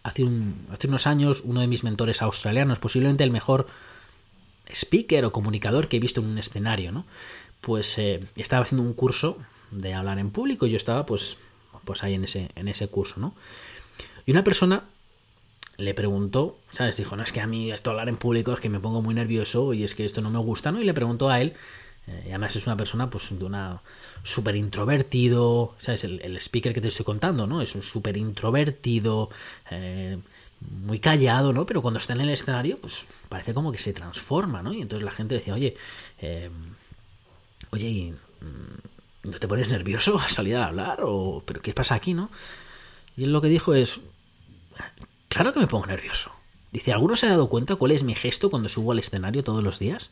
hace, 0.02 0.24
un, 0.24 0.66
hace 0.72 0.88
unos 0.88 1.06
años 1.06 1.42
uno 1.44 1.60
de 1.60 1.68
mis 1.68 1.84
mentores 1.84 2.22
australianos, 2.22 2.80
posiblemente 2.80 3.22
el 3.22 3.30
mejor 3.30 3.68
speaker 4.72 5.24
o 5.24 5.32
comunicador 5.32 5.88
que 5.88 5.98
he 5.98 6.00
visto 6.00 6.20
en 6.20 6.26
un 6.26 6.38
escenario, 6.38 6.90
¿no? 6.90 7.04
Pues 7.60 7.98
eh, 7.98 8.24
estaba 8.36 8.62
haciendo 8.62 8.82
un 8.82 8.94
curso 8.94 9.38
de 9.70 9.94
hablar 9.94 10.18
en 10.18 10.30
público 10.30 10.66
y 10.66 10.70
yo 10.70 10.76
estaba 10.76 11.06
pues, 11.06 11.36
pues 11.84 12.02
ahí 12.02 12.14
en 12.14 12.24
ese, 12.24 12.50
en 12.56 12.66
ese 12.66 12.88
curso, 12.88 13.20
¿no? 13.20 13.34
Y 14.26 14.32
una 14.32 14.42
persona 14.42 14.84
le 15.78 15.94
preguntó, 15.94 16.58
¿sabes? 16.70 16.96
Dijo, 16.96 17.16
no, 17.16 17.22
es 17.22 17.32
que 17.32 17.40
a 17.40 17.46
mí 17.46 17.70
esto 17.70 17.90
hablar 17.90 18.08
en 18.08 18.16
público 18.16 18.52
es 18.52 18.60
que 18.60 18.68
me 18.68 18.80
pongo 18.80 19.00
muy 19.00 19.14
nervioso 19.14 19.72
y 19.72 19.84
es 19.84 19.94
que 19.94 20.04
esto 20.04 20.20
no 20.20 20.28
me 20.30 20.40
gusta, 20.40 20.72
¿no? 20.72 20.80
Y 20.80 20.84
le 20.84 20.92
preguntó 20.92 21.30
a 21.30 21.40
él, 21.40 21.54
eh, 22.08 22.24
y 22.26 22.28
además 22.30 22.56
es 22.56 22.66
una 22.66 22.76
persona, 22.76 23.08
pues, 23.08 23.38
de 23.38 23.44
una 23.44 23.80
súper 24.24 24.56
introvertido, 24.56 25.74
¿sabes? 25.78 26.02
El, 26.02 26.36
speaker 26.38 26.74
que 26.74 26.80
te 26.80 26.88
estoy 26.88 27.04
contando, 27.04 27.46
¿no? 27.46 27.62
Es 27.62 27.76
un 27.76 27.84
súper 27.84 28.16
introvertido, 28.16 29.30
eh, 29.70 30.18
muy 30.60 30.98
callado, 30.98 31.52
¿no? 31.52 31.64
Pero 31.64 31.80
cuando 31.80 31.98
está 31.98 32.12
en 32.14 32.22
el 32.22 32.30
escenario, 32.30 32.78
pues 32.78 33.06
parece 33.28 33.54
como 33.54 33.70
que 33.70 33.78
se 33.78 33.92
transforma, 33.92 34.62
¿no? 34.62 34.74
Y 34.74 34.82
entonces 34.82 35.04
la 35.04 35.12
gente 35.12 35.36
decía, 35.36 35.54
oye, 35.54 35.76
eh, 36.20 36.50
oye, 37.70 38.14
mm, 38.40 39.28
¿no 39.30 39.38
te 39.38 39.46
pones 39.46 39.68
nervioso 39.70 40.18
a 40.18 40.28
salir 40.28 40.56
a 40.56 40.66
hablar? 40.66 41.00
O, 41.04 41.42
¿Pero 41.46 41.62
qué 41.62 41.72
pasa 41.72 41.94
aquí, 41.94 42.14
no? 42.14 42.30
Y 43.16 43.24
él 43.24 43.32
lo 43.32 43.40
que 43.40 43.48
dijo 43.48 43.74
es, 43.74 44.00
claro 45.28 45.52
que 45.52 45.60
me 45.60 45.66
pongo 45.66 45.86
nervioso. 45.86 46.32
Dice, 46.72 46.92
¿alguno 46.92 47.16
se 47.16 47.26
ha 47.26 47.30
dado 47.30 47.48
cuenta 47.48 47.76
cuál 47.76 47.92
es 47.92 48.02
mi 48.02 48.14
gesto 48.14 48.50
cuando 48.50 48.68
subo 48.68 48.92
al 48.92 48.98
escenario 48.98 49.42
todos 49.42 49.62
los 49.62 49.78
días? 49.78 50.10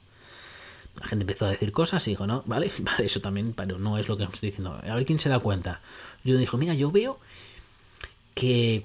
La 0.98 1.06
gente 1.06 1.24
empezó 1.24 1.46
a 1.46 1.50
decir 1.50 1.72
cosas 1.72 2.06
y 2.08 2.12
dijo, 2.12 2.26
no, 2.26 2.42
vale, 2.46 2.70
vale, 2.78 3.06
eso 3.06 3.20
también, 3.20 3.52
pero 3.52 3.78
no 3.78 3.98
es 3.98 4.08
lo 4.08 4.16
que 4.16 4.24
estoy 4.24 4.50
diciendo. 4.50 4.80
A 4.82 4.94
ver 4.94 5.04
quién 5.04 5.18
se 5.18 5.28
da 5.28 5.38
cuenta. 5.38 5.80
Yo 6.24 6.36
dijo, 6.38 6.56
mira, 6.56 6.74
yo 6.74 6.90
veo 6.90 7.18
que 8.34 8.84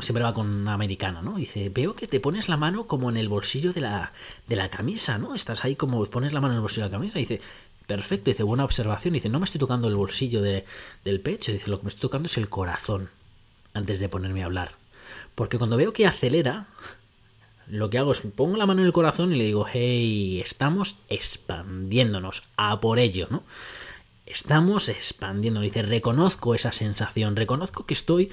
siempre 0.00 0.22
va 0.22 0.34
con 0.34 0.48
una 0.48 0.74
americana, 0.74 1.22
¿no? 1.22 1.36
Dice, 1.36 1.68
veo 1.70 1.96
que 1.96 2.06
te 2.06 2.20
pones 2.20 2.48
la 2.48 2.56
mano 2.56 2.86
como 2.86 3.10
en 3.10 3.16
el 3.16 3.28
bolsillo 3.28 3.72
de 3.72 3.80
la, 3.80 4.12
de 4.46 4.54
la 4.54 4.68
camisa, 4.68 5.18
¿no? 5.18 5.34
Estás 5.34 5.64
ahí 5.64 5.74
como 5.74 6.04
pones 6.06 6.32
la 6.32 6.40
mano 6.40 6.54
en 6.54 6.58
el 6.58 6.62
bolsillo 6.62 6.84
de 6.84 6.90
la 6.90 6.98
camisa. 6.98 7.18
Dice, 7.18 7.40
perfecto, 7.86 8.30
dice, 8.30 8.44
buena 8.44 8.64
observación. 8.64 9.14
Dice, 9.14 9.28
no 9.28 9.38
me 9.38 9.44
estoy 9.44 9.58
tocando 9.58 9.88
el 9.88 9.96
bolsillo 9.96 10.42
de, 10.42 10.64
del 11.04 11.20
pecho. 11.20 11.52
Dice, 11.52 11.68
lo 11.68 11.78
que 11.78 11.84
me 11.84 11.88
estoy 11.88 12.02
tocando 12.02 12.26
es 12.26 12.36
el 12.36 12.48
corazón 12.48 13.10
antes 13.74 13.98
de 14.00 14.08
ponerme 14.08 14.42
a 14.42 14.46
hablar. 14.46 14.81
Porque 15.34 15.58
cuando 15.58 15.76
veo 15.76 15.92
que 15.92 16.06
acelera, 16.06 16.66
lo 17.66 17.90
que 17.90 17.98
hago 17.98 18.12
es 18.12 18.20
pongo 18.20 18.56
la 18.56 18.66
mano 18.66 18.82
en 18.82 18.86
el 18.86 18.92
corazón 18.92 19.32
y 19.32 19.38
le 19.38 19.44
digo, 19.44 19.66
hey, 19.70 20.40
estamos 20.40 20.98
expandiéndonos, 21.08 22.42
a 22.56 22.80
por 22.80 22.98
ello, 22.98 23.28
¿no? 23.30 23.44
Estamos 24.26 24.88
expandiendo. 24.88 25.60
Dice, 25.60 25.82
reconozco 25.82 26.54
esa 26.54 26.72
sensación, 26.72 27.36
reconozco 27.36 27.86
que 27.86 27.94
estoy 27.94 28.30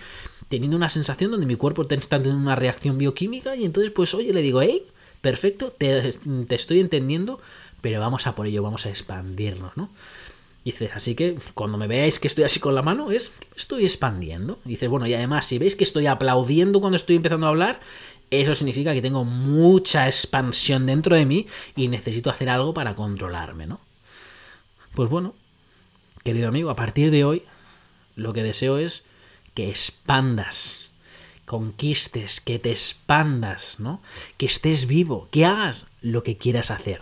teniendo 0.50 0.78
una 0.78 0.90
sensación 0.90 1.32
donde 1.32 1.46
mi 1.46 1.56
cuerpo 1.56 1.84
está 1.90 2.18
teniendo 2.18 2.42
una 2.42 2.56
reacción 2.56 2.98
bioquímica 2.98 3.56
y 3.56 3.66
entonces 3.66 3.92
pues 3.92 4.14
oye, 4.14 4.34
le 4.34 4.42
digo, 4.42 4.62
hey, 4.62 4.86
perfecto, 5.22 5.72
te, 5.72 6.10
estoy 6.50 6.80
entendiendo, 6.80 7.40
pero 7.82 8.00
vamos 8.00 8.28
a 8.28 8.36
por 8.36 8.48
ello, 8.48 8.64
vamos 8.64 8.86
a 8.86 8.90
expandirnos, 8.90 9.78
¿no? 9.78 9.90
Dice, 10.66 10.92
así 10.94 11.16
que 11.16 11.38
cuando 11.54 11.78
me 11.78 11.88
veáis 11.88 12.20
que 12.20 12.28
estoy 12.28 12.44
así 12.44 12.60
con 12.60 12.76
la 12.76 12.82
mano, 12.82 13.12
es 13.12 13.32
estoy 13.56 13.86
expandiendo. 13.86 14.60
Dice, 14.66 14.88
bueno, 14.88 15.08
y 15.08 15.14
además, 15.14 15.46
si 15.46 15.58
veis 15.58 15.76
que 15.76 15.84
estoy 15.84 16.08
aplaudiendo 16.08 16.82
cuando 16.82 16.98
estoy 16.98 17.16
empezando 17.16 17.46
a 17.46 17.50
hablar, 17.50 17.80
eso 18.30 18.54
significa 18.54 18.94
que 18.94 19.02
tengo 19.02 19.26
mucha 19.26 20.06
expansión 20.08 20.86
dentro 20.86 21.16
de 21.16 21.26
mí 21.26 21.48
y 21.76 21.88
necesito 21.88 22.30
hacer 22.30 22.50
algo 22.50 22.74
para 22.74 22.96
controlarme, 22.96 23.68
¿no? 23.68 23.80
Pues 24.94 25.10
bueno, 25.10 25.34
querido 26.24 26.48
amigo, 26.48 26.70
a 26.70 26.76
partir 26.76 27.10
de 27.10 27.24
hoy 27.24 27.44
lo 28.16 28.34
que 28.34 28.44
deseo 28.44 28.78
es 28.78 29.04
que 29.54 29.70
expandas, 29.70 30.92
conquistes, 31.46 32.42
que 32.42 32.60
te 32.60 32.70
expandas, 32.70 33.80
¿no? 33.80 34.02
Que 34.38 34.46
estés 34.46 34.86
vivo, 34.86 35.28
que 35.32 35.46
hagas 35.46 35.88
lo 36.02 36.22
que 36.22 36.38
quieras 36.38 36.70
hacer. 36.70 37.02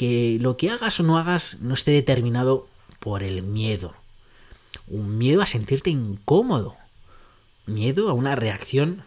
Que 0.00 0.38
lo 0.40 0.56
que 0.56 0.70
hagas 0.70 0.98
o 0.98 1.02
no 1.02 1.18
hagas 1.18 1.58
no 1.60 1.74
esté 1.74 1.90
determinado 1.90 2.66
por 3.00 3.22
el 3.22 3.42
miedo. 3.42 3.92
Un 4.88 5.18
miedo 5.18 5.42
a 5.42 5.46
sentirte 5.46 5.90
incómodo. 5.90 6.74
Miedo 7.66 8.08
a 8.08 8.14
una 8.14 8.34
reacción 8.34 9.02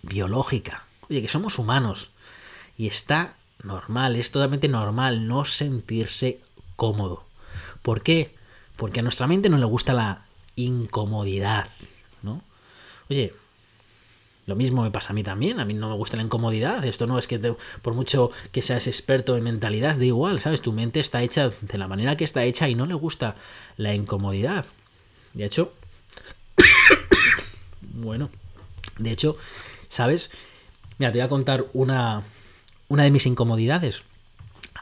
biológica. 0.00 0.84
Oye, 1.10 1.20
que 1.20 1.28
somos 1.28 1.58
humanos. 1.58 2.12
Y 2.78 2.86
está 2.86 3.36
normal, 3.62 4.16
es 4.16 4.30
totalmente 4.30 4.68
normal 4.68 5.28
no 5.28 5.44
sentirse 5.44 6.40
cómodo. 6.76 7.26
¿Por 7.82 8.00
qué? 8.00 8.34
Porque 8.76 9.00
a 9.00 9.02
nuestra 9.02 9.26
mente 9.26 9.50
no 9.50 9.58
le 9.58 9.66
gusta 9.66 9.92
la 9.92 10.24
incomodidad, 10.56 11.68
¿no? 12.22 12.40
Oye, 13.10 13.34
lo 14.46 14.56
mismo 14.56 14.82
me 14.82 14.90
pasa 14.90 15.10
a 15.10 15.12
mí 15.14 15.22
también, 15.22 15.60
a 15.60 15.64
mí 15.64 15.74
no 15.74 15.88
me 15.88 15.96
gusta 15.96 16.16
la 16.16 16.22
incomodidad, 16.22 16.84
esto 16.84 17.06
no 17.06 17.18
es 17.18 17.26
que 17.26 17.38
por 17.82 17.94
mucho 17.94 18.30
que 18.52 18.62
seas 18.62 18.86
experto 18.86 19.36
en 19.36 19.44
mentalidad, 19.44 19.96
da 19.96 20.04
igual, 20.04 20.40
¿sabes? 20.40 20.60
Tu 20.60 20.72
mente 20.72 21.00
está 21.00 21.22
hecha 21.22 21.52
de 21.60 21.78
la 21.78 21.88
manera 21.88 22.16
que 22.16 22.24
está 22.24 22.44
hecha 22.44 22.68
y 22.68 22.74
no 22.74 22.86
le 22.86 22.94
gusta 22.94 23.36
la 23.76 23.94
incomodidad. 23.94 24.66
De 25.32 25.44
hecho, 25.44 25.72
bueno, 27.80 28.30
de 28.98 29.10
hecho, 29.10 29.36
¿sabes? 29.88 30.30
Mira, 30.98 31.12
te 31.12 31.18
voy 31.18 31.26
a 31.26 31.28
contar 31.28 31.66
una, 31.72 32.22
una 32.88 33.04
de 33.04 33.10
mis 33.10 33.26
incomodidades 33.26 34.02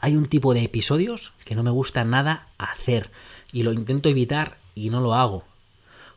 hay 0.03 0.17
un 0.17 0.27
tipo 0.27 0.53
de 0.53 0.63
episodios 0.63 1.31
que 1.45 1.55
no 1.55 1.63
me 1.63 1.71
gusta 1.71 2.03
nada 2.03 2.49
hacer 2.57 3.09
y 3.53 3.63
lo 3.63 3.71
intento 3.71 4.09
evitar 4.09 4.57
y 4.75 4.89
no 4.89 4.99
lo 4.99 5.13
hago. 5.13 5.45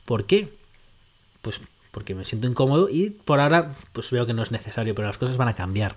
¿Por 0.05 0.27
qué? 0.27 0.53
Pues 1.41 1.61
porque 1.97 2.15
me 2.15 2.27
siento 2.27 2.47
incómodo 2.47 2.91
y 2.91 3.09
por 3.09 3.41
ahora 3.41 3.75
pues 3.95 4.11
veo 4.11 4.27
que 4.27 4.35
no 4.35 4.43
es 4.43 4.51
necesario, 4.51 4.95
pero 4.95 5.09
las 5.09 5.17
cosas 5.17 5.39
van 5.39 5.49
a 5.49 5.55
cambiar. 5.55 5.97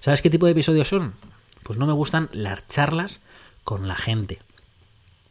¿Sabes 0.00 0.22
qué 0.22 0.30
tipo 0.30 0.46
de 0.46 0.52
episodios 0.52 0.88
son? 0.88 1.12
Pues 1.62 1.78
no 1.78 1.86
me 1.86 1.92
gustan 1.92 2.30
las 2.32 2.66
charlas 2.68 3.20
con 3.62 3.86
la 3.86 3.96
gente. 3.96 4.38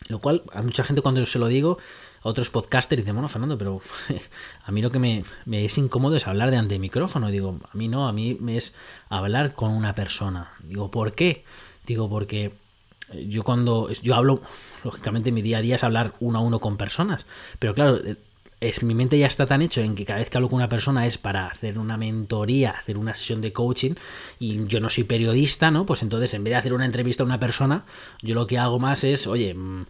Lo 0.08 0.20
cual 0.20 0.44
a 0.54 0.62
mucha 0.62 0.84
gente 0.84 1.02
cuando 1.02 1.26
se 1.26 1.40
lo 1.40 1.48
digo, 1.48 1.80
a 2.22 2.30
otros 2.30 2.52
podcasters 2.52 3.02
dicen, 3.02 3.16
bueno, 3.16 3.30
Fernando, 3.30 3.58
pero 3.58 3.82
a 4.64 4.72
mí 4.72 4.84
lo 4.84 4.92
que 4.92 5.00
me, 5.00 5.26
me, 5.46 5.66
es 5.66 5.76
incómodo 5.80 6.18
es 6.18 6.28
hablar 6.28 6.52
de 6.52 6.58
ante 6.58 6.78
micrófono. 6.78 7.32
Digo, 7.32 7.60
a 7.68 7.76
mí 7.76 7.88
no, 7.88 8.08
a 8.08 8.14
mí 8.14 8.38
me 8.40 8.58
es 8.58 8.76
hablar 9.10 9.54
con 9.54 9.72
una 9.72 9.96
persona. 9.96 10.54
Digo, 10.60 10.92
¿por 10.92 11.14
qué? 11.14 11.46
Digo, 11.88 12.08
porque 12.12 12.54
yo 13.28 13.42
cuando 13.42 13.92
yo 13.92 14.14
hablo, 14.14 14.44
lógicamente 14.84 15.32
mi 15.32 15.42
día 15.42 15.58
a 15.58 15.62
día 15.62 15.78
es 15.78 15.84
hablar 15.84 16.14
uno 16.20 16.38
a 16.38 16.42
uno 16.44 16.60
con 16.60 16.78
personas, 16.78 17.26
pero 17.58 17.74
claro, 17.74 18.00
es, 18.70 18.84
mi 18.84 18.94
mente 18.96 19.18
ya 19.18 19.28
está 19.28 19.46
tan 19.46 19.62
hecho 19.62 19.82
en 19.82 19.96
que 19.96 20.06
cada 20.06 20.20
vez 20.20 20.30
que 20.30 20.38
hablo 20.38 20.50
con 20.50 20.58
una 20.58 20.70
persona 20.70 21.06
es 21.08 21.18
para 21.18 21.48
hacer 21.48 21.78
una 21.78 21.98
mentoría, 21.98 22.72
hacer 22.72 22.98
una 22.98 23.14
sesión 23.14 23.42
de 23.42 23.54
coaching 23.54 23.94
y 24.40 24.66
yo 24.68 24.80
no 24.80 24.90
soy 24.90 25.04
periodista, 25.06 25.72
¿no? 25.72 25.86
Pues 25.86 26.02
entonces 26.04 26.34
en 26.34 26.44
vez 26.44 26.52
de 26.52 26.58
hacer 26.58 26.74
una 26.74 26.86
entrevista 26.86 27.24
a 27.24 27.26
una 27.26 27.40
persona, 27.40 27.86
yo 28.22 28.36
lo 28.36 28.48
que 28.48 28.58
hago 28.58 28.80
más 28.80 29.04
es, 29.04 29.28
oye, 29.28 29.54
mm, 29.54 29.86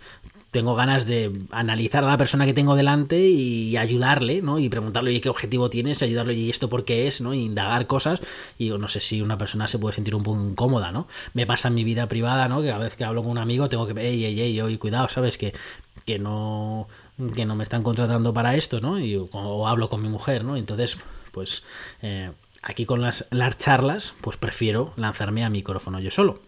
tengo 0.56 0.74
ganas 0.74 1.06
de 1.06 1.42
analizar 1.52 2.06
a 2.06 2.08
la 2.08 2.18
persona 2.18 2.46
que 2.46 2.54
tengo 2.54 2.76
delante 2.76 3.20
y 3.28 3.76
ayudarle, 3.76 4.42
¿no? 4.42 4.58
Y 4.58 4.70
preguntarle, 4.70 5.10
oye, 5.12 5.20
¿qué 5.20 5.28
objetivo 5.28 5.70
tienes? 5.70 6.02
Ayudarle, 6.02 6.34
y 6.34 6.50
esto 6.50 6.70
por 6.70 6.86
qué 6.86 7.08
es, 7.08 7.20
¿no? 7.20 7.34
Y 7.34 7.40
indagar 7.40 7.88
cosas. 7.88 8.22
Y 8.58 8.70
no 8.70 8.88
sé 8.88 9.02
si 9.02 9.22
una 9.22 9.38
persona 9.38 9.68
se 9.68 9.80
puede 9.80 9.96
sentir 9.96 10.16
un 10.16 10.24
poco 10.24 10.42
incómoda, 10.42 10.94
¿no? 10.94 11.10
Me 11.34 11.46
pasa 11.46 11.68
en 11.68 11.74
mi 11.74 11.84
vida 11.84 12.08
privada, 12.08 12.48
¿no? 12.48 12.62
Que 12.62 12.72
a 12.72 12.78
veces 12.78 12.96
que 12.96 13.04
hablo 13.04 13.22
con 13.22 13.32
un 13.32 13.38
amigo 13.38 13.68
tengo 13.68 13.86
que, 13.86 14.00
ey, 14.00 14.24
ey, 14.24 14.40
ey, 14.40 14.62
oye, 14.62 14.80
cuidado, 14.80 15.10
¿sabes? 15.10 15.38
Que, 15.38 15.54
que 16.06 16.20
no 16.20 16.88
que 17.34 17.46
no 17.46 17.56
me 17.56 17.64
están 17.64 17.84
contratando 17.84 18.34
para 18.34 18.56
esto, 18.56 18.82
¿no? 18.82 19.00
Y, 19.00 19.16
o, 19.16 19.68
hablo 19.68 19.90
con 19.90 20.02
mi 20.02 20.10
mujer, 20.10 20.44
¿no? 20.44 20.58
Entonces, 20.58 20.98
pues 21.32 21.64
eh, 22.02 22.32
aquí 22.62 22.86
con 22.86 23.02
las, 23.02 23.26
las 23.32 23.58
charlas, 23.58 24.14
pues 24.22 24.38
prefiero 24.38 24.94
lanzarme 24.98 25.46
a 25.46 25.50
micrófono 25.50 26.00
yo 26.00 26.12
solo. 26.12 26.42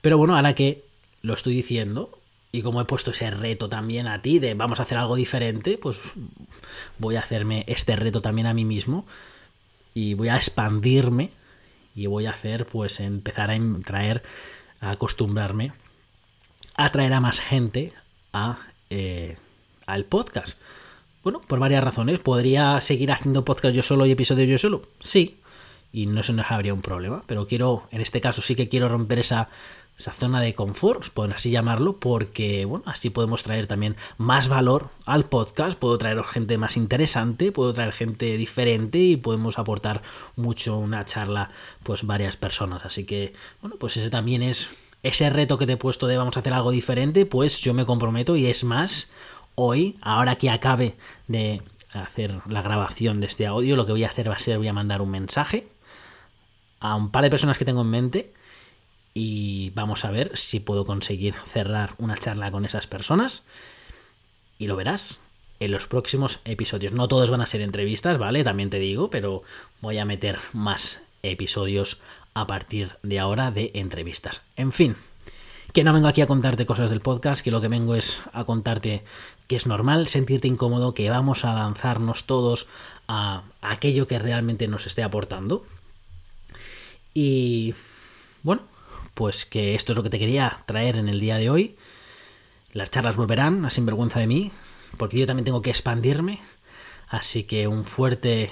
Pero 0.00 0.18
bueno, 0.18 0.36
ahora 0.36 0.54
que 0.54 0.84
lo 1.22 1.34
estoy 1.34 1.54
diciendo, 1.54 2.18
y 2.50 2.62
como 2.62 2.80
he 2.80 2.84
puesto 2.84 3.12
ese 3.12 3.30
reto 3.30 3.68
también 3.68 4.06
a 4.06 4.20
ti 4.20 4.38
de 4.38 4.54
vamos 4.54 4.80
a 4.80 4.82
hacer 4.82 4.98
algo 4.98 5.16
diferente, 5.16 5.78
pues 5.78 6.00
voy 6.98 7.16
a 7.16 7.20
hacerme 7.20 7.64
este 7.68 7.96
reto 7.96 8.20
también 8.20 8.46
a 8.46 8.54
mí 8.54 8.64
mismo 8.64 9.06
y 9.94 10.14
voy 10.14 10.28
a 10.28 10.36
expandirme 10.36 11.30
y 11.94 12.06
voy 12.06 12.26
a 12.26 12.30
hacer 12.30 12.66
pues 12.66 13.00
empezar 13.00 13.50
a 13.50 13.58
traer, 13.84 14.22
a 14.80 14.90
acostumbrarme 14.90 15.72
a 16.74 16.90
traer 16.90 17.12
a 17.12 17.20
más 17.20 17.40
gente 17.40 17.92
a 18.32 18.58
eh, 18.92 19.36
al 19.86 20.04
podcast. 20.04 20.58
Bueno, 21.22 21.40
por 21.40 21.58
varias 21.58 21.82
razones. 21.82 22.20
¿Podría 22.20 22.80
seguir 22.80 23.10
haciendo 23.10 23.44
podcast 23.44 23.74
yo 23.74 23.82
solo 23.82 24.06
y 24.06 24.10
episodios 24.10 24.48
yo 24.48 24.58
solo? 24.58 24.82
Sí. 25.00 25.38
Y 25.92 26.06
no 26.06 26.22
se 26.22 26.32
nos 26.32 26.50
habría 26.50 26.74
un 26.74 26.82
problema. 26.82 27.22
Pero 27.26 27.46
quiero, 27.46 27.88
en 27.90 28.00
este 28.00 28.20
caso 28.20 28.42
sí 28.42 28.54
que 28.54 28.68
quiero 28.68 28.88
romper 28.88 29.18
esa 29.18 29.48
esa 29.98 30.12
zona 30.12 30.40
de 30.40 30.54
confort, 30.54 31.10
pueden 31.10 31.32
así 31.32 31.50
llamarlo, 31.50 31.98
porque 31.98 32.64
bueno, 32.64 32.84
así 32.86 33.10
podemos 33.10 33.42
traer 33.42 33.66
también 33.66 33.96
más 34.16 34.48
valor 34.48 34.88
al 35.04 35.24
podcast, 35.24 35.78
puedo 35.78 35.98
traer 35.98 36.22
gente 36.24 36.58
más 36.58 36.76
interesante, 36.76 37.52
puedo 37.52 37.74
traer 37.74 37.92
gente 37.92 38.36
diferente 38.36 38.98
y 38.98 39.16
podemos 39.16 39.58
aportar 39.58 40.02
mucho 40.34 40.78
una 40.78 41.04
charla, 41.04 41.50
pues 41.82 42.04
varias 42.06 42.36
personas. 42.36 42.84
Así 42.84 43.04
que, 43.04 43.34
bueno, 43.60 43.76
pues 43.78 43.96
ese 43.96 44.10
también 44.10 44.42
es 44.42 44.70
ese 45.02 45.30
reto 45.30 45.58
que 45.58 45.66
te 45.66 45.72
he 45.72 45.76
puesto 45.76 46.06
de 46.06 46.16
vamos 46.16 46.36
a 46.36 46.40
hacer 46.40 46.52
algo 46.52 46.70
diferente, 46.70 47.26
pues 47.26 47.60
yo 47.60 47.74
me 47.74 47.86
comprometo 47.86 48.36
y 48.36 48.46
es 48.46 48.64
más, 48.64 49.10
hoy, 49.54 49.96
ahora 50.00 50.36
que 50.36 50.50
acabe 50.50 50.94
de 51.26 51.62
hacer 51.92 52.40
la 52.48 52.62
grabación 52.62 53.20
de 53.20 53.26
este 53.26 53.46
audio, 53.46 53.76
lo 53.76 53.86
que 53.86 53.92
voy 53.92 54.04
a 54.04 54.08
hacer 54.08 54.30
va 54.30 54.34
a 54.34 54.38
ser, 54.38 54.58
voy 54.58 54.68
a 54.68 54.72
mandar 54.72 55.02
un 55.02 55.10
mensaje 55.10 55.68
a 56.80 56.96
un 56.96 57.10
par 57.10 57.24
de 57.24 57.30
personas 57.30 57.58
que 57.58 57.64
tengo 57.64 57.82
en 57.82 57.90
mente 57.90 58.32
y 59.14 59.70
vamos 59.70 60.04
a 60.04 60.10
ver 60.10 60.36
si 60.36 60.60
puedo 60.60 60.86
conseguir 60.86 61.34
cerrar 61.34 61.94
una 61.98 62.16
charla 62.16 62.50
con 62.50 62.64
esas 62.64 62.86
personas 62.86 63.42
y 64.58 64.66
lo 64.66 64.76
verás 64.76 65.20
en 65.60 65.70
los 65.70 65.86
próximos 65.86 66.40
episodios. 66.44 66.92
No 66.92 67.08
todos 67.08 67.30
van 67.30 67.40
a 67.40 67.46
ser 67.46 67.60
entrevistas, 67.60 68.18
¿vale? 68.18 68.42
También 68.42 68.70
te 68.70 68.78
digo, 68.78 69.10
pero 69.10 69.42
voy 69.80 69.98
a 69.98 70.04
meter 70.04 70.38
más 70.52 71.00
episodios 71.22 72.00
a 72.34 72.46
partir 72.46 72.96
de 73.02 73.18
ahora 73.18 73.50
de 73.50 73.70
entrevistas. 73.74 74.42
En 74.56 74.72
fin, 74.72 74.96
que 75.72 75.84
no 75.84 75.92
vengo 75.92 76.08
aquí 76.08 76.20
a 76.20 76.26
contarte 76.26 76.66
cosas 76.66 76.90
del 76.90 77.00
podcast, 77.00 77.42
que 77.42 77.50
lo 77.50 77.60
que 77.60 77.68
vengo 77.68 77.94
es 77.94 78.22
a 78.32 78.44
contarte 78.44 79.04
que 79.46 79.56
es 79.56 79.66
normal 79.66 80.08
sentirte 80.08 80.48
incómodo, 80.48 80.94
que 80.94 81.10
vamos 81.10 81.44
a 81.44 81.54
lanzarnos 81.54 82.24
todos 82.24 82.68
a 83.08 83.42
aquello 83.60 84.06
que 84.06 84.18
realmente 84.18 84.68
nos 84.68 84.86
esté 84.86 85.02
aportando. 85.02 85.64
Y 87.14 87.74
bueno, 88.42 88.62
pues 89.14 89.44
que 89.44 89.74
esto 89.74 89.92
es 89.92 89.96
lo 89.96 90.02
que 90.02 90.10
te 90.10 90.18
quería 90.18 90.60
traer 90.66 90.96
en 90.96 91.08
el 91.08 91.20
día 91.20 91.36
de 91.36 91.50
hoy. 91.50 91.76
Las 92.72 92.90
charlas 92.90 93.16
volverán 93.16 93.64
a 93.64 93.70
sinvergüenza 93.70 94.20
de 94.20 94.26
mí, 94.26 94.52
porque 94.96 95.18
yo 95.18 95.26
también 95.26 95.44
tengo 95.44 95.62
que 95.62 95.70
expandirme. 95.70 96.40
Así 97.08 97.44
que 97.44 97.68
un 97.68 97.84
fuerte 97.84 98.50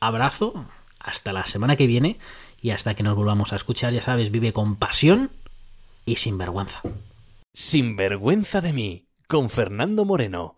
abrazo, 0.00 0.66
hasta 0.98 1.32
la 1.32 1.46
semana 1.46 1.76
que 1.76 1.86
viene 1.86 2.18
y 2.60 2.70
hasta 2.70 2.94
que 2.94 3.02
nos 3.02 3.16
volvamos 3.16 3.52
a 3.52 3.56
escuchar, 3.56 3.92
ya 3.92 4.02
sabes, 4.02 4.30
vive 4.30 4.52
con 4.52 4.76
pasión 4.76 5.30
y 6.04 6.16
sin 6.16 6.38
vergüenza. 6.38 6.82
Sin 7.52 7.96
vergüenza 7.96 8.60
de 8.60 8.72
mí, 8.72 9.06
con 9.26 9.50
Fernando 9.50 10.04
Moreno. 10.04 10.56